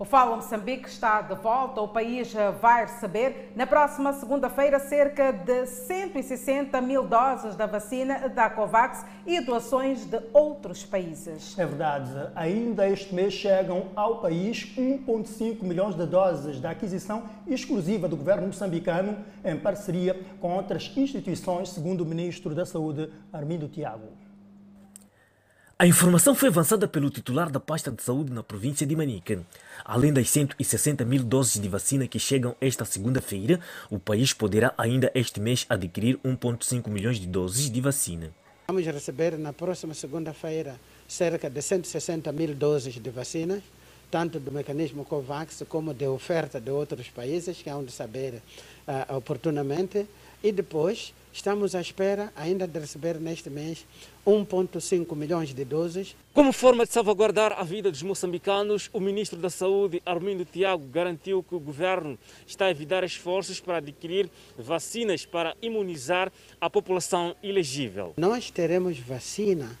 O 0.00 0.04
Fala 0.06 0.34
Moçambique 0.34 0.88
está 0.88 1.20
de 1.20 1.34
volta. 1.34 1.82
O 1.82 1.86
país 1.86 2.32
vai 2.58 2.86
receber 2.86 3.52
na 3.54 3.66
próxima 3.66 4.14
segunda-feira 4.14 4.78
cerca 4.78 5.30
de 5.30 5.66
160 5.66 6.80
mil 6.80 7.06
doses 7.06 7.54
da 7.54 7.66
vacina 7.66 8.26
da 8.30 8.48
Covax 8.48 9.04
e 9.26 9.42
doações 9.42 10.06
de 10.06 10.18
outros 10.32 10.86
países. 10.86 11.54
É 11.58 11.66
verdade. 11.66 12.10
Ainda 12.34 12.88
este 12.88 13.14
mês 13.14 13.34
chegam 13.34 13.88
ao 13.94 14.22
país 14.22 14.74
1,5 14.74 15.62
milhões 15.64 15.94
de 15.94 16.06
doses 16.06 16.58
da 16.58 16.70
aquisição 16.70 17.24
exclusiva 17.46 18.08
do 18.08 18.16
governo 18.16 18.46
moçambicano 18.46 19.18
em 19.44 19.58
parceria 19.58 20.18
com 20.40 20.54
outras 20.54 20.90
instituições, 20.96 21.68
segundo 21.68 22.00
o 22.00 22.06
ministro 22.06 22.54
da 22.54 22.64
Saúde, 22.64 23.12
Armindo 23.30 23.68
Tiago. 23.68 24.08
A 25.80 25.86
informação 25.86 26.34
foi 26.34 26.50
avançada 26.50 26.86
pelo 26.86 27.08
titular 27.08 27.48
da 27.48 27.58
pasta 27.58 27.90
de 27.90 28.02
saúde 28.02 28.30
na 28.30 28.42
província 28.42 28.86
de 28.86 28.94
Manica. 28.94 29.40
Além 29.84 30.12
das 30.12 30.30
160 30.30 31.04
mil 31.04 31.22
doses 31.22 31.60
de 31.60 31.68
vacina 31.68 32.06
que 32.06 32.18
chegam 32.18 32.54
esta 32.60 32.84
segunda-feira, 32.84 33.60
o 33.90 33.98
país 33.98 34.32
poderá 34.32 34.74
ainda 34.76 35.10
este 35.14 35.40
mês 35.40 35.66
adquirir 35.68 36.18
1,5 36.24 36.88
milhões 36.88 37.18
de 37.18 37.26
doses 37.26 37.70
de 37.70 37.80
vacina. 37.80 38.32
Vamos 38.68 38.86
receber 38.86 39.36
na 39.38 39.52
próxima 39.52 39.94
segunda-feira 39.94 40.78
cerca 41.08 41.50
de 41.50 41.60
160 41.60 42.30
mil 42.32 42.54
doses 42.54 42.94
de 42.94 43.10
vacina, 43.10 43.60
tanto 44.10 44.38
do 44.38 44.52
mecanismo 44.52 45.04
COVAX 45.04 45.64
como 45.68 45.92
de 45.92 46.06
oferta 46.06 46.60
de 46.60 46.70
outros 46.70 47.08
países, 47.08 47.60
que 47.60 47.68
hão 47.68 47.84
de 47.84 47.90
saber 47.90 48.34
uh, 48.86 49.16
oportunamente. 49.16 50.06
E 50.42 50.52
depois 50.52 51.12
Estamos 51.32 51.74
à 51.74 51.80
espera 51.80 52.32
ainda 52.34 52.66
de 52.66 52.78
receber 52.78 53.20
neste 53.20 53.48
mês 53.48 53.86
1,5 54.26 55.14
milhões 55.14 55.54
de 55.54 55.64
doses. 55.64 56.16
Como 56.34 56.52
forma 56.52 56.84
de 56.84 56.92
salvaguardar 56.92 57.52
a 57.52 57.62
vida 57.62 57.90
dos 57.90 58.02
moçambicanos, 58.02 58.90
o 58.92 59.00
ministro 59.00 59.38
da 59.38 59.48
Saúde, 59.48 60.02
Armindo 60.04 60.44
Tiago, 60.44 60.84
garantiu 60.86 61.42
que 61.42 61.54
o 61.54 61.60
governo 61.60 62.18
está 62.46 62.66
a 62.66 62.70
evitar 62.70 63.04
esforços 63.04 63.60
para 63.60 63.76
adquirir 63.76 64.28
vacinas 64.58 65.24
para 65.24 65.56
imunizar 65.62 66.32
a 66.60 66.68
população 66.68 67.34
elegível. 67.42 68.12
Nós 68.16 68.50
teremos 68.50 68.98
vacina 68.98 69.78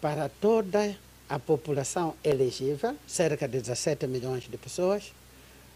para 0.00 0.28
toda 0.28 0.96
a 1.28 1.38
população 1.38 2.14
elegível, 2.22 2.94
cerca 3.06 3.48
de 3.48 3.60
17 3.60 4.06
milhões 4.06 4.44
de 4.48 4.56
pessoas, 4.58 5.12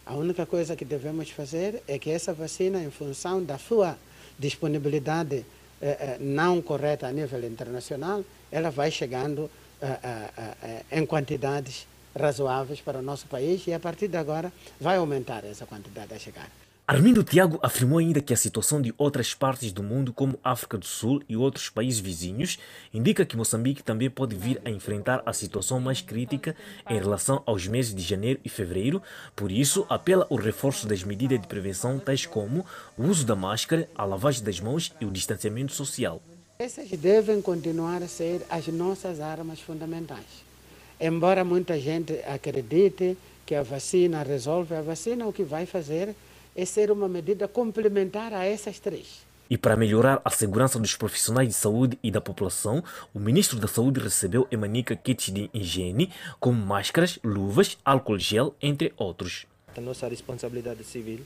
A 0.06 0.14
única 0.14 0.44
coisa 0.44 0.76
que 0.76 0.84
devemos 0.84 1.30
fazer 1.30 1.82
é 1.88 1.98
que 1.98 2.10
essa 2.10 2.34
vacina, 2.34 2.82
em 2.82 2.90
função 2.90 3.42
da 3.42 3.56
sua 3.56 3.96
disponibilidade 4.38 5.44
eh, 5.80 5.96
eh, 6.00 6.16
não 6.20 6.62
correta 6.62 7.06
a 7.06 7.12
nível 7.12 7.44
internacional, 7.44 8.24
ela 8.50 8.70
vai 8.70 8.90
chegando 8.90 9.50
eh, 9.80 10.82
em 10.92 11.04
quantidades 11.04 11.86
razoáveis 12.16 12.80
para 12.80 12.98
o 12.98 13.02
nosso 13.02 13.26
país 13.26 13.66
e 13.66 13.72
a 13.72 13.80
partir 13.80 14.08
de 14.08 14.16
agora 14.16 14.52
vai 14.80 14.96
aumentar 14.96 15.44
essa 15.44 15.66
quantidade 15.66 16.14
a 16.14 16.18
chegar. 16.18 16.63
Armindo 16.86 17.24
Tiago 17.24 17.58
afirmou 17.62 17.98
ainda 17.98 18.20
que 18.20 18.34
a 18.34 18.36
situação 18.36 18.82
de 18.82 18.92
outras 18.98 19.32
partes 19.32 19.72
do 19.72 19.82
mundo, 19.82 20.12
como 20.12 20.38
África 20.44 20.76
do 20.76 20.84
Sul 20.84 21.22
e 21.26 21.34
outros 21.34 21.70
países 21.70 21.98
vizinhos, 21.98 22.58
indica 22.92 23.24
que 23.24 23.38
Moçambique 23.38 23.82
também 23.82 24.10
pode 24.10 24.36
vir 24.36 24.60
a 24.66 24.70
enfrentar 24.70 25.22
a 25.24 25.32
situação 25.32 25.80
mais 25.80 26.02
crítica 26.02 26.54
em 26.90 26.98
relação 26.98 27.42
aos 27.46 27.66
meses 27.66 27.94
de 27.94 28.02
janeiro 28.02 28.38
e 28.44 28.50
fevereiro. 28.50 29.00
Por 29.34 29.50
isso, 29.50 29.86
apela 29.88 30.26
ao 30.28 30.36
reforço 30.36 30.86
das 30.86 31.02
medidas 31.02 31.40
de 31.40 31.46
prevenção, 31.46 31.98
tais 31.98 32.26
como 32.26 32.66
o 32.98 33.04
uso 33.04 33.24
da 33.24 33.34
máscara, 33.34 33.88
a 33.94 34.04
lavagem 34.04 34.44
das 34.44 34.60
mãos 34.60 34.92
e 35.00 35.06
o 35.06 35.10
distanciamento 35.10 35.72
social. 35.72 36.20
Essas 36.58 36.90
devem 36.90 37.40
continuar 37.40 38.02
a 38.02 38.08
ser 38.08 38.42
as 38.50 38.66
nossas 38.68 39.20
armas 39.20 39.58
fundamentais. 39.58 40.44
Embora 41.00 41.46
muita 41.46 41.80
gente 41.80 42.12
acredite 42.26 43.16
que 43.46 43.54
a 43.54 43.62
vacina 43.62 44.22
resolve, 44.22 44.74
a 44.74 44.82
vacina 44.82 45.26
o 45.26 45.32
que 45.32 45.44
vai 45.44 45.64
fazer 45.64 46.10
é 46.10 46.33
ser 46.64 46.90
uma 46.90 47.08
medida 47.08 47.48
complementar 47.48 48.32
a 48.32 48.44
essas 48.44 48.78
três. 48.78 49.24
E 49.48 49.58
para 49.58 49.76
melhorar 49.76 50.22
a 50.24 50.30
segurança 50.30 50.78
dos 50.78 50.96
profissionais 50.96 51.48
de 51.48 51.54
saúde 51.54 51.98
e 52.02 52.10
da 52.10 52.20
população, 52.20 52.82
o 53.12 53.18
ministro 53.18 53.58
da 53.58 53.68
Saúde 53.68 54.00
recebeu 54.00 54.48
Emanica 54.50 54.96
kits 54.96 55.30
de 55.30 55.50
higiene, 55.52 56.10
como 56.40 56.64
máscaras, 56.64 57.18
luvas, 57.22 57.76
álcool 57.84 58.18
gel, 58.18 58.54
entre 58.62 58.94
outros. 58.96 59.46
A 59.76 59.80
nossa 59.80 60.08
responsabilidade 60.08 60.82
civil, 60.84 61.20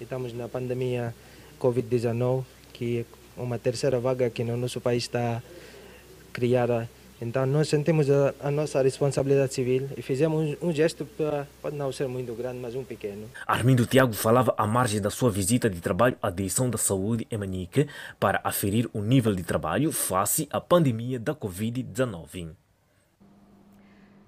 estamos 0.00 0.32
na 0.32 0.48
pandemia 0.48 1.14
Covid-19, 1.58 2.44
que 2.72 3.04
é 3.36 3.40
uma 3.40 3.58
terceira 3.58 3.98
vaga 3.98 4.30
que 4.30 4.44
no 4.44 4.56
nosso 4.56 4.80
país 4.80 5.04
está 5.04 5.42
criada 6.32 6.88
então 7.20 7.46
nós 7.46 7.68
sentimos 7.68 8.10
a, 8.10 8.34
a, 8.40 8.50
nossa 8.50 8.82
responsabilidade 8.82 9.54
civil 9.54 9.88
e 9.96 10.02
fizemos 10.02 10.56
um, 10.60 10.68
um 10.68 10.72
gesto 10.72 11.04
para, 11.04 11.46
pode 11.62 11.76
não 11.76 11.92
ser 11.92 12.08
muito 12.08 12.34
grande, 12.34 12.58
mas 12.58 12.74
um 12.74 12.84
pequeno. 12.84 13.28
Armindo 13.46 13.86
Tiago 13.86 14.12
falava 14.12 14.54
à 14.56 14.66
margem 14.66 15.00
da 15.00 15.10
sua 15.10 15.30
visita 15.30 15.70
de 15.70 15.80
trabalho 15.80 16.16
à 16.22 16.30
Direção 16.30 16.68
da 16.68 16.78
Saúde 16.78 17.26
em 17.30 17.38
Manique 17.38 17.86
para 18.18 18.40
aferir 18.42 18.88
o 18.92 19.00
nível 19.00 19.34
de 19.34 19.42
trabalho 19.42 19.92
face 19.92 20.48
à 20.50 20.60
pandemia 20.60 21.18
da 21.18 21.34
Covid-19. 21.34 22.63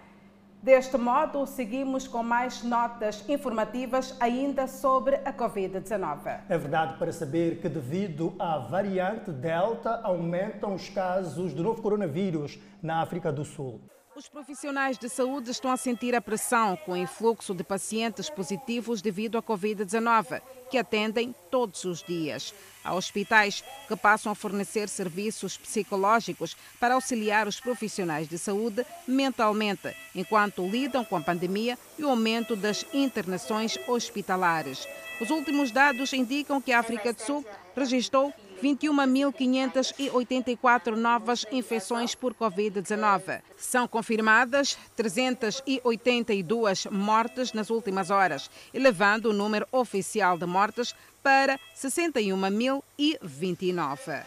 Deste 0.63 0.97
modo, 0.97 1.45
seguimos 1.45 2.07
com 2.07 2.23
mais 2.23 2.63
notas 2.63 3.29
informativas 3.29 4.17
ainda 4.21 4.69
sobre 4.69 5.17
a 5.25 5.33
Covid-19. 5.33 6.41
É 6.49 6.57
verdade 6.57 6.97
para 6.99 7.11
saber 7.13 7.61
que, 7.61 7.69
devido 7.69 8.33
à 8.39 8.59
variante 8.59 9.33
Delta, 9.33 10.01
aumentam 10.05 10.77
os 10.77 10.89
casos 10.89 11.53
do 11.53 11.65
novo 11.65 11.83
coronavírus 11.83 12.61
na 12.81 13.03
África 13.03 13.33
do 13.33 13.45
Sul. 13.45 13.81
Os 14.15 14.29
profissionais 14.29 14.99
de 14.99 15.09
saúde 15.09 15.51
estão 15.51 15.71
a 15.71 15.77
sentir 15.77 16.15
a 16.15 16.21
pressão 16.21 16.77
com 16.85 16.93
o 16.93 16.97
influxo 16.97 17.55
de 17.55 17.65
pacientes 17.65 18.29
positivos 18.29 19.01
devido 19.01 19.39
à 19.39 19.43
Covid-19, 19.43 20.43
que 20.71 20.77
atendem 20.77 21.35
todos 21.51 21.83
os 21.85 22.03
dias. 22.03 22.53
Há 22.85 22.95
hospitais 22.95 23.65
que 23.89 23.97
passam 23.97 24.31
a 24.31 24.35
fornecer 24.35 24.91
serviços 24.91 25.57
psicológicos 25.57 26.55
para 26.79 26.93
auxiliar 26.93 27.49
os 27.49 27.59
profissionais 27.59 28.29
de 28.29 28.37
saúde 28.37 28.85
mentalmente, 29.09 29.97
enquanto 30.15 30.69
lidam 30.69 31.07
com 31.07 31.17
a 31.17 31.23
pandemia 31.23 31.79
e 31.99 32.05
o 32.05 32.11
aumento 32.11 32.55
das 32.55 32.85
internações 32.93 33.79
hospitalares. 33.89 34.87
Os 35.23 35.31
últimos 35.31 35.71
dados 35.71 36.13
indicam 36.13 36.61
que 36.61 36.73
a 36.73 36.81
África 36.81 37.15
do 37.15 37.23
Sul 37.23 37.47
registrou 37.75 38.31
21.584 38.63 40.95
novas 40.95 41.45
infecções 41.51 42.15
por 42.15 42.33
Covid-19. 42.33 43.43
São 43.57 43.89
confirmadas 43.89 44.79
382 44.95 46.87
mortes 46.87 47.53
nas 47.53 47.71
últimas 47.71 48.11
horas, 48.11 48.49
elevando 48.73 49.31
o 49.31 49.33
número 49.33 49.67
oficial 49.73 50.39
de 50.39 50.47
mortes 50.47 50.95
para 51.23 51.59
61.029. 51.77 54.23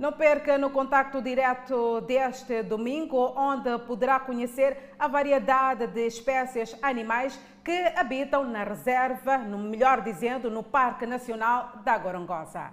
Não 0.00 0.12
perca 0.12 0.56
no 0.56 0.70
contacto 0.70 1.20
direto 1.20 2.00
deste 2.00 2.62
domingo, 2.62 3.34
onde 3.36 3.78
poderá 3.80 4.18
conhecer 4.18 4.94
a 4.98 5.06
variedade 5.06 5.86
de 5.88 6.06
espécies 6.06 6.74
animais 6.80 7.38
que 7.62 7.92
habitam 7.94 8.44
na 8.44 8.64
reserva, 8.64 9.36
no 9.36 9.58
melhor 9.58 10.00
dizendo, 10.00 10.50
no 10.50 10.62
Parque 10.62 11.04
Nacional 11.04 11.82
da 11.84 11.98
Gorongosa. 11.98 12.72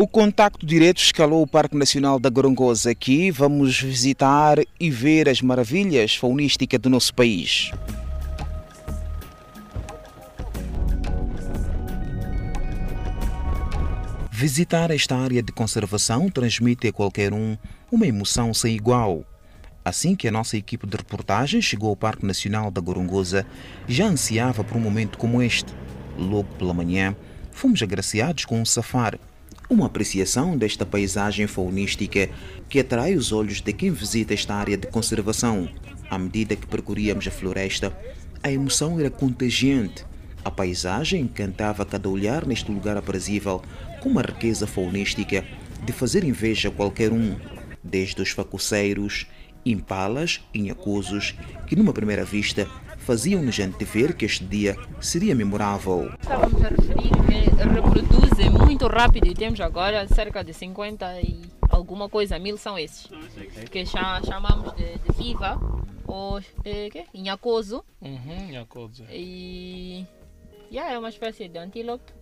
O 0.00 0.08
contacto 0.08 0.64
direto 0.64 0.96
escalou 0.96 1.42
o 1.42 1.46
Parque 1.46 1.76
Nacional 1.76 2.18
da 2.18 2.30
Gorongosa. 2.30 2.90
Aqui 2.90 3.30
vamos 3.30 3.78
visitar 3.78 4.56
e 4.80 4.90
ver 4.90 5.28
as 5.28 5.42
maravilhas 5.42 6.16
faunísticas 6.16 6.80
do 6.80 6.88
nosso 6.88 7.12
país. 7.14 7.70
Visitar 14.32 14.90
esta 14.90 15.18
área 15.18 15.42
de 15.42 15.52
conservação 15.52 16.30
transmite 16.30 16.88
a 16.88 16.92
qualquer 16.94 17.34
um 17.34 17.58
uma 17.92 18.06
emoção 18.06 18.54
sem 18.54 18.74
igual. 18.74 19.22
Assim 19.84 20.16
que 20.16 20.26
a 20.26 20.32
nossa 20.32 20.56
equipe 20.56 20.86
de 20.86 20.96
reportagem 20.96 21.60
chegou 21.60 21.90
ao 21.90 21.96
Parque 21.96 22.24
Nacional 22.24 22.70
da 22.70 22.80
Gorongosa, 22.80 23.46
já 23.86 24.06
ansiava 24.06 24.64
por 24.64 24.78
um 24.78 24.80
momento 24.80 25.18
como 25.18 25.42
este. 25.42 25.74
Logo 26.16 26.48
pela 26.54 26.72
manhã, 26.72 27.14
fomos 27.52 27.82
agraciados 27.82 28.46
com 28.46 28.62
um 28.62 28.64
safari 28.64 29.20
uma 29.70 29.86
apreciação 29.86 30.58
desta 30.58 30.84
paisagem 30.84 31.46
faunística 31.46 32.28
que 32.68 32.80
atrai 32.80 33.14
os 33.14 33.30
olhos 33.30 33.60
de 33.60 33.72
quem 33.72 33.92
visita 33.92 34.34
esta 34.34 34.52
área 34.52 34.76
de 34.76 34.88
conservação. 34.88 35.68
À 36.10 36.18
medida 36.18 36.56
que 36.56 36.66
percorríamos 36.66 37.28
a 37.28 37.30
floresta, 37.30 37.96
a 38.42 38.50
emoção 38.50 38.98
era 38.98 39.08
contagiante. 39.08 40.04
A 40.44 40.50
paisagem 40.50 41.22
encantava 41.22 41.86
cada 41.86 42.08
olhar 42.08 42.44
neste 42.44 42.72
lugar 42.72 42.96
aprazível, 42.96 43.62
com 44.00 44.08
uma 44.08 44.22
riqueza 44.22 44.66
faunística 44.66 45.44
de 45.84 45.92
fazer 45.92 46.24
inveja 46.24 46.68
a 46.68 46.72
qualquer 46.72 47.12
um, 47.12 47.36
desde 47.82 48.20
os 48.20 48.30
facuceiros, 48.30 49.26
impalas 49.64 50.40
e 50.52 50.58
inhacusos, 50.58 51.36
que 51.68 51.76
numa 51.76 51.92
primeira 51.92 52.24
vista 52.24 52.66
faziam-nos 53.00 53.58
antever 53.58 54.14
que 54.14 54.24
este 54.24 54.44
dia 54.44 54.76
seria 55.00 55.34
memorável. 55.34 56.12
Estávamos 56.20 56.62
a 56.64 56.68
referir 56.68 57.10
que 57.26 57.50
reproduzem 57.64 58.50
muito 58.50 58.86
rápido 58.86 59.26
e 59.26 59.34
temos 59.34 59.60
agora 59.60 60.06
cerca 60.08 60.44
de 60.44 60.52
50 60.54 61.20
e 61.20 61.40
alguma 61.68 62.08
coisa, 62.08 62.38
mil 62.38 62.56
são 62.56 62.78
esses, 62.78 63.08
que 63.70 63.84
chamamos 63.86 64.74
de, 64.76 64.98
de 64.98 65.12
viva 65.16 65.58
ou 66.06 66.40
é, 66.64 66.90
que? 66.90 67.04
Inhacoso. 67.14 67.84
Uhum, 68.00 68.48
inhacoso. 68.48 69.04
E 69.10 70.06
yeah, 70.70 70.92
é 70.92 70.98
uma 70.98 71.08
espécie 71.08 71.48
de 71.48 71.58
antílope 71.58 72.12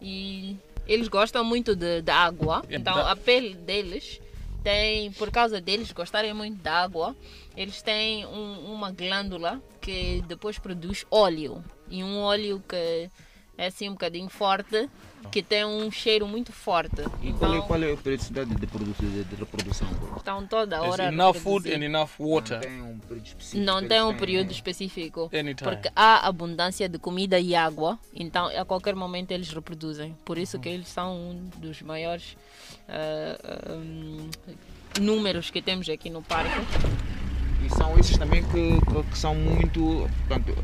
e 0.00 0.56
eles 0.86 1.08
gostam 1.08 1.42
muito 1.44 1.74
de, 1.74 2.02
de 2.02 2.10
água, 2.10 2.62
então 2.68 2.96
a 2.96 3.16
pele 3.16 3.54
deles 3.54 4.20
tem, 4.64 5.12
por 5.12 5.30
causa 5.30 5.60
deles 5.60 5.92
gostarem 5.92 6.32
muito 6.32 6.60
de 6.60 6.68
água, 6.68 7.14
eles 7.54 7.82
têm 7.82 8.24
um, 8.24 8.72
uma 8.72 8.90
glândula 8.90 9.62
que 9.78 10.24
depois 10.26 10.58
produz 10.58 11.06
óleo. 11.10 11.62
E 11.90 12.02
um 12.02 12.18
óleo 12.20 12.64
que 12.66 13.10
é 13.58 13.66
assim 13.66 13.90
um 13.90 13.92
bocadinho 13.92 14.30
forte, 14.30 14.88
que 15.30 15.42
tem 15.42 15.64
um 15.64 15.90
cheiro 15.90 16.26
muito 16.26 16.52
forte. 16.52 17.02
E 17.22 17.28
então, 17.28 17.38
qual, 17.38 17.54
é, 17.54 17.62
qual 17.62 17.82
é 17.82 17.92
a 17.92 17.96
periodicidade 17.96 18.50
de, 18.54 18.66
de, 18.66 19.24
de 19.24 19.34
reprodução? 19.36 19.88
Estão 20.16 20.46
toda 20.46 20.82
hora. 20.82 21.04
enough 21.04 21.34
food 21.34 21.72
and 21.72 21.84
enough 21.84 22.10
water. 22.18 22.60
Não 22.60 22.62
tem 22.62 22.82
um 22.82 22.98
período 22.98 23.26
específico. 23.26 23.64
Não 23.64 23.88
tem 23.88 24.02
um 24.02 24.16
período 24.16 24.50
específico. 24.50 25.30
Anytime. 25.32 25.70
Porque 25.70 25.90
há 25.94 26.26
abundância 26.26 26.88
de 26.88 26.98
comida 26.98 27.38
e 27.38 27.54
água, 27.54 27.98
então 28.14 28.46
a 28.46 28.64
qualquer 28.64 28.94
momento 28.94 29.32
eles 29.32 29.48
reproduzem. 29.50 30.16
Por 30.24 30.38
isso 30.38 30.58
que 30.58 30.68
eles 30.68 30.88
são 30.88 31.14
um 31.14 31.50
dos 31.58 31.82
maiores 31.82 32.36
uh, 32.88 33.72
um, 33.72 34.30
números 35.00 35.50
que 35.50 35.60
temos 35.60 35.88
aqui 35.88 36.10
no 36.10 36.22
parque. 36.22 36.58
E 37.64 37.74
são 37.74 37.98
esses 37.98 38.18
também 38.18 38.42
que, 38.44 38.78
que 39.10 39.18
são 39.18 39.34
muito. 39.34 40.08
Portanto, 40.28 40.54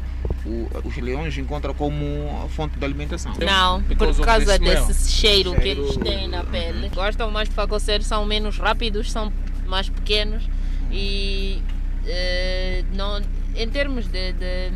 o, 0.45 0.69
os 0.85 0.97
leões 0.97 1.37
encontram 1.37 1.75
como 1.75 2.49
fonte 2.51 2.79
de 2.79 2.85
alimentação. 2.85 3.33
Não, 3.39 3.83
por 3.83 4.25
causa 4.25 4.59
desse 4.59 5.11
cheiro, 5.11 5.51
cheiro, 5.51 5.55
que 5.61 5.69
eles 5.69 5.97
têm 5.97 6.29
na 6.29 6.45
pele. 6.45 6.89
Gostam 6.91 7.31
mais 7.31 7.49
de 7.49 7.55
facoceiro, 7.55 8.03
são 8.03 8.25
menos 8.25 8.59
rápidos, 8.59 9.11
são 9.11 9.33
mais 9.67 9.89
pequenos 9.89 10.49
e 10.91 11.63
eh, 12.07 12.85
não, 12.95 13.21
em 13.55 13.69
termos 13.69 14.07
de, 14.07 14.33
de, 14.33 14.71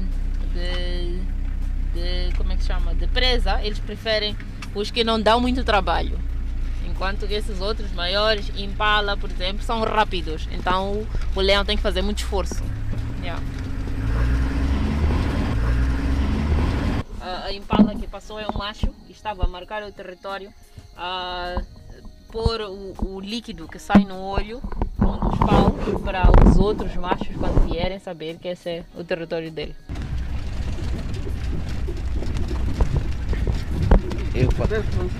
de, 0.54 1.18
de, 1.94 2.36
como 2.36 2.52
é 2.52 2.56
que 2.56 2.64
chama? 2.64 2.94
De 2.94 3.06
presa, 3.06 3.60
eles 3.62 3.78
preferem 3.78 4.36
os 4.74 4.90
que 4.90 5.02
não 5.02 5.20
dão 5.20 5.40
muito 5.40 5.64
trabalho. 5.64 6.18
Enquanto 6.86 7.26
que 7.26 7.34
esses 7.34 7.60
outros 7.60 7.90
maiores, 7.92 8.52
Impala, 8.56 9.16
por 9.16 9.30
exemplo, 9.30 9.64
são 9.64 9.82
rápidos. 9.82 10.48
Então 10.52 11.06
o 11.34 11.40
leão 11.40 11.64
tem 11.64 11.76
que 11.76 11.82
fazer 11.82 12.02
muito 12.02 12.18
esforço. 12.18 12.62
Yeah. 13.22 13.42
A, 17.24 17.50
Impala 17.52 17.94
que 17.94 18.06
passou 18.06 18.38
é 18.38 18.46
um 18.46 18.58
macho 18.58 18.88
que 19.06 19.12
estava 19.12 19.44
a 19.44 19.48
marcar 19.48 19.82
o 19.82 19.90
território, 19.90 20.52
a 20.94 21.62
pôr 22.30 22.60
o, 22.60 22.92
o 23.02 23.18
líquido 23.18 23.66
que 23.66 23.78
sai 23.78 24.04
no 24.04 24.20
olho 24.20 24.60
um 25.00 25.30
dos 25.30 25.38
paus 25.38 26.02
para 26.02 26.30
os 26.46 26.58
outros 26.58 26.94
machos 26.96 27.34
quando 27.36 27.66
vierem 27.66 27.98
saber 27.98 28.38
que 28.38 28.48
esse 28.48 28.68
é 28.68 28.84
o 28.94 29.02
território 29.02 29.50
dele. 29.50 29.74
Eu, 34.34 34.50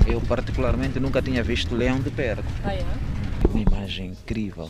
eu 0.07 0.21
particularmente 0.21 1.01
nunca 1.01 1.23
tinha 1.23 1.43
visto 1.43 1.75
leão 1.75 2.01
de 2.01 2.11
perto. 2.11 2.45
Ah, 2.65 2.75
é? 2.75 2.85
Uma 3.49 3.61
imagem 3.61 4.09
incrível. 4.09 4.69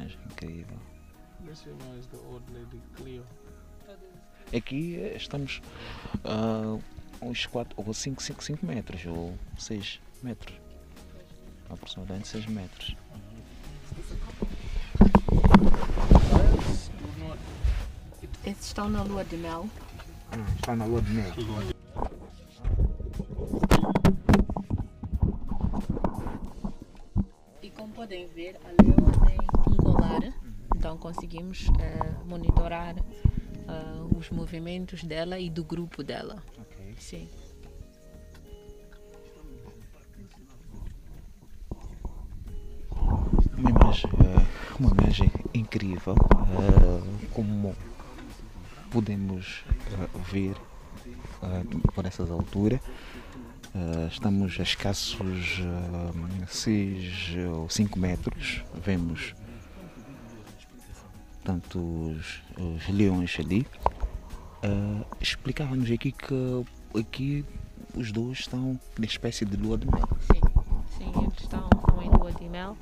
Imagem 0.00 0.18
incrível. 0.32 0.73
Aqui 4.56 4.96
eh, 5.00 5.16
estamos 5.16 5.60
uh, 6.24 6.80
uns 7.20 7.44
4 7.46 7.74
ou 7.76 7.92
5, 7.92 8.22
5, 8.22 8.44
5 8.44 8.64
metros 8.66 9.04
ou 9.04 9.36
6 9.58 10.00
metros. 10.22 10.56
Aproximadamente 11.68 12.28
6 12.28 12.46
metros. 12.46 12.96
Esses 18.46 18.66
estão 18.66 18.88
na 18.88 19.02
lua 19.02 19.24
de 19.24 19.36
mel. 19.38 19.68
Ah, 20.30 20.36
estão 20.54 20.76
na 20.76 20.84
lua 20.84 21.02
de 21.02 21.10
mel. 21.10 21.32
E 27.60 27.70
como 27.70 27.92
podem 27.92 28.28
ver, 28.28 28.56
a 28.64 28.82
leoa 28.82 29.26
tem 29.26 29.38
um 29.72 29.76
colar, 29.76 30.32
então 30.76 30.96
conseguimos 30.96 31.66
uh, 31.68 32.26
monitorar 32.26 32.94
uh, 33.68 34.16
os 34.16 34.30
movimentos 34.30 35.02
dela 35.04 35.38
e 35.38 35.50
do 35.50 35.64
grupo 35.64 36.02
dela. 36.02 36.42
Okay. 36.58 36.94
Sim. 36.98 37.28
Uma 43.56 43.70
imagem, 43.70 44.10
eh, 44.10 44.46
uma 44.78 44.90
imagem 44.90 45.30
incrível, 45.54 46.14
uh, 46.14 47.26
como 47.32 47.74
podemos 48.90 49.64
uh, 49.92 50.18
ver 50.30 50.56
por 51.94 52.06
essas 52.06 52.30
alturas. 52.30 52.80
Uh, 53.74 54.06
estamos 54.08 54.58
a 54.60 54.62
escassos 54.62 55.60
6 56.48 57.36
ou 57.52 57.68
5 57.68 57.98
metros. 57.98 58.62
Vemos 58.84 59.34
tanto 61.44 61.78
os, 61.78 62.42
os 62.58 62.88
leões 62.88 63.36
ali. 63.38 63.66
Explicava-nos 65.20 65.90
aqui 65.90 66.10
que 66.10 66.64
aqui 66.98 67.44
os 67.94 68.10
dois 68.10 68.40
estão 68.40 68.78
na 68.98 69.04
espécie 69.04 69.44
de 69.44 69.56
lua 69.56 69.78
de 69.78 69.86
mel. 69.86 70.08
Sim, 70.20 70.40
sim 70.96 71.12
eles 71.22 71.40
estão 71.40 71.68
em 72.02 72.08
lua 72.08 72.32
de 72.32 72.48
mel. 72.48 72.76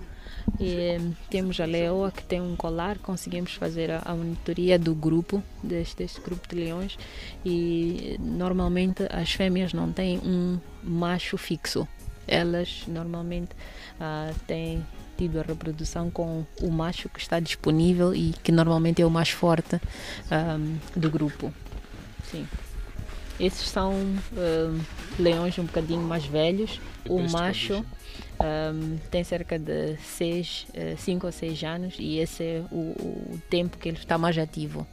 E, 0.61 0.99
temos 1.31 1.61
a 1.61 1.65
leoa 1.65 2.11
que 2.11 2.23
tem 2.23 2.41
um 2.41 2.57
colar, 2.57 2.99
conseguimos 2.99 3.55
fazer 3.55 3.91
a, 3.91 4.03
a 4.05 4.15
monitoria 4.15 4.79
do 4.79 4.95
grupo, 4.95 5.43
deste, 5.63 5.97
deste, 5.97 6.21
grupo 6.21 6.49
de 6.49 6.57
leões, 6.57 6.99
e 7.45 8.17
normalmente 8.21 9.07
as 9.11 9.33
fêmeas 9.33 9.73
não 9.73 9.93
têm 9.93 10.19
um 10.19 10.59
macho 10.83 11.37
fixo. 11.37 11.87
Elas 12.27 12.85
normalmente 12.87 13.51
ah, 14.01 14.33
têm 14.47 14.85
tido 15.23 15.39
a 15.39 15.43
reprodução 15.43 16.11
com 16.11 16.45
o 16.61 16.71
macho 16.71 17.09
que 17.09 17.21
está 17.21 17.39
disponível 17.39 18.13
e 18.13 18.35
que 18.43 18.51
normalmente 18.51 19.01
é 19.01 19.07
o 19.07 19.11
mais 19.11 19.31
forte 19.31 19.81
ah, 20.29 20.59
do 20.97 21.09
grupo. 21.09 21.55
Sim. 22.29 22.47
Esses 23.39 23.69
são 23.69 23.95
leões 25.19 25.59
um 25.59 25.65
bocadinho 25.65 26.03
mais 26.03 26.25
velhos. 26.25 26.81
O 27.09 27.21
macho 27.21 27.85
um, 28.41 28.99
tem 29.11 29.23
cerca 29.23 29.59
de 29.59 29.97
6, 29.97 30.67
5 30.99 31.25
uh, 31.25 31.27
ou 31.27 31.33
6 31.33 31.65
anos 31.65 31.95
e 31.99 32.19
esse 32.19 32.43
é 32.43 32.65
o, 32.71 32.77
o, 32.77 33.43
tempo 33.49 33.79
que 33.79 33.89
ele 33.89 33.99
está 33.99 34.19
mais 34.19 34.37
ativo. 34.37 34.87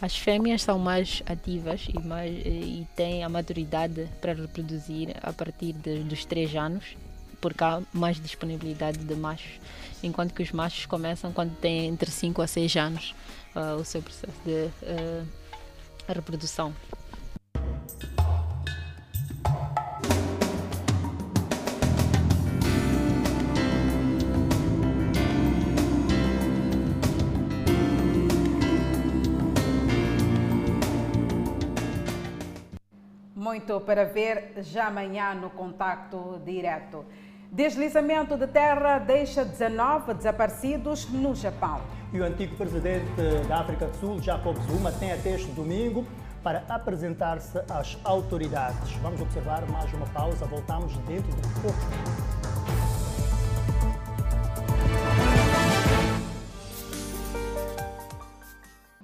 As 0.00 0.16
fêmeas 0.16 0.62
são 0.62 0.78
mais 0.78 1.22
ativas 1.26 1.86
e, 1.88 1.98
mais, 2.00 2.32
e 2.44 2.86
têm 2.96 3.22
a 3.22 3.28
maturidade 3.28 4.08
para 4.20 4.32
reproduzir 4.32 5.14
a 5.22 5.32
partir 5.32 5.74
de, 5.74 6.00
dos 6.00 6.24
3 6.24 6.56
anos, 6.56 6.96
porque 7.42 7.62
há 7.62 7.82
mais 7.92 8.18
disponibilidade 8.18 8.98
de 8.98 9.14
machos, 9.16 9.60
enquanto 10.02 10.32
que 10.32 10.42
os 10.42 10.52
machos 10.52 10.86
começam 10.86 11.32
quando 11.32 11.54
têm 11.56 11.88
entre 11.88 12.10
5 12.10 12.40
a 12.40 12.46
6 12.46 12.76
anos 12.76 13.14
uh, 13.54 13.80
o 13.80 13.84
seu 13.84 14.00
processo 14.00 14.32
de 14.46 14.70
uh, 14.84 15.26
reprodução. 16.06 16.72
Muito 33.34 33.80
para 33.80 34.04
ver 34.04 34.54
já 34.62 34.86
amanhã 34.86 35.34
no 35.34 35.50
contacto 35.50 36.40
direto. 36.44 37.04
Deslizamento 37.52 38.34
de 38.38 38.46
terra 38.46 38.98
deixa 38.98 39.44
19 39.44 40.14
desaparecidos 40.14 41.06
no 41.10 41.34
Japão. 41.34 41.82
E 42.10 42.18
o 42.18 42.24
antigo 42.24 42.56
presidente 42.56 43.04
da 43.46 43.60
África 43.60 43.88
do 43.88 43.96
Sul, 43.98 44.22
Jacob 44.22 44.56
Zuma, 44.62 44.90
tem 44.90 45.12
até 45.12 45.34
este 45.34 45.50
domingo 45.52 46.06
para 46.42 46.64
apresentar-se 46.66 47.58
às 47.70 47.98
autoridades. 48.04 48.94
Vamos 49.02 49.20
observar 49.20 49.66
mais 49.70 49.92
uma 49.92 50.06
pausa, 50.06 50.46
voltamos 50.46 50.96
dentro 51.00 51.30
de 51.30 51.60
pouco. 51.60 51.78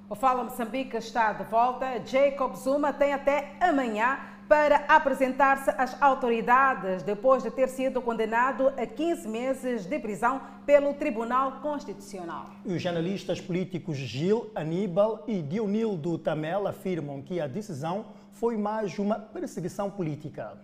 O 0.08 0.14
Fala 0.14 0.44
Moçambique 0.44 0.96
está 0.96 1.34
de 1.34 1.44
volta. 1.44 2.00
Jacob 2.06 2.54
Zuma 2.54 2.94
tem 2.94 3.12
até 3.12 3.56
amanhã 3.60 4.37
para 4.48 4.76
apresentar-se 4.88 5.70
às 5.76 6.00
autoridades 6.00 7.02
depois 7.02 7.42
de 7.42 7.50
ter 7.50 7.68
sido 7.68 8.00
condenado 8.00 8.68
a 8.68 8.86
15 8.86 9.28
meses 9.28 9.84
de 9.84 9.98
prisão 9.98 10.40
pelo 10.64 10.94
Tribunal 10.94 11.60
Constitucional. 11.60 12.50
Os 12.64 12.80
jornalistas 12.80 13.40
políticos 13.40 13.96
Gil 13.96 14.50
Aníbal 14.54 15.24
e 15.28 15.42
Dionildo 15.42 16.16
Tamel 16.18 16.66
afirmam 16.66 17.20
que 17.20 17.40
a 17.40 17.46
decisão 17.46 18.06
foi 18.32 18.56
mais 18.56 18.98
uma 18.98 19.18
perseguição 19.18 19.90
política. 19.90 20.56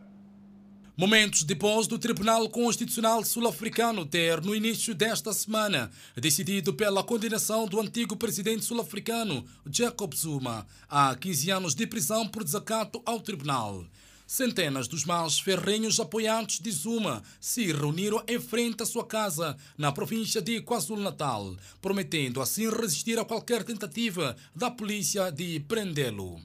Momentos 0.97 1.43
depois 1.43 1.89
do 1.89 1.99
Tribunal 1.99 2.49
Constitucional 2.49 3.25
Sul-Africano 3.25 4.07
ter, 4.07 4.41
no 4.41 4.55
início 4.55 4.95
desta 4.95 5.33
semana, 5.33 5.91
decidido 6.15 6.73
pela 6.73 7.03
condenação 7.03 7.67
do 7.67 7.81
antigo 7.81 8.17
presidente 8.17 8.65
sul-africano 8.65 9.45
Jacob 9.69 10.15
Zuma 10.15 10.65
a 10.89 11.17
15 11.17 11.51
anos 11.51 11.75
de 11.75 11.85
prisão 11.85 12.29
por 12.29 12.45
desacato 12.45 13.03
ao 13.05 13.19
tribunal. 13.19 13.85
Centenas 14.25 14.87
dos 14.87 15.05
mais 15.05 15.37
ferrenhos 15.41 15.99
apoiantes 15.99 16.61
de 16.61 16.71
Zuma 16.71 17.25
se 17.41 17.73
reuniram 17.73 18.23
em 18.29 18.39
frente 18.39 18.85
à 18.85 18.87
sua 18.87 19.05
casa 19.05 19.57
na 19.77 19.91
província 19.91 20.41
de 20.41 20.61
KwaZulu-Natal, 20.61 21.57
prometendo 21.83 22.41
assim 22.41 22.71
resistir 22.71 23.19
a 23.19 23.25
qualquer 23.25 23.65
tentativa 23.65 24.37
da 24.55 24.71
polícia 24.71 25.29
de 25.33 25.59
prendê-lo. 25.59 26.41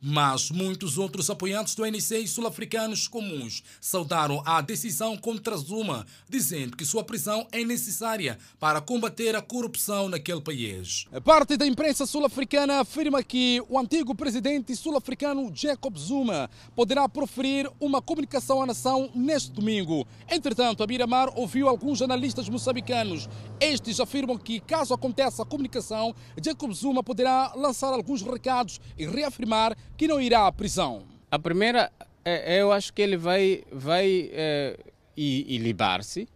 Mas 0.00 0.50
muitos 0.50 0.96
outros 0.96 1.28
apoiantes 1.28 1.74
do 1.74 1.82
ANC 1.82 2.26
sul-africanos 2.28 3.08
comuns 3.08 3.64
saudaram 3.80 4.40
a 4.46 4.60
decisão 4.60 5.16
contra 5.16 5.56
Zuma, 5.56 6.06
dizendo 6.28 6.76
que 6.76 6.84
sua 6.84 7.02
prisão 7.02 7.48
é 7.50 7.64
necessária 7.64 8.38
para 8.60 8.80
combater 8.80 9.34
a 9.34 9.42
corrupção 9.42 10.08
naquele 10.08 10.40
país. 10.40 11.06
Parte 11.24 11.56
da 11.56 11.66
imprensa 11.66 12.06
sul-africana 12.06 12.80
afirma 12.80 13.24
que 13.24 13.60
o 13.68 13.76
antigo 13.76 14.14
presidente 14.14 14.74
sul-africano 14.76 15.50
Jacob 15.52 15.96
Zuma 15.96 16.48
poderá 16.76 17.08
proferir 17.08 17.68
uma 17.80 18.00
comunicação 18.00 18.62
à 18.62 18.66
nação 18.66 19.10
neste 19.14 19.50
domingo. 19.50 20.06
Entretanto, 20.30 20.82
a 20.82 20.86
Miramar 20.86 21.28
ouviu 21.36 21.68
alguns 21.68 21.98
jornalistas 21.98 22.48
moçambicanos. 22.48 23.28
Estes 23.60 23.98
afirmam 23.98 24.38
que, 24.38 24.60
caso 24.60 24.94
aconteça 24.94 25.42
a 25.42 25.46
comunicação, 25.46 26.14
Jacob 26.40 26.72
Zuma 26.72 27.02
poderá 27.02 27.52
lançar 27.56 27.92
alguns 27.92 28.22
recados 28.22 28.80
e 28.96 29.04
reafirmar 29.04 29.76
que 29.98 30.06
não 30.06 30.20
irá 30.20 30.46
à 30.46 30.52
prisão? 30.52 31.02
A 31.28 31.40
primeira, 31.40 31.90
é, 32.24 32.62
eu 32.62 32.70
acho 32.70 32.92
que 32.92 33.02
ele 33.02 33.16
vai, 33.16 33.64
vai 33.70 34.30
é, 34.32 34.78
libar-se 35.16 36.28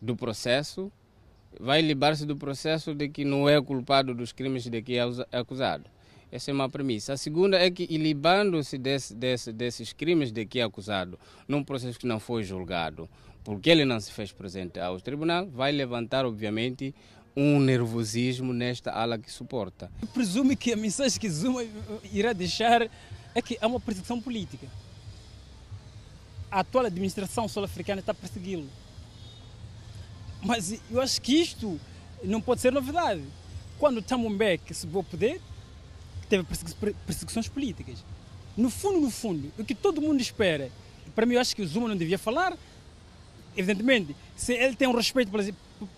do 0.00 0.14
processo, 0.14 0.92
vai 1.58 1.82
libar-se 1.82 2.24
do 2.24 2.36
processo 2.36 2.94
de 2.94 3.08
que 3.08 3.24
não 3.24 3.48
é 3.48 3.60
culpado 3.60 4.14
dos 4.14 4.30
crimes 4.30 4.62
de 4.62 4.80
que 4.80 4.96
é 4.96 5.02
acusado. 5.36 5.86
Essa 6.30 6.52
é 6.52 6.54
uma 6.54 6.68
premissa. 6.68 7.14
A 7.14 7.16
segunda 7.16 7.58
é 7.58 7.68
que, 7.68 7.84
libando-se 7.98 8.78
desse, 8.78 9.12
desse, 9.12 9.52
desses 9.52 9.92
crimes 9.92 10.30
de 10.30 10.46
que 10.46 10.60
é 10.60 10.62
acusado, 10.62 11.18
num 11.48 11.64
processo 11.64 11.98
que 11.98 12.06
não 12.06 12.20
foi 12.20 12.44
julgado, 12.44 13.08
porque 13.42 13.70
ele 13.70 13.84
não 13.84 13.98
se 13.98 14.12
fez 14.12 14.30
presente 14.30 14.78
ao 14.78 15.00
tribunal, 15.00 15.48
vai 15.48 15.72
levantar, 15.72 16.24
obviamente, 16.24 16.94
um 17.36 17.60
nervosismo 17.60 18.52
nesta 18.52 18.90
ala 18.90 19.18
que 19.18 19.30
suporta. 19.30 19.90
Presume 20.12 20.56
que 20.56 20.72
a 20.72 20.76
mensagem 20.76 21.18
que 21.18 21.30
Zuma 21.30 21.64
irá 22.12 22.32
deixar 22.32 22.88
é 23.34 23.42
que 23.42 23.58
há 23.60 23.66
uma 23.66 23.80
perseguição 23.80 24.20
política. 24.20 24.66
A 26.50 26.60
atual 26.60 26.86
administração 26.86 27.46
sul-africana 27.48 28.00
está 28.00 28.12
persegui-lo. 28.12 28.68
Mas 30.42 30.80
eu 30.90 31.00
acho 31.00 31.20
que 31.20 31.34
isto 31.34 31.80
não 32.24 32.40
pode 32.40 32.60
ser 32.60 32.72
novidade. 32.72 33.22
Quando 33.78 34.02
Thabo 34.02 34.28
Mbeki 34.28 34.74
subiu 34.74 34.98
ao 34.98 35.04
poder, 35.04 35.40
teve 36.28 36.44
perseguições 37.06 37.48
políticas. 37.48 38.04
No 38.56 38.68
fundo, 38.68 39.00
no 39.00 39.10
fundo, 39.10 39.52
o 39.58 39.64
que 39.64 39.74
todo 39.74 40.02
mundo 40.02 40.20
espera, 40.20 40.70
para 41.14 41.24
mim 41.24 41.34
eu 41.34 41.40
acho 41.40 41.54
que 41.54 41.62
o 41.62 41.66
Zuma 41.66 41.88
não 41.88 41.96
devia 41.96 42.18
falar, 42.18 42.56
evidentemente, 43.56 44.14
se 44.36 44.52
ele 44.54 44.74
tem 44.74 44.88
um 44.88 44.94
respeito 44.94 45.30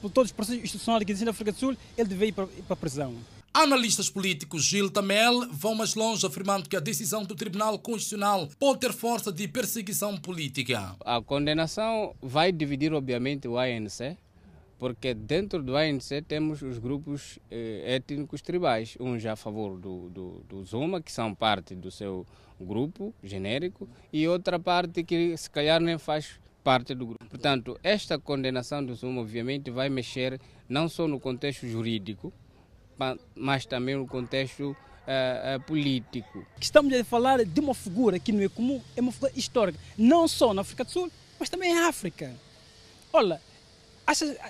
por 0.00 0.10
todos 0.10 0.30
os 0.30 0.36
processos 0.36 0.62
institucionais 0.62 1.04
que 1.04 1.12
existem 1.12 1.26
na 1.26 1.30
África 1.30 1.52
do 1.52 1.58
Sul, 1.58 1.76
ele 1.96 2.08
deve 2.08 2.26
ir 2.26 2.32
para, 2.32 2.46
para 2.46 2.74
a 2.74 2.76
prisão. 2.76 3.14
Analistas 3.54 4.08
políticos 4.08 4.64
Gil 4.64 4.88
Tamel 4.88 5.46
vão 5.50 5.74
mais 5.74 5.94
longe 5.94 6.26
afirmando 6.26 6.70
que 6.70 6.76
a 6.76 6.80
decisão 6.80 7.22
do 7.22 7.34
Tribunal 7.34 7.78
Constitucional 7.78 8.48
pode 8.58 8.80
ter 8.80 8.94
força 8.94 9.30
de 9.30 9.46
perseguição 9.46 10.16
política. 10.16 10.96
A 11.04 11.20
condenação 11.20 12.14
vai 12.22 12.50
dividir, 12.50 12.94
obviamente, 12.94 13.46
o 13.46 13.58
ANC, 13.58 14.16
porque 14.78 15.12
dentro 15.12 15.62
do 15.62 15.76
ANC 15.76 16.24
temos 16.26 16.62
os 16.62 16.78
grupos 16.78 17.38
eh, 17.50 17.82
étnicos 17.96 18.40
tribais, 18.40 18.96
uns 18.98 19.24
a 19.26 19.36
favor 19.36 19.78
do, 19.78 20.08
do, 20.08 20.44
do 20.48 20.64
Zuma, 20.64 21.02
que 21.02 21.12
são 21.12 21.34
parte 21.34 21.74
do 21.74 21.90
seu 21.90 22.26
grupo 22.58 23.14
genérico, 23.22 23.86
e 24.10 24.26
outra 24.26 24.58
parte 24.58 25.04
que 25.04 25.36
se 25.36 25.50
calhar 25.50 25.78
nem 25.78 25.98
faz 25.98 26.40
parte 26.62 26.94
do 26.94 27.06
grupo. 27.06 27.24
Portanto, 27.28 27.78
esta 27.82 28.18
condenação 28.18 28.84
do 28.84 28.94
Zuma, 28.94 29.20
obviamente, 29.20 29.70
vai 29.70 29.88
mexer 29.88 30.40
não 30.68 30.88
só 30.88 31.06
no 31.08 31.18
contexto 31.18 31.66
jurídico, 31.66 32.32
mas 33.34 33.66
também 33.66 33.96
no 33.96 34.06
contexto 34.06 34.70
uh, 34.70 35.56
uh, 35.56 35.60
político. 35.66 36.46
Estamos 36.60 36.92
a 36.94 37.04
falar 37.04 37.44
de 37.44 37.60
uma 37.60 37.74
figura 37.74 38.18
que 38.18 38.32
não 38.32 38.42
é 38.42 38.48
comum, 38.48 38.80
é 38.96 39.00
uma 39.00 39.12
figura 39.12 39.32
histórica, 39.34 39.78
não 39.98 40.28
só 40.28 40.54
na 40.54 40.62
África 40.62 40.84
do 40.84 40.90
Sul, 40.90 41.10
mas 41.38 41.48
também 41.48 41.72
em 41.72 41.78
África. 41.80 42.34
Olha, 43.12 43.40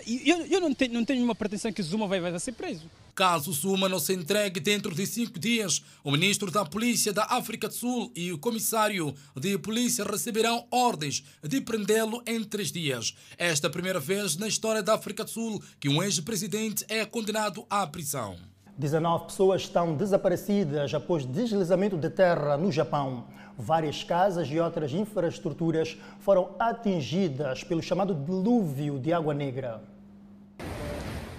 eu, 0.06 0.46
eu 0.46 0.60
não, 0.60 0.74
tenho, 0.74 0.92
não 0.92 1.04
tenho 1.04 1.18
nenhuma 1.18 1.34
pretensão 1.34 1.72
que 1.72 1.82
Zuma 1.82 2.06
vai, 2.06 2.20
vai 2.20 2.38
ser 2.38 2.52
preso. 2.52 2.90
Caso 3.14 3.52
Zuma 3.52 3.90
não 3.90 3.98
se 3.98 4.14
entregue 4.14 4.58
dentro 4.58 4.94
de 4.94 5.06
cinco 5.06 5.38
dias, 5.38 5.84
o 6.02 6.10
ministro 6.10 6.50
da 6.50 6.64
Polícia 6.64 7.12
da 7.12 7.24
África 7.24 7.68
do 7.68 7.74
Sul 7.74 8.10
e 8.16 8.32
o 8.32 8.38
comissário 8.38 9.14
de 9.36 9.58
polícia 9.58 10.02
receberão 10.02 10.66
ordens 10.70 11.22
de 11.42 11.60
prendê-lo 11.60 12.22
em 12.26 12.42
três 12.42 12.72
dias. 12.72 13.14
Esta 13.36 13.66
é 13.66 13.68
a 13.68 13.72
primeira 13.72 14.00
vez 14.00 14.38
na 14.38 14.48
história 14.48 14.82
da 14.82 14.94
África 14.94 15.24
do 15.24 15.30
Sul 15.30 15.62
que 15.78 15.90
um 15.90 16.02
ex-presidente 16.02 16.86
é 16.88 17.04
condenado 17.04 17.66
à 17.68 17.86
prisão. 17.86 18.36
19 18.78 19.26
pessoas 19.26 19.60
estão 19.60 19.94
desaparecidas 19.94 20.94
após 20.94 21.26
deslizamento 21.26 21.98
de 21.98 22.08
terra 22.08 22.56
no 22.56 22.72
Japão. 22.72 23.26
Várias 23.58 24.02
casas 24.02 24.48
e 24.48 24.58
outras 24.58 24.94
infraestruturas 24.94 25.98
foram 26.20 26.56
atingidas 26.58 27.62
pelo 27.62 27.82
chamado 27.82 28.14
dilúvio 28.14 28.98
de 28.98 29.12
água 29.12 29.34
negra. 29.34 29.91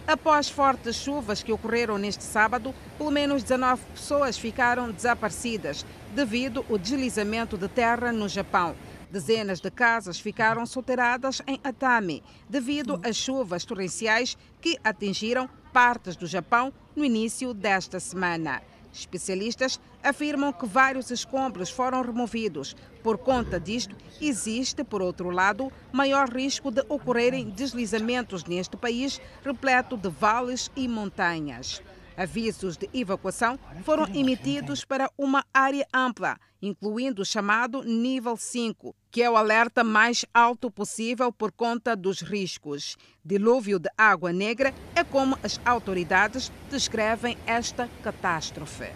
Após 0.05 0.49
fortes 0.49 0.97
chuvas 0.97 1.41
que 1.41 1.53
ocorreram 1.53 1.97
neste 1.97 2.25
sábado, 2.25 2.75
pelo 2.97 3.09
menos 3.09 3.41
19 3.41 3.81
pessoas 3.95 4.37
ficaram 4.37 4.91
desaparecidas 4.91 5.85
devido 6.13 6.65
ao 6.69 6.77
deslizamento 6.77 7.57
de 7.57 7.69
terra 7.69 8.11
no 8.11 8.27
Japão. 8.27 8.75
Dezenas 9.09 9.61
de 9.61 9.71
casas 9.71 10.19
ficaram 10.19 10.65
soterradas 10.65 11.41
em 11.47 11.57
Atami 11.63 12.21
devido 12.49 12.99
às 13.01 13.15
chuvas 13.15 13.63
torrenciais 13.63 14.37
que 14.59 14.77
atingiram 14.83 15.49
partes 15.71 16.17
do 16.17 16.27
Japão 16.27 16.73
no 16.95 17.05
início 17.05 17.53
desta 17.53 17.97
semana. 17.97 18.61
Especialistas 18.93 19.79
afirmam 20.03 20.53
que 20.53 20.67
vários 20.67 21.09
escombros 21.09 21.71
foram 21.71 22.03
removidos. 22.03 22.75
Por 23.01 23.17
conta 23.17 23.59
disto, 23.59 23.95
existe, 24.21 24.83
por 24.83 25.01
outro 25.01 25.31
lado, 25.31 25.71
maior 25.91 26.29
risco 26.29 26.69
de 26.69 26.81
ocorrerem 26.87 27.49
deslizamentos 27.49 28.43
neste 28.45 28.77
país 28.77 29.19
repleto 29.43 29.97
de 29.97 30.09
vales 30.09 30.69
e 30.75 30.87
montanhas. 30.87 31.81
Avisos 32.15 32.77
de 32.77 32.89
evacuação 32.93 33.57
foram 33.83 34.05
emitidos 34.13 34.85
para 34.85 35.09
uma 35.17 35.43
área 35.51 35.87
ampla, 35.91 36.37
incluindo 36.61 37.23
o 37.23 37.25
chamado 37.25 37.83
nível 37.83 38.37
5, 38.37 38.95
que 39.09 39.23
é 39.23 39.29
o 39.29 39.35
alerta 39.35 39.83
mais 39.83 40.23
alto 40.31 40.69
possível 40.69 41.31
por 41.31 41.51
conta 41.51 41.95
dos 41.95 42.21
riscos. 42.21 42.95
Dilúvio 43.25 43.79
de 43.79 43.89
água 43.97 44.31
negra 44.31 44.73
é 44.95 45.03
como 45.03 45.37
as 45.43 45.59
autoridades 45.65 46.51
descrevem 46.69 47.35
esta 47.47 47.89
catástrofe. 48.03 48.91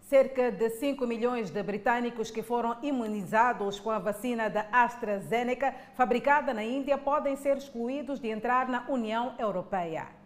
Cerca 0.00 0.50
de 0.50 0.68
5 0.70 1.06
milhões 1.06 1.50
de 1.50 1.62
britânicos 1.62 2.32
que 2.32 2.42
foram 2.42 2.76
imunizados 2.82 3.78
com 3.78 3.90
a 3.90 4.00
vacina 4.00 4.50
da 4.50 4.66
AstraZeneca, 4.72 5.72
fabricada 5.94 6.52
na 6.52 6.64
Índia, 6.64 6.98
podem 6.98 7.36
ser 7.36 7.56
excluídos 7.56 8.18
de 8.18 8.28
entrar 8.28 8.68
na 8.68 8.84
União 8.88 9.36
Europeia. 9.38 10.19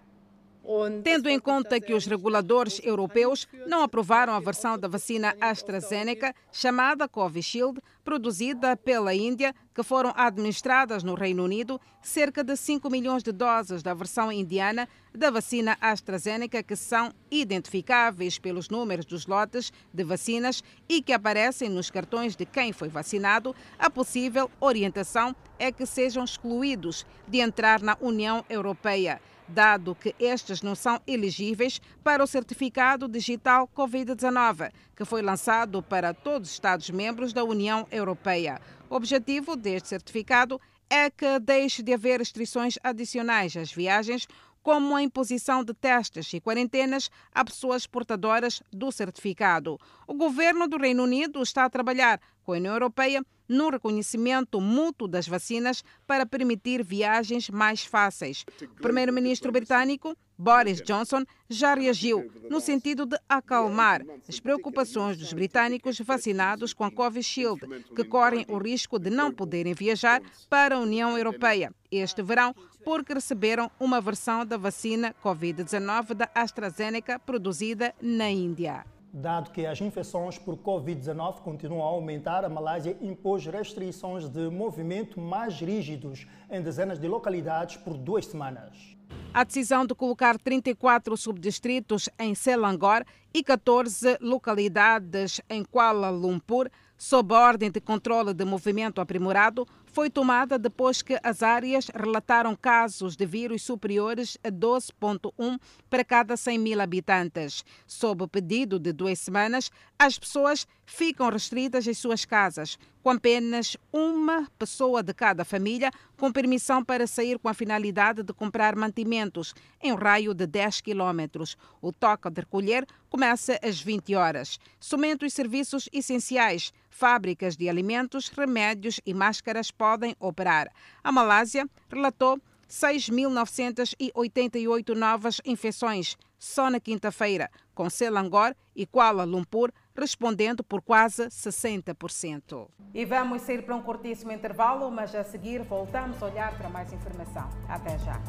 Tendo 1.03 1.29
em 1.29 1.39
conta 1.39 1.79
que 1.79 1.93
os 1.93 2.07
reguladores 2.07 2.81
europeus 2.83 3.47
não 3.67 3.83
aprovaram 3.83 4.33
a 4.33 4.41
versão 4.41 4.79
da 4.79 4.89
vacina 4.89 5.37
AstraZeneca, 5.39 6.35
chamada 6.51 7.07
Covishield, 7.07 7.81
produzida 8.03 8.75
pela 8.75 9.15
Índia, 9.15 9.55
que 9.75 9.83
foram 9.83 10.13
administradas 10.17 11.03
no 11.03 11.15
Reino 11.15 11.45
Unido, 11.45 11.79
cerca 12.01 12.43
de 12.43 12.57
5 12.57 12.89
milhões 12.89 13.23
de 13.23 13.31
doses 13.31 13.83
da 13.83 13.93
versão 13.93 14.33
indiana 14.33 14.89
da 15.15 15.31
vacina 15.31 15.77
AstraZeneca 15.81 16.63
que 16.63 16.77
são 16.77 17.13
identificáveis 17.31 18.39
pelos 18.39 18.71
números 18.71 19.05
dos 19.05 19.27
lotes 19.27 19.71
de 19.93 20.03
vacinas 20.03 20.65
e 20.89 21.03
que 21.03 21.13
aparecem 21.13 21.69
nos 21.69 21.91
cartões 21.91 22.37
de 22.37 22.47
quem 22.47 22.73
foi 22.73 22.89
vacinado, 22.89 23.55
a 23.79 23.91
possível 23.91 24.51
orientação 24.61 25.37
é 25.59 25.71
que 25.71 25.85
sejam 25.85 26.25
excluídos 26.25 27.05
de 27.29 27.41
entrar 27.41 27.83
na 27.83 27.97
União 28.01 28.45
Europeia. 28.49 29.21
Dado 29.49 29.95
que 29.95 30.15
estes 30.19 30.63
não 30.63 30.75
são 30.75 31.01
elegíveis 31.07 31.81
para 32.03 32.23
o 32.23 32.27
certificado 32.27 33.09
digital 33.09 33.69
Covid-19, 33.75 34.71
que 34.97 35.05
foi 35.05 35.23
lançado 35.23 35.83
para 35.83 36.15
todos 36.15 36.49
os 36.49 36.55
Estados-membros 36.55 37.33
da 37.33 37.45
União 37.45 37.87
Europeia. 37.91 38.61
O 38.89 38.95
objetivo 38.97 39.57
deste 39.57 39.89
certificado 39.89 40.61
é 40.89 41.11
que 41.11 41.39
deixe 41.39 41.83
de 41.83 41.93
haver 41.93 42.21
restrições 42.21 42.79
adicionais 42.83 43.57
às 43.57 43.73
viagens 43.73 44.27
como 44.65 44.97
a 44.97 45.03
imposição 45.03 45.63
de 45.63 45.75
testes 45.75 46.33
e 46.33 46.41
quarentenas 46.41 47.11
a 47.35 47.45
pessoas 47.45 47.87
portadoras 47.87 48.63
do 48.73 48.91
certificado. 48.91 49.79
O 50.07 50.15
governo 50.15 50.67
do 50.67 50.79
Reino 50.79 51.03
Unido 51.03 51.43
está 51.43 51.67
a 51.67 51.71
trabalhar 51.71 52.19
com 52.45 52.53
a 52.53 52.57
União 52.57 52.75
Europeia 52.75 53.25
no 53.49 53.71
reconhecimento 53.71 54.61
mútuo 54.61 55.09
das 55.09 55.29
vacinas 55.29 55.83
para 56.07 56.27
permitir 56.27 56.83
viagens 56.83 57.51
mais 57.51 57.85
fáceis. 57.85 58.45
O 58.63 58.83
primeiro-ministro 58.83 59.53
britânico, 59.53 60.17
Boris 60.37 60.81
Johnson, 60.81 61.25
já 61.49 61.75
reagiu 61.75 62.31
no 62.51 62.61
sentido 62.61 63.07
de 63.07 63.19
acalmar 63.29 64.03
as 64.29 64.41
preocupações 64.41 65.17
dos 65.17 65.33
britânicos 65.33 65.99
vacinados 66.01 66.73
com 66.73 66.85
a 66.85 66.91
Covishield, 66.91 67.61
que 67.95 68.05
correm 68.05 68.47
o 68.49 68.59
risco 68.59 68.99
de 68.99 69.11
não 69.11 69.33
poderem 69.33 69.75
viajar 69.75 70.23
para 70.49 70.77
a 70.77 70.81
União 70.81 71.17
Europeia 71.17 71.73
este 71.91 72.23
verão 72.23 72.55
porque 72.85 73.15
receberam 73.15 73.71
uma 73.79 74.01
versão 74.01 74.45
da 74.45 74.57
vacina 74.57 75.15
Covid-19 75.23 76.15
da 76.15 76.29
AstraZeneca 76.35 77.19
produzida 77.19 77.95
na 78.03 78.29
Índia. 78.29 78.85
Dado 79.17 79.53
que 79.53 79.65
as 79.65 79.81
infecções 79.81 80.39
por 80.39 80.57
Covid-19 80.57 81.39
continuam 81.39 81.83
a 81.83 81.87
aumentar, 81.87 82.45
a 82.45 82.49
Malásia 82.49 82.99
impôs 83.01 83.47
restrições 83.47 84.29
de 84.29 84.51
movimento 84.51 85.21
mais 85.21 85.61
rígidos 85.61 86.27
em 86.51 86.61
dezenas 86.61 86.99
de 86.99 87.07
localidades 87.07 87.77
por 87.77 87.97
duas 87.97 88.27
semanas. 88.27 88.97
A 89.33 89.45
decisão 89.45 89.87
de 89.87 89.95
colocar 89.95 90.37
34 90.37 91.17
subdistritos 91.17 92.09
em 92.19 92.35
Selangor 92.35 93.05
e 93.33 93.45
14 93.45 94.19
localidades 94.21 95.41
em 95.49 95.65
Kuala 95.65 96.11
Lumpur, 96.11 96.69
sob 96.99 97.33
a 97.37 97.39
ordem 97.39 97.71
de 97.71 97.81
controle 97.81 98.35
de 98.35 98.45
movimento 98.45 99.01
aprimorado, 99.01 99.65
foi 99.95 100.11
tomada 100.11 100.59
depois 100.59 101.03
que 101.03 101.17
as 101.23 101.41
áreas 101.41 101.87
relataram 101.95 102.57
casos 102.57 103.15
de 103.15 103.25
vírus 103.25 103.63
superiores 103.63 104.37
a 104.43 104.51
12,1 104.51 105.57
para 105.89 106.05
cada 106.05 106.37
100 106.37 106.59
mil 106.59 106.81
habitantes. 106.81 107.65
Sob 107.87 108.27
pedido 108.27 108.81
de 108.81 108.93
duas 108.93 109.21
semanas, 109.21 109.71
as 109.97 110.19
pessoas 110.19 110.67
ficam 110.87 111.31
restritas 111.31 111.87
em 111.87 111.95
suas 111.95 112.25
casas, 112.25 112.79
com 113.03 113.11
apenas 113.11 113.77
uma 113.93 114.49
pessoa 114.59 115.03
de 115.03 115.13
cada 115.13 115.45
família 115.45 115.91
com 116.17 116.33
permissão 116.33 116.85
para 116.85 117.07
sair 117.07 117.39
com 117.39 117.49
a 117.49 117.55
finalidade 117.55 118.23
de 118.23 118.33
comprar 118.33 118.77
mantimentos 118.77 119.55
em 119.83 119.93
um 119.93 119.97
raio 119.97 120.33
de 120.33 120.47
10 120.47 120.81
quilômetros. 120.81 121.57
O 121.83 121.93
toque 121.93 122.31
de 122.31 122.41
recolher 122.41 122.87
começa 123.11 123.59
às 123.63 123.81
20 123.81 124.15
horas. 124.15 124.59
Somente 124.81 125.25
os 125.25 125.33
serviços 125.33 125.89
essenciais, 125.93 126.73
fábricas 126.89 127.57
de 127.57 127.69
alimentos, 127.69 128.29
remédios 128.29 129.01
e 129.05 129.13
máscaras 129.13 129.71
podem 129.71 130.17
operar. 130.19 130.71
A 131.03 131.13
Malásia 131.13 131.69
relatou 131.91 132.41
6.988 132.69 134.95
novas 134.95 135.41
infecções 135.45 136.17
só 136.39 136.71
na 136.71 136.81
quinta-feira, 136.81 137.51
com 137.75 137.89
Selangor 137.89 138.55
e 138.77 138.85
Kuala 138.87 139.25
Lumpur 139.25 139.73
respondendo 139.97 140.63
por 140.65 140.83
quase 140.83 141.27
60%. 141.27 142.69
E 142.93 143.05
vamos 143.05 143.43
sair 143.43 143.63
para 143.63 143.75
um 143.75 143.83
curtíssimo 143.83 144.33
intervalo, 144.33 144.91
mas 144.91 145.15
a 145.15 145.25
seguir 145.25 145.63
voltamos 145.63 146.23
a 146.23 146.27
olhar 146.27 146.57
para 146.57 146.69
mais 146.69 146.93
informação. 146.93 147.49
Até 147.69 147.99
já. 147.99 148.21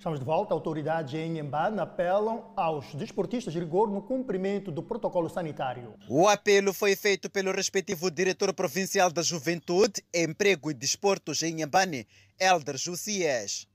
Estamos 0.00 0.18
de 0.18 0.24
volta. 0.24 0.54
Autoridades 0.54 1.12
em 1.12 1.32
Inhambane 1.32 1.78
apelam 1.78 2.54
aos 2.56 2.94
desportistas 2.94 3.52
de 3.52 3.60
rigor 3.60 3.90
no 3.90 4.00
cumprimento 4.00 4.72
do 4.72 4.82
protocolo 4.82 5.28
sanitário. 5.28 5.92
O 6.08 6.26
apelo 6.26 6.72
foi 6.72 6.96
feito 6.96 7.28
pelo 7.28 7.52
respectivo 7.52 8.10
diretor 8.10 8.54
provincial 8.54 9.12
da 9.12 9.20
Juventude, 9.20 10.02
Emprego 10.14 10.70
e 10.70 10.74
Desportos 10.74 11.42
em 11.42 11.52
Inhambane, 11.52 12.06
Elder 12.40 12.78
Jussias. 12.78 13.68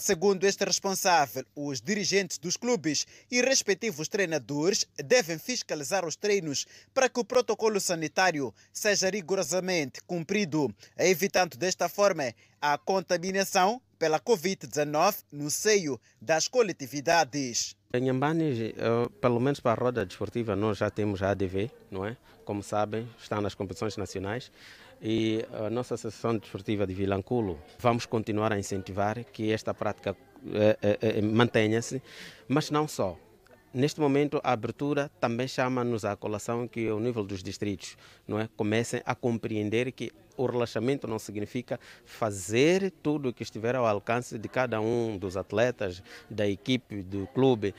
Segundo 0.00 0.44
este 0.44 0.64
responsável, 0.64 1.44
os 1.54 1.80
dirigentes 1.80 2.38
dos 2.38 2.56
clubes 2.56 3.06
e 3.30 3.42
respectivos 3.42 4.08
treinadores 4.08 4.86
devem 4.96 5.38
fiscalizar 5.38 6.06
os 6.06 6.16
treinos 6.16 6.66
para 6.92 7.08
que 7.08 7.20
o 7.20 7.24
protocolo 7.24 7.78
sanitário 7.80 8.54
seja 8.72 9.10
rigorosamente 9.10 10.00
cumprido, 10.06 10.74
evitando 10.98 11.56
desta 11.56 11.88
forma 11.88 12.34
a 12.60 12.78
contaminação 12.78 13.80
pela 13.98 14.18
Covid-19 14.18 15.16
no 15.30 15.50
seio 15.50 16.00
das 16.20 16.48
coletividades. 16.48 17.76
Em 17.92 18.08
Ambani, 18.10 18.74
pelo 19.20 19.38
menos 19.38 19.60
para 19.60 19.80
a 19.80 19.84
roda 19.84 20.04
desportiva, 20.06 20.56
nós 20.56 20.78
já 20.78 20.90
temos 20.90 21.22
a 21.22 21.30
ADV, 21.30 21.70
não 21.90 22.04
é? 22.04 22.16
Como 22.44 22.62
sabem, 22.62 23.08
está 23.18 23.40
nas 23.40 23.54
competições 23.54 23.96
nacionais 23.96 24.50
e 25.04 25.44
a 25.52 25.68
nossa 25.68 25.96
Associação 25.96 26.38
Desportiva 26.38 26.86
de 26.86 26.94
Vilanculo 26.94 27.60
vamos 27.78 28.06
continuar 28.06 28.54
a 28.54 28.58
incentivar 28.58 29.22
que 29.22 29.52
esta 29.52 29.74
prática 29.74 30.16
eh, 30.54 30.78
eh, 31.02 31.20
mantenha-se, 31.20 32.02
mas 32.48 32.70
não 32.70 32.88
só. 32.88 33.18
Neste 33.74 34.00
momento, 34.00 34.40
a 34.42 34.52
abertura 34.52 35.10
também 35.20 35.46
chama-nos 35.46 36.06
à 36.06 36.16
colação 36.16 36.66
que, 36.66 36.88
ao 36.88 36.98
nível 37.00 37.22
dos 37.22 37.42
distritos, 37.42 37.98
não 38.26 38.40
é, 38.40 38.48
comecem 38.56 39.02
a 39.04 39.14
compreender 39.14 39.92
que 39.92 40.10
o 40.38 40.46
relaxamento 40.46 41.06
não 41.06 41.18
significa 41.18 41.78
fazer 42.06 42.90
tudo 43.02 43.28
o 43.28 43.32
que 43.32 43.42
estiver 43.42 43.74
ao 43.74 43.84
alcance 43.84 44.38
de 44.38 44.48
cada 44.48 44.80
um 44.80 45.18
dos 45.18 45.36
atletas, 45.36 46.02
da 46.30 46.48
equipe, 46.48 47.02
do 47.02 47.26
clube 47.26 47.74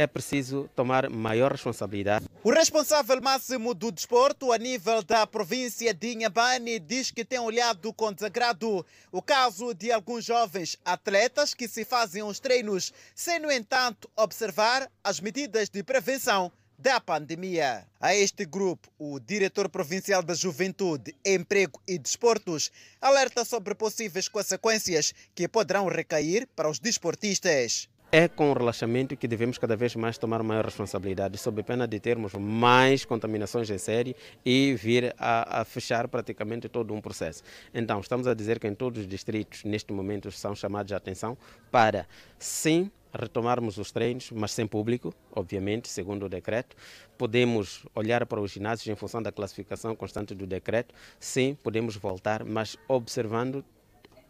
é 0.00 0.06
preciso 0.06 0.68
tomar 0.74 1.10
maior 1.10 1.52
responsabilidade. 1.52 2.24
O 2.42 2.50
responsável 2.50 3.20
máximo 3.20 3.74
do 3.74 3.92
desporto 3.92 4.50
a 4.50 4.56
nível 4.56 5.02
da 5.02 5.26
província 5.26 5.92
de 5.92 6.14
Inhambane 6.14 6.78
diz 6.78 7.10
que 7.10 7.22
tem 7.22 7.38
olhado 7.38 7.92
com 7.92 8.10
desagrado 8.10 8.84
o 9.12 9.20
caso 9.20 9.74
de 9.74 9.92
alguns 9.92 10.24
jovens 10.24 10.78
atletas 10.82 11.52
que 11.52 11.68
se 11.68 11.84
fazem 11.84 12.22
os 12.22 12.40
treinos 12.40 12.94
sem, 13.14 13.38
no 13.38 13.52
entanto, 13.52 14.10
observar 14.16 14.90
as 15.04 15.20
medidas 15.20 15.68
de 15.68 15.82
prevenção 15.82 16.50
da 16.78 16.98
pandemia. 16.98 17.86
A 18.00 18.14
este 18.14 18.46
grupo, 18.46 18.88
o 18.98 19.20
diretor 19.20 19.68
provincial 19.68 20.22
da 20.22 20.32
Juventude, 20.32 21.14
Emprego 21.22 21.78
e 21.86 21.98
Desportos 21.98 22.70
alerta 23.02 23.44
sobre 23.44 23.74
possíveis 23.74 24.28
consequências 24.28 25.12
que 25.34 25.46
poderão 25.46 25.88
recair 25.88 26.48
para 26.56 26.70
os 26.70 26.78
desportistas. 26.78 27.86
É 28.12 28.26
com 28.26 28.50
o 28.50 28.54
relaxamento 28.54 29.16
que 29.16 29.28
devemos 29.28 29.56
cada 29.56 29.76
vez 29.76 29.94
mais 29.94 30.18
tomar 30.18 30.42
maior 30.42 30.64
responsabilidade, 30.64 31.38
sob 31.38 31.62
pena 31.62 31.86
de 31.86 32.00
termos 32.00 32.34
mais 32.34 33.04
contaminações 33.04 33.70
em 33.70 33.78
série 33.78 34.16
e 34.44 34.74
vir 34.74 35.14
a, 35.16 35.60
a, 35.60 35.64
fechar 35.64 36.08
praticamente 36.08 36.68
todo 36.68 36.92
um 36.92 37.00
processo. 37.00 37.44
Então, 37.72 38.00
estamos 38.00 38.26
a 38.26 38.34
dizer 38.34 38.58
que 38.58 38.66
em 38.66 38.74
todos 38.74 39.02
os 39.02 39.08
distritos, 39.08 39.62
neste 39.62 39.92
momento, 39.92 40.28
são 40.32 40.56
chamados 40.56 40.92
a 40.92 40.96
atenção 40.96 41.38
para, 41.70 42.04
sim, 42.36 42.90
retomarmos 43.14 43.78
os 43.78 43.92
treinos, 43.92 44.32
mas 44.32 44.50
sem 44.50 44.66
público, 44.66 45.14
obviamente, 45.30 45.88
segundo 45.88 46.26
o 46.26 46.28
decreto. 46.28 46.74
Podemos 47.16 47.86
olhar 47.94 48.26
para 48.26 48.40
os 48.40 48.50
ginásios 48.50 48.88
em 48.88 48.96
função 48.96 49.22
da 49.22 49.30
classificação 49.30 49.94
constante 49.94 50.34
do 50.34 50.48
decreto. 50.48 50.92
Sim, 51.20 51.56
podemos 51.62 51.94
voltar, 51.94 52.44
mas 52.44 52.76
observando 52.88 53.64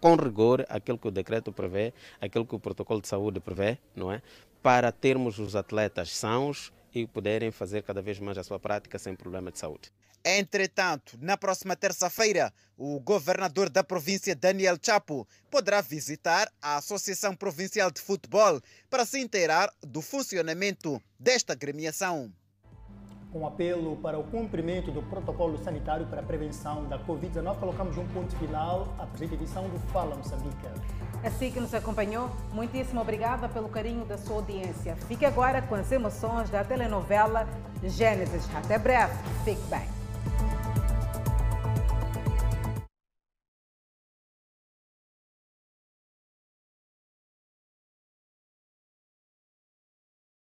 com 0.00 0.14
rigor 0.14 0.64
aquilo 0.68 0.98
que 0.98 1.08
o 1.08 1.10
decreto 1.10 1.52
prevê, 1.52 1.92
aquilo 2.20 2.46
que 2.46 2.54
o 2.54 2.60
protocolo 2.60 3.00
de 3.00 3.08
saúde 3.08 3.40
prevê, 3.40 3.78
não 3.94 4.10
é? 4.10 4.22
Para 4.62 4.90
termos 4.90 5.38
os 5.38 5.54
atletas 5.54 6.16
sãos 6.16 6.72
e 6.94 7.06
poderem 7.06 7.50
fazer 7.50 7.82
cada 7.82 8.02
vez 8.02 8.18
mais 8.18 8.38
a 8.38 8.44
sua 8.44 8.58
prática 8.58 8.98
sem 8.98 9.14
problema 9.14 9.50
de 9.50 9.58
saúde. 9.58 9.92
Entretanto, 10.22 11.16
na 11.18 11.36
próxima 11.36 11.74
terça-feira, 11.74 12.52
o 12.76 13.00
governador 13.00 13.70
da 13.70 13.82
província, 13.82 14.36
Daniel 14.36 14.76
Chapo, 14.80 15.26
poderá 15.50 15.80
visitar 15.80 16.52
a 16.60 16.76
Associação 16.76 17.34
Provincial 17.34 17.90
de 17.90 18.02
Futebol 18.02 18.60
para 18.90 19.06
se 19.06 19.18
inteirar 19.18 19.72
do 19.80 20.02
funcionamento 20.02 21.02
desta 21.18 21.54
gremiação 21.54 22.30
com 23.32 23.46
apelo 23.46 23.96
para 23.96 24.18
o 24.18 24.24
cumprimento 24.24 24.90
do 24.90 25.02
protocolo 25.02 25.56
sanitário 25.58 26.06
para 26.06 26.20
a 26.20 26.22
prevenção 26.22 26.84
da 26.84 26.98
Covid-19, 26.98 27.56
colocamos 27.58 27.96
um 27.96 28.06
ponto 28.08 28.34
final 28.36 28.88
à 28.98 29.06
presente 29.06 29.34
edição 29.34 29.68
do 29.68 29.78
Fala 29.92 30.16
Moçambique. 30.16 30.56
Assim 31.22 31.50
que 31.50 31.60
nos 31.60 31.74
acompanhou, 31.74 32.30
muitíssimo 32.52 33.00
obrigada 33.00 33.48
pelo 33.48 33.68
carinho 33.68 34.04
da 34.04 34.16
sua 34.16 34.36
audiência. 34.36 34.96
Fique 35.06 35.24
agora 35.24 35.62
com 35.62 35.74
as 35.74 35.90
emoções 35.92 36.48
da 36.50 36.64
telenovela 36.64 37.46
Gênesis. 37.84 38.48
Até 38.54 38.78
breve. 38.78 39.14
Fique 39.44 39.62
bem. 39.68 40.59